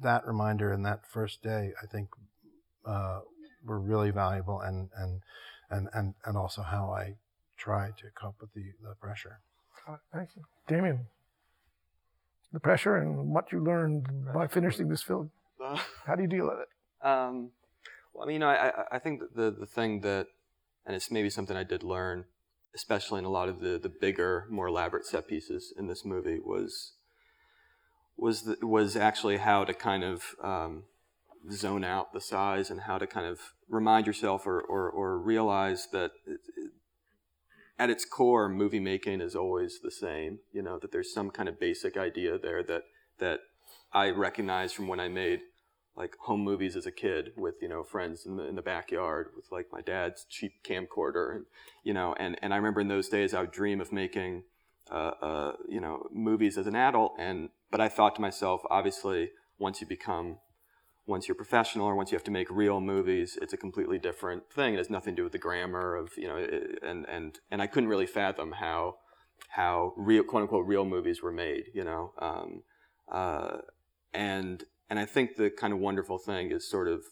that 0.00 0.26
reminder 0.26 0.72
and 0.72 0.84
that 0.86 1.06
first 1.06 1.42
day, 1.42 1.72
I 1.82 1.86
think, 1.86 2.08
uh, 2.86 3.20
were 3.64 3.80
really 3.80 4.10
valuable, 4.10 4.60
and 4.60 4.90
and 4.96 5.22
and 5.70 5.88
and 5.92 6.14
and 6.24 6.36
also 6.36 6.62
how 6.62 6.90
I 6.92 7.16
try 7.56 7.88
to 7.88 8.04
cope 8.14 8.36
with 8.40 8.52
the, 8.54 8.72
the 8.82 8.94
pressure. 9.00 9.40
Thank 10.12 10.36
you. 10.36 10.42
Damien, 10.66 11.06
the 12.52 12.60
pressure 12.60 12.96
and 12.96 13.30
what 13.34 13.52
you 13.52 13.60
learned 13.62 14.06
by 14.32 14.46
finishing 14.46 14.88
this 14.88 15.02
film. 15.02 15.30
Uh, 15.62 15.78
How 16.06 16.14
do 16.14 16.22
you 16.22 16.28
deal 16.28 16.46
with 16.46 16.60
it? 16.60 16.68
Um, 17.00 17.50
well, 18.12 18.24
I 18.24 18.26
mean, 18.26 18.42
I, 18.42 18.56
I, 18.70 18.72
I 18.92 18.98
think 18.98 19.20
that 19.20 19.36
the, 19.36 19.52
the 19.52 19.66
thing 19.66 20.00
that, 20.00 20.26
and 20.86 20.96
it's 20.96 21.10
maybe 21.10 21.30
something 21.30 21.56
I 21.56 21.64
did 21.64 21.82
learn, 21.82 22.24
especially 22.74 23.18
in 23.18 23.24
a 23.24 23.30
lot 23.30 23.48
of 23.48 23.60
the, 23.60 23.78
the 23.78 23.88
bigger, 23.88 24.46
more 24.50 24.68
elaborate 24.68 25.06
set 25.06 25.28
pieces 25.28 25.72
in 25.76 25.86
this 25.86 26.04
movie, 26.04 26.38
was 26.38 26.92
was 28.16 28.42
the, 28.42 28.66
was 28.66 28.96
actually 28.96 29.36
how 29.36 29.64
to 29.64 29.72
kind 29.72 30.02
of 30.02 30.34
um, 30.42 30.84
zone 31.52 31.84
out 31.84 32.12
the 32.12 32.20
size 32.20 32.70
and 32.70 32.80
how 32.82 32.98
to 32.98 33.06
kind 33.06 33.26
of 33.26 33.38
remind 33.68 34.06
yourself 34.06 34.46
or, 34.46 34.60
or, 34.60 34.90
or 34.90 35.18
realize 35.18 35.88
that 35.92 36.10
it, 36.26 36.40
it, 36.56 36.72
at 37.78 37.90
its 37.90 38.04
core, 38.04 38.48
movie 38.48 38.80
making 38.80 39.20
is 39.20 39.36
always 39.36 39.78
the 39.80 39.90
same. 39.90 40.40
You 40.52 40.62
know 40.62 40.78
that 40.80 40.90
there's 40.90 41.14
some 41.14 41.30
kind 41.30 41.48
of 41.48 41.60
basic 41.60 41.96
idea 41.96 42.38
there 42.38 42.62
that 42.64 42.82
that 43.18 43.40
I 43.92 44.10
recognize 44.10 44.72
from 44.72 44.88
when 44.88 45.00
I 45.00 45.08
made 45.08 45.40
like 45.98 46.16
home 46.20 46.42
movies 46.42 46.76
as 46.76 46.86
a 46.86 46.92
kid 46.92 47.32
with 47.36 47.56
you 47.60 47.68
know 47.68 47.82
friends 47.82 48.24
in 48.24 48.36
the 48.36 48.44
in 48.44 48.54
the 48.54 48.62
backyard 48.62 49.30
with 49.34 49.50
like 49.50 49.66
my 49.72 49.80
dad's 49.80 50.24
cheap 50.30 50.52
camcorder 50.64 51.34
and 51.34 51.44
you 51.82 51.92
know 51.92 52.14
and 52.18 52.38
and 52.40 52.54
I 52.54 52.56
remember 52.56 52.80
in 52.80 52.88
those 52.88 53.08
days 53.08 53.34
I 53.34 53.40
would 53.40 53.50
dream 53.50 53.80
of 53.80 53.92
making 53.92 54.44
uh, 54.90 55.12
uh, 55.20 55.52
you 55.68 55.80
know 55.80 56.06
movies 56.12 56.56
as 56.56 56.66
an 56.66 56.76
adult 56.76 57.14
and 57.18 57.50
but 57.70 57.80
I 57.80 57.88
thought 57.88 58.14
to 58.14 58.20
myself 58.20 58.62
obviously 58.70 59.30
once 59.58 59.80
you 59.80 59.86
become 59.86 60.38
once 61.08 61.26
you're 61.26 61.34
professional 61.34 61.86
or 61.86 61.96
once 61.96 62.12
you 62.12 62.16
have 62.16 62.24
to 62.24 62.30
make 62.30 62.50
real 62.50 62.82
movies, 62.82 63.38
it's 63.40 63.54
a 63.54 63.56
completely 63.56 63.98
different 63.98 64.52
thing. 64.52 64.74
It 64.74 64.76
has 64.76 64.90
nothing 64.90 65.14
to 65.14 65.20
do 65.20 65.24
with 65.24 65.32
the 65.32 65.38
grammar 65.38 65.96
of 65.96 66.12
you 66.16 66.28
know, 66.28 66.36
and 66.82 67.06
and 67.08 67.40
and 67.50 67.62
I 67.62 67.66
couldn't 67.66 67.88
really 67.88 68.06
fathom 68.06 68.52
how 68.52 68.96
how 69.48 69.94
real 69.96 70.22
quote 70.22 70.42
unquote 70.42 70.66
real 70.66 70.84
movies 70.84 71.22
were 71.22 71.32
made. 71.32 71.64
You 71.74 71.84
know, 71.84 72.12
um, 72.18 72.62
uh, 73.10 73.58
and 74.12 74.62
and 74.90 74.98
I 74.98 75.04
think 75.04 75.36
the 75.36 75.50
kind 75.50 75.72
of 75.72 75.78
wonderful 75.78 76.18
thing 76.18 76.50
is 76.50 76.68
sort 76.68 76.88
of 76.88 77.02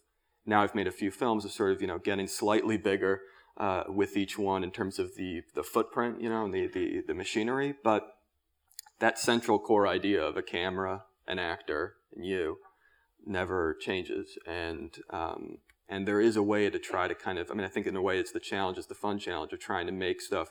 now 0.45 0.63
I've 0.63 0.75
made 0.75 0.87
a 0.87 0.93
few 0.93 1.11
films 1.11 1.45
of 1.45 1.53
sort 1.53 1.73
of 1.73 1.81
you 1.81 1.87
know 1.87 1.99
getting 1.99 2.29
slightly 2.29 2.77
bigger 2.77 3.21
uh, 3.57 3.85
with 3.89 4.17
each 4.17 4.39
one 4.39 4.63
in 4.63 4.71
terms 4.71 4.99
of 4.99 5.15
the 5.17 5.43
the 5.55 5.63
footprint, 5.63 6.21
you 6.21 6.29
know, 6.29 6.45
and 6.45 6.55
the 6.55 6.67
the 6.67 7.03
the 7.07 7.15
machinery, 7.15 7.75
but 7.83 8.15
that 8.99 9.19
central 9.19 9.59
core 9.59 9.87
idea 9.87 10.23
of 10.23 10.37
a 10.37 10.43
camera, 10.43 11.05
an 11.27 11.39
actor, 11.39 11.97
and 12.15 12.25
you 12.25 12.59
never 13.27 13.77
changes. 13.81 14.39
And 14.47 14.97
um, 15.11 15.59
and 15.89 16.07
there 16.07 16.21
is 16.21 16.37
a 16.37 16.43
way 16.43 16.69
to 16.69 16.79
try 16.79 17.09
to 17.09 17.15
kind 17.15 17.39
of 17.39 17.51
i 17.51 17.55
mean 17.55 17.65
i 17.65 17.69
think 17.69 17.87
in 17.87 17.97
a 17.97 18.03
way 18.03 18.19
it's 18.19 18.33
the 18.33 18.41
challenge 18.41 18.79
it's 18.79 18.87
the 18.87 18.95
fun 18.95 19.19
challenge 19.19 19.53
of 19.53 19.61
trying 19.61 19.87
to 19.87 19.93
make 19.93 20.21
stuff 20.21 20.49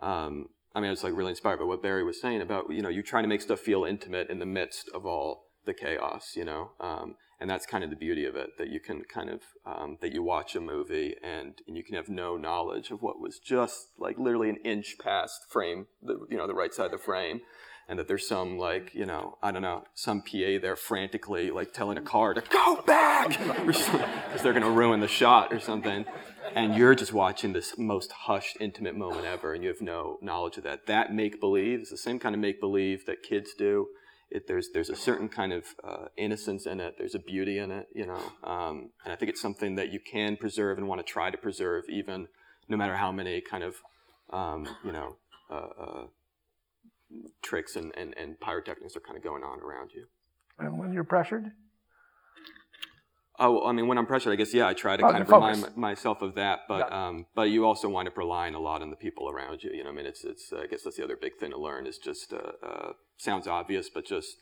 um, 0.00 0.46
i 0.74 0.80
mean 0.80 0.88
i 0.88 0.90
was 0.90 1.04
like 1.04 1.14
really 1.14 1.30
inspired 1.30 1.58
by 1.58 1.64
what 1.64 1.82
barry 1.82 2.04
was 2.04 2.20
saying 2.20 2.40
about 2.40 2.70
you 2.70 2.82
know 2.82 2.88
you're 2.88 3.02
trying 3.02 3.24
to 3.24 3.28
make 3.28 3.42
stuff 3.42 3.60
feel 3.60 3.84
intimate 3.84 4.30
in 4.30 4.38
the 4.38 4.46
midst 4.46 4.88
of 4.94 5.06
all 5.06 5.47
the 5.68 5.74
chaos 5.74 6.32
you 6.34 6.44
know 6.44 6.72
um, 6.80 7.14
and 7.40 7.48
that's 7.48 7.66
kind 7.66 7.84
of 7.84 7.90
the 7.90 7.96
beauty 7.96 8.24
of 8.24 8.34
it 8.34 8.50
that 8.58 8.68
you 8.68 8.80
can 8.80 9.02
kind 9.04 9.30
of 9.30 9.42
um, 9.64 9.98
that 10.00 10.12
you 10.12 10.22
watch 10.22 10.56
a 10.56 10.60
movie 10.60 11.14
and, 11.22 11.60
and 11.68 11.76
you 11.76 11.84
can 11.84 11.94
have 11.94 12.08
no 12.08 12.36
knowledge 12.36 12.90
of 12.90 13.02
what 13.02 13.20
was 13.20 13.38
just 13.38 13.88
like 13.98 14.18
literally 14.18 14.50
an 14.50 14.58
inch 14.64 14.96
past 14.98 15.42
frame 15.48 15.86
the 16.02 16.26
you 16.30 16.36
know 16.36 16.46
the 16.46 16.54
right 16.54 16.74
side 16.74 16.86
of 16.86 16.92
the 16.92 16.98
frame 16.98 17.40
and 17.88 17.98
that 17.98 18.06
there's 18.06 18.28
some 18.28 18.58
like 18.58 18.94
you 18.94 19.06
know 19.06 19.38
I 19.42 19.50
don't 19.50 19.62
know 19.62 19.84
some 19.94 20.22
PA 20.22 20.58
there 20.60 20.76
frantically 20.76 21.50
like 21.50 21.72
telling 21.72 21.96
a 21.96 22.02
car 22.02 22.34
to 22.34 22.42
go 22.42 22.82
back 22.82 23.30
because 23.66 24.42
they're 24.42 24.52
gonna 24.52 24.70
ruin 24.70 25.00
the 25.00 25.08
shot 25.08 25.52
or 25.52 25.58
something, 25.58 26.04
and 26.54 26.74
you're 26.76 26.94
just 26.94 27.12
watching 27.12 27.54
this 27.54 27.78
most 27.78 28.12
hushed, 28.12 28.58
intimate 28.60 28.96
moment 28.96 29.24
ever, 29.24 29.54
and 29.54 29.62
you 29.62 29.70
have 29.70 29.80
no 29.80 30.18
knowledge 30.20 30.58
of 30.58 30.64
that. 30.64 30.86
That 30.86 31.14
make 31.14 31.40
believe 31.40 31.80
is 31.80 31.90
the 31.90 31.96
same 31.96 32.18
kind 32.18 32.34
of 32.34 32.40
make 32.40 32.60
believe 32.60 33.06
that 33.06 33.22
kids 33.22 33.54
do. 33.56 33.88
It, 34.30 34.46
there's 34.46 34.68
there's 34.74 34.90
a 34.90 34.96
certain 34.96 35.28
kind 35.28 35.52
of 35.52 35.64
uh, 35.82 36.06
innocence 36.16 36.66
in 36.66 36.80
it. 36.80 36.96
There's 36.98 37.14
a 37.14 37.18
beauty 37.18 37.58
in 37.58 37.70
it, 37.70 37.88
you 37.94 38.06
know, 38.06 38.20
um, 38.44 38.90
and 39.04 39.12
I 39.12 39.16
think 39.16 39.30
it's 39.30 39.40
something 39.40 39.76
that 39.76 39.92
you 39.92 40.00
can 40.00 40.36
preserve 40.36 40.78
and 40.78 40.86
want 40.86 41.00
to 41.00 41.12
try 41.12 41.30
to 41.30 41.38
preserve, 41.38 41.84
even 41.88 42.28
no 42.68 42.76
matter 42.76 42.96
how 42.96 43.10
many 43.10 43.40
kind 43.40 43.64
of 43.64 43.76
um, 44.30 44.68
you 44.84 44.92
know. 44.92 45.16
Uh, 45.50 45.68
uh, 45.80 46.04
tricks 47.42 47.76
and, 47.76 47.90
and, 47.96 48.14
and 48.18 48.38
pyrotechnics 48.38 48.94
are 48.96 49.00
kind 49.00 49.16
of 49.16 49.24
going 49.24 49.42
on 49.42 49.60
around 49.60 49.92
you. 49.94 50.06
And 50.58 50.78
when 50.78 50.92
you're 50.92 51.04
pressured? 51.04 51.52
Oh, 53.40 53.64
I 53.66 53.72
mean, 53.72 53.86
when 53.86 53.98
I'm 53.98 54.06
pressured, 54.06 54.32
I 54.32 54.36
guess 54.36 54.52
yeah, 54.52 54.66
I 54.66 54.74
try 54.74 54.96
to 54.96 55.04
Oh, 55.04 55.10
kind 55.10 55.22
of 55.22 55.28
focus. 55.28 55.58
remind 55.62 55.76
myself 55.76 56.22
of 56.22 56.34
that. 56.34 56.60
But 56.68 56.92
um, 56.92 57.26
but 57.34 57.50
you 57.50 57.64
also 57.64 57.88
wind 57.88 58.08
up 58.08 58.16
relying 58.18 58.54
a 58.54 58.60
lot 58.60 58.82
on 58.82 58.90
the 58.90 58.96
people 58.96 59.30
around 59.30 59.62
you. 59.62 59.70
You 59.72 59.84
know, 59.84 59.90
I 59.90 59.92
mean, 59.92 60.06
it's 60.06 60.24
it's. 60.24 60.52
Uh, 60.52 60.60
I 60.62 60.66
guess 60.66 60.82
that's 60.82 60.96
the 60.96 61.04
other 61.04 61.16
big 61.16 61.36
thing 61.38 61.50
to 61.52 61.58
learn 61.58 61.86
is 61.86 61.98
just 61.98 62.32
uh, 62.32 62.66
uh, 62.66 62.92
sounds 63.16 63.46
obvious, 63.46 63.88
but 63.88 64.04
just 64.06 64.36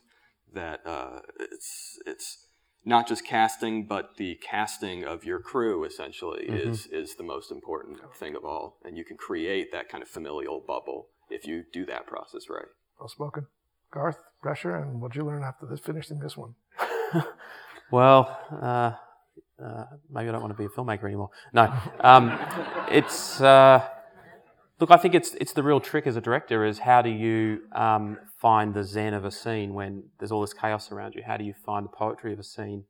that 0.55 0.81
uh, 0.87 1.21
it's 1.39 1.99
it's 2.07 2.47
not 2.85 3.07
just 3.09 3.27
casting, 3.27 3.87
but 3.87 4.17
the 4.17 4.37
casting 4.37 5.05
of 5.05 5.25
your 5.25 5.41
crew 5.41 5.85
essentially 5.85 6.45
is 6.45 6.87
is 6.87 7.17
the 7.17 7.25
most 7.25 7.51
important 7.51 7.99
thing 8.15 8.35
of 8.37 8.45
all, 8.45 8.79
and 8.85 8.97
you 8.97 9.05
can 9.05 9.17
create 9.17 9.73
that 9.73 9.89
kind 9.89 10.03
of 10.03 10.09
familial 10.09 10.63
bubble 10.67 11.09
if 11.29 11.47
you 11.47 11.65
do 11.73 11.85
that 11.87 12.07
process 12.07 12.49
right. 12.49 12.67
Well 12.99 13.09
spoken. 13.09 13.47
Garth, 13.93 14.19
pressure, 14.43 14.75
and 14.77 15.01
what'd 15.01 15.17
you 15.17 15.25
learn 15.25 15.43
after 15.43 15.67
this 15.67 15.81
finishing 15.81 16.19
this 16.21 16.37
one? 16.37 16.55
Well, 17.91 18.37
uh, 18.51 18.93
uh, 19.65 19.85
maybe 20.11 20.29
I 20.29 20.33
don't 20.33 20.41
want 20.41 20.53
to 20.53 20.59
be 20.59 20.65
a 20.65 20.69
filmmaker 20.69 21.05
anymore. 21.05 21.31
No, 21.53 21.73
um, 22.01 22.37
it's 22.91 23.41
uh, 23.41 23.89
look. 24.81 24.91
I 24.91 24.97
think 24.97 25.15
it's 25.15 25.35
it's 25.35 25.53
the 25.53 25.63
real 25.63 25.81
trick 25.81 26.07
as 26.07 26.17
a 26.17 26.21
director 26.21 26.65
is 26.65 26.81
how 26.81 27.01
do 27.01 27.11
you 27.11 27.61
um, 27.73 28.19
find 28.41 28.75
the 28.75 28.83
zen 28.83 29.15
of 29.15 29.25
a 29.25 29.31
scene 29.31 29.73
when 29.73 30.05
there's 30.19 30.33
all 30.33 30.41
this 30.41 30.53
chaos 30.53 30.91
around 30.91 31.15
you? 31.15 31.23
How 31.25 31.37
do 31.37 31.45
you 31.45 31.55
find 31.65 31.85
the 31.85 31.91
poetry 31.91 32.33
of 32.33 32.41
a 32.41 32.43
scene 32.43 32.85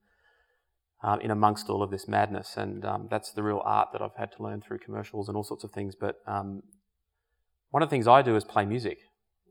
um, 1.02 1.20
in 1.20 1.30
amongst 1.30 1.68
all 1.68 1.82
of 1.82 1.90
this 1.90 2.08
madness? 2.08 2.56
And 2.56 2.84
um, 2.86 3.08
that's 3.10 3.32
the 3.32 3.42
real 3.42 3.60
art 3.66 3.88
that 3.92 4.00
I've 4.00 4.16
had 4.16 4.32
to 4.32 4.42
learn 4.42 4.62
through 4.62 4.78
commercials 4.78 5.28
and 5.28 5.36
all 5.36 5.44
sorts 5.44 5.62
of 5.62 5.72
things. 5.72 5.94
But 5.94 6.16
um, 6.26 6.62
one 7.70 7.82
of 7.82 7.90
the 7.90 7.94
things 7.94 8.08
I 8.08 8.22
do 8.22 8.34
is 8.34 8.44
play 8.44 8.64
music. 8.64 8.98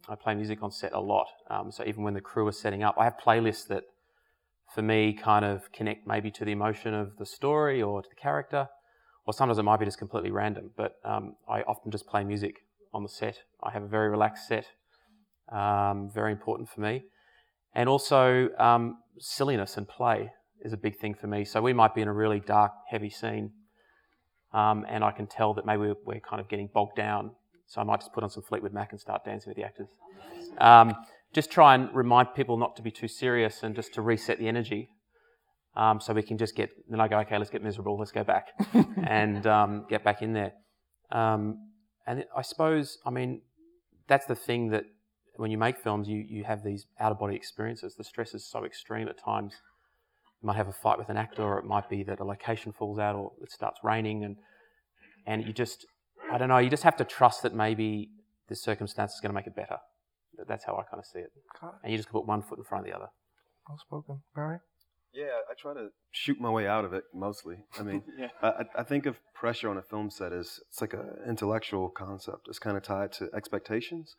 I 0.09 0.15
play 0.15 0.33
music 0.33 0.63
on 0.63 0.71
set 0.71 0.91
a 0.93 0.99
lot. 0.99 1.27
So 1.69 1.83
even 1.85 2.03
when 2.03 2.13
the 2.13 2.21
crew 2.21 2.45
are 2.47 2.51
setting 2.51 2.83
up, 2.83 2.95
I 2.99 3.05
have 3.05 3.15
playlists 3.23 3.67
that 3.67 3.85
for 4.73 4.81
me 4.81 5.13
kind 5.13 5.45
of 5.45 5.71
connect 5.71 6.07
maybe 6.07 6.31
to 6.31 6.45
the 6.45 6.51
emotion 6.51 6.93
of 6.93 7.17
the 7.17 7.25
story 7.25 7.81
or 7.81 8.01
to 8.01 8.09
the 8.09 8.15
character, 8.15 8.67
or 9.25 9.33
sometimes 9.33 9.57
it 9.57 9.63
might 9.63 9.79
be 9.79 9.85
just 9.85 9.97
completely 9.97 10.31
random. 10.31 10.71
But 10.75 10.95
um, 11.03 11.35
I 11.49 11.61
often 11.61 11.91
just 11.91 12.07
play 12.07 12.23
music 12.23 12.65
on 12.93 13.03
the 13.03 13.09
set. 13.09 13.39
I 13.63 13.71
have 13.71 13.83
a 13.83 13.87
very 13.87 14.09
relaxed 14.09 14.47
set, 14.47 14.65
um, 15.51 16.09
very 16.13 16.31
important 16.31 16.69
for 16.69 16.81
me. 16.81 17.03
And 17.73 17.89
also, 17.89 18.49
um, 18.57 18.97
silliness 19.19 19.77
and 19.77 19.87
play 19.87 20.31
is 20.61 20.73
a 20.73 20.77
big 20.77 20.97
thing 20.97 21.13
for 21.13 21.27
me. 21.27 21.45
So 21.45 21.61
we 21.61 21.73
might 21.73 21.93
be 21.93 22.01
in 22.01 22.07
a 22.07 22.13
really 22.13 22.39
dark, 22.39 22.71
heavy 22.89 23.09
scene, 23.09 23.51
um, 24.53 24.85
and 24.87 25.03
I 25.03 25.11
can 25.11 25.27
tell 25.27 25.53
that 25.55 25.65
maybe 25.65 25.81
we're, 25.81 25.95
we're 26.05 26.19
kind 26.19 26.39
of 26.39 26.47
getting 26.47 26.69
bogged 26.73 26.95
down. 26.95 27.31
So 27.67 27.81
I 27.81 27.83
might 27.83 27.99
just 27.99 28.13
put 28.13 28.23
on 28.23 28.29
some 28.29 28.43
Fleetwood 28.43 28.73
Mac 28.73 28.91
and 28.91 28.99
start 28.99 29.25
dancing 29.25 29.49
with 29.49 29.57
the 29.57 29.63
actors. 29.63 29.89
Just 31.35 31.51
try 31.51 31.75
and 31.75 31.93
remind 31.93 32.33
people 32.33 32.55
not 32.55 32.77
to 32.77 32.81
be 32.81 32.91
too 32.91 33.09
serious 33.09 33.61
and 33.61 33.75
just 33.75 33.93
to 33.95 34.01
reset 34.01 34.39
the 34.39 34.47
energy. 34.47 34.87
Um, 35.75 35.99
so 35.99 36.13
we 36.13 36.23
can 36.23 36.37
just 36.37 36.55
get, 36.55 36.69
then 36.89 37.01
I 37.01 37.09
go, 37.09 37.19
okay, 37.19 37.37
let's 37.37 37.49
get 37.49 37.61
miserable, 37.61 37.97
let's 37.99 38.13
go 38.13 38.23
back 38.23 38.47
and 39.05 39.45
um, 39.45 39.85
get 39.89 40.01
back 40.05 40.21
in 40.21 40.31
there. 40.31 40.53
Um, 41.11 41.71
and 42.07 42.23
I 42.33 42.41
suppose, 42.41 42.99
I 43.05 43.09
mean, 43.09 43.41
that's 44.07 44.25
the 44.25 44.35
thing 44.35 44.69
that 44.69 44.85
when 45.35 45.51
you 45.51 45.57
make 45.57 45.77
films, 45.77 46.07
you, 46.07 46.23
you 46.25 46.45
have 46.45 46.63
these 46.63 46.85
out 47.01 47.11
of 47.11 47.19
body 47.19 47.35
experiences. 47.35 47.95
The 47.95 48.05
stress 48.05 48.33
is 48.33 48.49
so 48.49 48.63
extreme 48.63 49.09
at 49.09 49.17
times. 49.17 49.55
You 50.41 50.47
might 50.47 50.55
have 50.55 50.69
a 50.69 50.73
fight 50.73 50.97
with 50.97 51.09
an 51.09 51.17
actor, 51.17 51.43
or 51.43 51.59
it 51.59 51.65
might 51.65 51.89
be 51.89 52.03
that 52.03 52.21
a 52.21 52.23
location 52.23 52.71
falls 52.71 52.97
out, 52.97 53.15
or 53.17 53.33
it 53.41 53.51
starts 53.51 53.79
raining, 53.83 54.23
and 54.23 54.37
and 55.27 55.45
you 55.45 55.51
just, 55.51 55.85
I 56.31 56.37
don't 56.37 56.47
know, 56.47 56.59
you 56.59 56.69
just 56.69 56.83
have 56.83 56.95
to 56.97 57.03
trust 57.03 57.43
that 57.43 57.53
maybe 57.53 58.11
the 58.47 58.55
circumstance 58.55 59.13
is 59.13 59.19
going 59.19 59.31
to 59.31 59.35
make 59.35 59.47
it 59.47 59.55
better. 59.55 59.77
That- 60.37 60.47
That's 60.47 60.65
how 60.65 60.73
I 60.75 60.83
kind 60.83 60.99
of 60.99 61.05
see 61.05 61.19
it. 61.19 61.31
And 61.83 61.91
you 61.91 61.97
just 61.97 62.09
put 62.09 62.25
one 62.25 62.41
foot 62.41 62.57
in 62.59 62.63
front 62.65 62.85
of 62.85 62.91
the 62.91 62.95
other. 62.95 63.09
Well 63.67 63.77
spoken. 63.77 64.21
Barry? 64.35 64.59
Yeah, 65.13 65.39
I 65.49 65.53
try 65.57 65.73
to 65.73 65.89
shoot 66.11 66.39
my 66.41 66.49
way 66.49 66.67
out 66.67 66.83
of 66.85 66.93
it 66.93 67.05
mostly. 67.13 67.57
I 67.79 67.83
mean, 67.83 68.03
I, 68.41 68.47
I- 68.49 68.79
I 68.79 68.83
think 68.83 69.05
of 69.05 69.17
pressure 69.33 69.69
on 69.69 69.77
a 69.77 69.81
film 69.81 70.09
set 70.09 70.33
as 70.33 70.59
it's 70.69 70.81
like 70.81 70.93
an 70.93 71.09
intellectual 71.27 71.89
concept. 71.89 72.47
It's 72.47 72.59
kind 72.59 72.77
of 72.77 72.83
tied 72.83 73.11
to 73.13 73.29
expectations. 73.33 74.15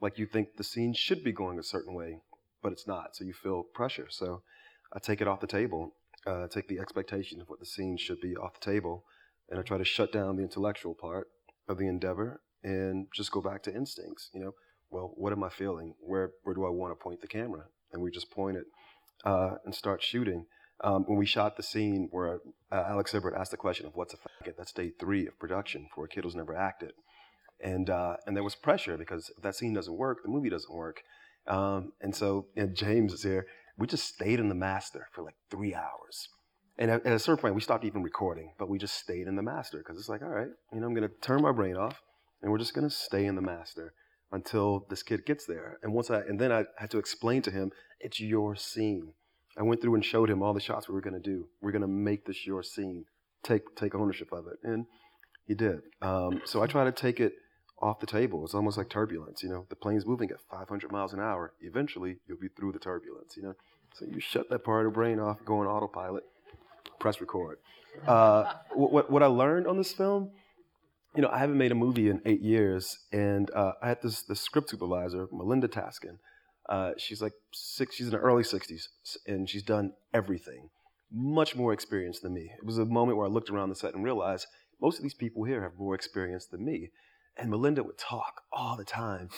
Like 0.00 0.18
you 0.18 0.26
think 0.26 0.56
the 0.56 0.64
scene 0.64 0.92
should 0.94 1.22
be 1.22 1.32
going 1.32 1.58
a 1.58 1.62
certain 1.62 1.94
way, 1.94 2.20
but 2.62 2.72
it's 2.72 2.86
not. 2.86 3.14
So 3.16 3.24
you 3.24 3.32
feel 3.34 3.62
pressure. 3.74 4.06
So 4.10 4.42
I 4.92 4.98
take 4.98 5.20
it 5.20 5.28
off 5.28 5.40
the 5.40 5.46
table, 5.46 5.94
uh, 6.26 6.48
take 6.48 6.68
the 6.68 6.78
expectation 6.80 7.40
of 7.40 7.48
what 7.48 7.60
the 7.60 7.66
scene 7.66 7.96
should 7.98 8.20
be 8.20 8.34
off 8.36 8.58
the 8.58 8.64
table, 8.72 9.04
and 9.48 9.58
I 9.60 9.62
try 9.62 9.78
to 9.78 9.84
shut 9.84 10.10
down 10.12 10.36
the 10.36 10.42
intellectual 10.42 10.94
part 10.94 11.28
of 11.68 11.78
the 11.78 11.86
endeavor 11.86 12.40
and 12.64 13.06
just 13.14 13.30
go 13.30 13.40
back 13.40 13.62
to 13.64 13.74
instincts. 13.74 14.30
You 14.34 14.40
know, 14.40 14.52
well, 14.90 15.12
what 15.16 15.32
am 15.32 15.44
I 15.44 15.48
feeling? 15.50 15.94
Where 16.00 16.32
where 16.44 16.54
do 16.54 16.66
I 16.66 16.70
want 16.70 16.92
to 16.92 17.02
point 17.02 17.20
the 17.20 17.28
camera? 17.28 17.64
And 17.92 18.02
we 18.02 18.10
just 18.10 18.30
point 18.30 18.56
it 18.56 18.64
uh, 19.24 19.56
and 19.64 19.74
start 19.74 20.02
shooting. 20.02 20.46
Um, 20.82 21.04
when 21.06 21.18
we 21.18 21.26
shot 21.26 21.56
the 21.56 21.62
scene 21.62 22.08
where 22.10 22.40
uh, 22.72 22.84
Alex 22.88 23.12
Hibbert 23.12 23.34
asked 23.36 23.50
the 23.50 23.56
question 23.58 23.86
of 23.86 23.96
what's 23.96 24.14
a 24.14 24.16
faggot, 24.16 24.56
that's 24.56 24.72
day 24.72 24.92
three 24.98 25.26
of 25.26 25.38
production 25.38 25.88
for 25.94 26.04
a 26.04 26.08
kid 26.08 26.24
who's 26.24 26.34
never 26.34 26.56
acted. 26.56 26.92
and 27.62 27.90
uh, 27.90 28.16
and 28.26 28.36
there 28.36 28.44
was 28.44 28.54
pressure 28.54 28.96
because 28.96 29.30
if 29.36 29.42
that 29.42 29.54
scene 29.54 29.74
doesn't 29.74 29.96
work, 29.96 30.22
the 30.22 30.30
movie 30.30 30.50
doesn't 30.50 30.74
work. 30.74 31.02
Um, 31.46 31.92
and 32.00 32.14
so 32.14 32.46
and 32.56 32.74
James 32.74 33.12
is 33.12 33.22
here. 33.22 33.46
We 33.78 33.86
just 33.86 34.06
stayed 34.06 34.40
in 34.40 34.48
the 34.48 34.54
master 34.54 35.08
for 35.12 35.22
like 35.22 35.36
three 35.50 35.74
hours. 35.74 36.28
And 36.78 36.90
at, 36.90 37.04
at 37.06 37.12
a 37.12 37.18
certain 37.18 37.40
point, 37.40 37.54
we 37.54 37.60
stopped 37.60 37.84
even 37.84 38.02
recording, 38.02 38.52
but 38.58 38.68
we 38.68 38.78
just 38.78 38.94
stayed 38.96 39.26
in 39.26 39.36
the 39.36 39.42
master 39.42 39.78
because 39.78 39.98
it's 39.98 40.08
like, 40.08 40.22
all 40.22 40.28
right, 40.28 40.48
you 40.72 40.80
know, 40.80 40.86
I'm 40.86 40.94
going 40.94 41.08
to 41.08 41.14
turn 41.20 41.42
my 41.42 41.52
brain 41.52 41.76
off 41.76 42.00
and 42.42 42.50
we're 42.50 42.58
just 42.58 42.74
going 42.74 42.88
to 42.88 42.94
stay 42.94 43.26
in 43.26 43.34
the 43.36 43.42
master 43.42 43.92
until 44.32 44.86
this 44.88 45.02
kid 45.02 45.26
gets 45.26 45.46
there. 45.46 45.78
And 45.82 45.92
once 45.92 46.10
I, 46.10 46.20
and 46.20 46.38
then 46.38 46.52
I 46.52 46.64
had 46.78 46.90
to 46.90 46.98
explain 46.98 47.42
to 47.42 47.50
him, 47.50 47.72
it's 47.98 48.20
your 48.20 48.56
scene. 48.56 49.12
I 49.58 49.62
went 49.62 49.82
through 49.82 49.94
and 49.94 50.04
showed 50.04 50.30
him 50.30 50.42
all 50.42 50.54
the 50.54 50.60
shots 50.60 50.88
we 50.88 50.94
were 50.94 51.00
going 51.00 51.14
to 51.14 51.20
do. 51.20 51.48
We're 51.60 51.72
going 51.72 51.82
to 51.82 51.88
make 51.88 52.26
this 52.26 52.46
your 52.46 52.62
scene. 52.62 53.04
Take, 53.42 53.74
take 53.74 53.94
ownership 53.94 54.32
of 54.32 54.46
it. 54.46 54.58
And 54.62 54.86
he 55.46 55.54
did. 55.54 55.80
Um, 56.00 56.42
so 56.44 56.62
I 56.62 56.66
try 56.66 56.84
to 56.84 56.92
take 56.92 57.18
it 57.18 57.34
off 57.80 57.98
the 57.98 58.06
table. 58.06 58.44
It's 58.44 58.54
almost 58.54 58.78
like 58.78 58.88
turbulence. 58.88 59.42
You 59.42 59.48
know, 59.48 59.66
the 59.68 59.76
plane's 59.76 60.06
moving 60.06 60.30
at 60.30 60.36
500 60.50 60.92
miles 60.92 61.12
an 61.12 61.20
hour. 61.20 61.52
Eventually, 61.60 62.18
you'll 62.26 62.38
be 62.38 62.48
through 62.48 62.72
the 62.72 62.78
turbulence. 62.78 63.36
You 63.36 63.42
know, 63.42 63.54
so 63.94 64.06
you 64.06 64.20
shut 64.20 64.48
that 64.50 64.64
part 64.64 64.86
of 64.86 64.92
the 64.92 64.94
brain 64.94 65.18
off, 65.18 65.38
go 65.44 65.60
on 65.60 65.66
autopilot, 65.66 66.24
press 66.98 67.20
record. 67.20 67.58
Uh, 68.06 68.52
what 68.74 69.10
what 69.10 69.22
I 69.22 69.26
learned 69.26 69.66
on 69.66 69.76
this 69.76 69.92
film, 69.92 70.30
you 71.14 71.22
know, 71.22 71.28
I 71.28 71.38
haven't 71.38 71.58
made 71.58 71.72
a 71.72 71.76
movie 71.76 72.08
in 72.08 72.20
eight 72.24 72.40
years, 72.40 72.98
and 73.12 73.50
uh, 73.50 73.72
I 73.82 73.88
had 73.88 74.02
this 74.02 74.22
the 74.22 74.36
script 74.36 74.70
supervisor, 74.70 75.26
Melinda 75.32 75.68
Taskin. 75.68 76.18
Uh, 76.68 76.92
she's 76.98 77.20
like 77.20 77.32
six. 77.52 77.96
She's 77.96 78.06
in 78.06 78.12
her 78.12 78.20
early 78.20 78.44
60s, 78.44 78.84
and 79.26 79.48
she's 79.48 79.62
done 79.62 79.92
everything. 80.14 80.70
Much 81.12 81.56
more 81.56 81.72
experience 81.72 82.20
than 82.20 82.34
me. 82.34 82.52
It 82.56 82.64
was 82.64 82.78
a 82.78 82.84
moment 82.84 83.18
where 83.18 83.26
I 83.26 83.30
looked 83.30 83.50
around 83.50 83.70
the 83.70 83.74
set 83.74 83.94
and 83.94 84.04
realized 84.04 84.46
most 84.80 84.98
of 84.98 85.02
these 85.02 85.14
people 85.14 85.44
here 85.44 85.62
have 85.62 85.72
more 85.78 85.94
experience 85.94 86.46
than 86.46 86.64
me. 86.64 86.90
And 87.36 87.50
Melinda 87.50 87.82
would 87.82 87.98
talk 87.98 88.42
all 88.52 88.76
the 88.76 88.84
time. 88.84 89.28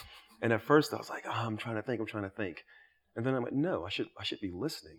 And 0.42 0.52
at 0.52 0.62
first 0.62 0.92
I 0.92 0.96
was 0.96 1.08
like, 1.08 1.24
oh, 1.26 1.30
I'm 1.30 1.56
trying 1.56 1.76
to 1.76 1.82
think, 1.82 2.00
I'm 2.00 2.06
trying 2.06 2.24
to 2.24 2.30
think. 2.30 2.64
And 3.16 3.24
then 3.24 3.34
I'm 3.34 3.44
like, 3.44 3.52
no, 3.52 3.86
I 3.86 3.90
should 3.90 4.08
I 4.18 4.24
should 4.24 4.40
be 4.40 4.50
listening. 4.50 4.98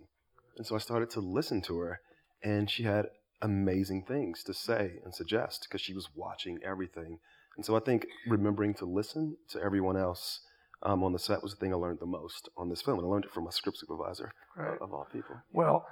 And 0.57 0.65
so 0.65 0.75
I 0.75 0.79
started 0.79 1.09
to 1.11 1.19
listen 1.19 1.61
to 1.63 1.79
her 1.79 1.99
and 2.43 2.69
she 2.69 2.83
had 2.83 3.07
amazing 3.43 4.03
things 4.07 4.43
to 4.45 4.53
say 4.53 4.93
and 5.05 5.13
suggest 5.13 5.67
because 5.67 5.81
she 5.81 5.93
was 5.93 6.09
watching 6.15 6.57
everything. 6.65 7.19
And 7.55 7.63
so 7.63 7.75
I 7.75 7.79
think 7.79 8.07
remembering 8.27 8.73
to 8.75 8.85
listen 8.85 9.37
to 9.49 9.61
everyone 9.61 9.95
else 9.97 10.39
um, 10.81 11.03
on 11.03 11.13
the 11.13 11.19
set 11.19 11.43
was 11.43 11.51
the 11.53 11.57
thing 11.59 11.71
I 11.73 11.77
learned 11.77 11.99
the 11.99 12.07
most 12.07 12.49
on 12.57 12.69
this 12.69 12.81
film. 12.81 12.97
And 12.97 13.07
I 13.07 13.09
learned 13.11 13.25
it 13.25 13.31
from 13.31 13.43
my 13.43 13.51
script 13.51 13.77
supervisor, 13.77 14.31
Right. 14.57 14.79
uh, 14.81 14.83
of 14.83 14.91
all 14.93 15.05
people. 15.13 15.35
Well, 15.51 15.85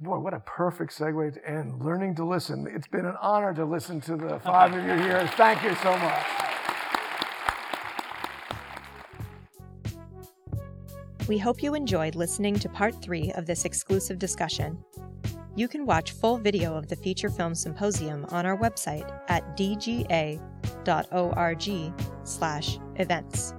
boy, 0.00 0.18
what 0.18 0.32
a 0.32 0.40
perfect 0.40 0.96
segue 0.98 1.34
to 1.34 1.48
end. 1.50 1.82
Learning 1.84 2.14
to 2.14 2.24
listen. 2.24 2.66
It's 2.74 2.88
been 2.88 3.04
an 3.04 3.16
honor 3.20 3.52
to 3.54 3.64
listen 3.66 4.00
to 4.02 4.16
the 4.16 4.40
five 4.40 4.72
of 4.74 4.82
you 4.82 4.94
here. 5.04 5.28
Thank 5.36 5.62
you 5.62 5.74
so 5.76 5.96
much. 5.98 6.26
We 11.28 11.36
hope 11.36 11.62
you 11.62 11.74
enjoyed 11.74 12.14
listening 12.14 12.54
to 12.60 12.68
part 12.70 12.94
three 13.02 13.30
of 13.32 13.44
this 13.44 13.66
exclusive 13.66 14.18
discussion. 14.18 14.82
You 15.58 15.66
can 15.66 15.86
watch 15.86 16.12
full 16.12 16.38
video 16.38 16.76
of 16.76 16.86
the 16.86 16.94
feature 16.94 17.28
film 17.28 17.52
symposium 17.52 18.24
on 18.26 18.46
our 18.46 18.56
website 18.56 19.12
at 19.26 19.56
dga.org 19.56 20.40
slash 22.22 22.78
events. 22.94 23.54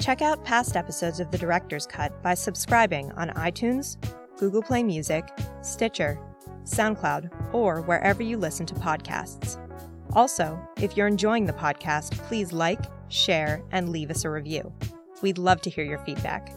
Check 0.00 0.22
out 0.22 0.46
past 0.46 0.76
episodes 0.76 1.20
of 1.20 1.30
The 1.30 1.36
Director's 1.36 1.86
Cut 1.86 2.22
by 2.22 2.32
subscribing 2.32 3.12
on 3.12 3.28
iTunes, 3.32 3.98
Google 4.38 4.62
Play 4.62 4.82
Music, 4.82 5.28
Stitcher, 5.60 6.18
SoundCloud, 6.64 7.52
or 7.52 7.82
wherever 7.82 8.22
you 8.22 8.38
listen 8.38 8.64
to 8.64 8.74
podcasts. 8.74 9.62
Also, 10.14 10.58
if 10.80 10.96
you're 10.96 11.06
enjoying 11.06 11.44
the 11.44 11.52
podcast, 11.52 12.16
please 12.28 12.50
like, 12.50 12.80
share, 13.08 13.62
and 13.72 13.90
leave 13.90 14.10
us 14.10 14.24
a 14.24 14.30
review. 14.30 14.72
We'd 15.20 15.36
love 15.36 15.60
to 15.60 15.70
hear 15.70 15.84
your 15.84 15.98
feedback. 15.98 16.50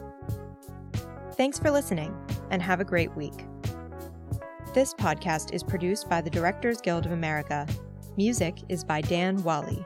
Thanks 1.33 1.59
for 1.59 1.69
listening, 1.69 2.15
and 2.49 2.61
have 2.61 2.79
a 2.79 2.85
great 2.85 3.13
week. 3.17 3.45
This 4.73 4.93
podcast 4.93 5.53
is 5.53 5.63
produced 5.63 6.07
by 6.07 6.21
the 6.21 6.29
Directors 6.29 6.79
Guild 6.79 7.05
of 7.05 7.11
America. 7.11 7.67
Music 8.15 8.55
is 8.69 8.85
by 8.85 9.01
Dan 9.01 9.43
Wally. 9.43 9.85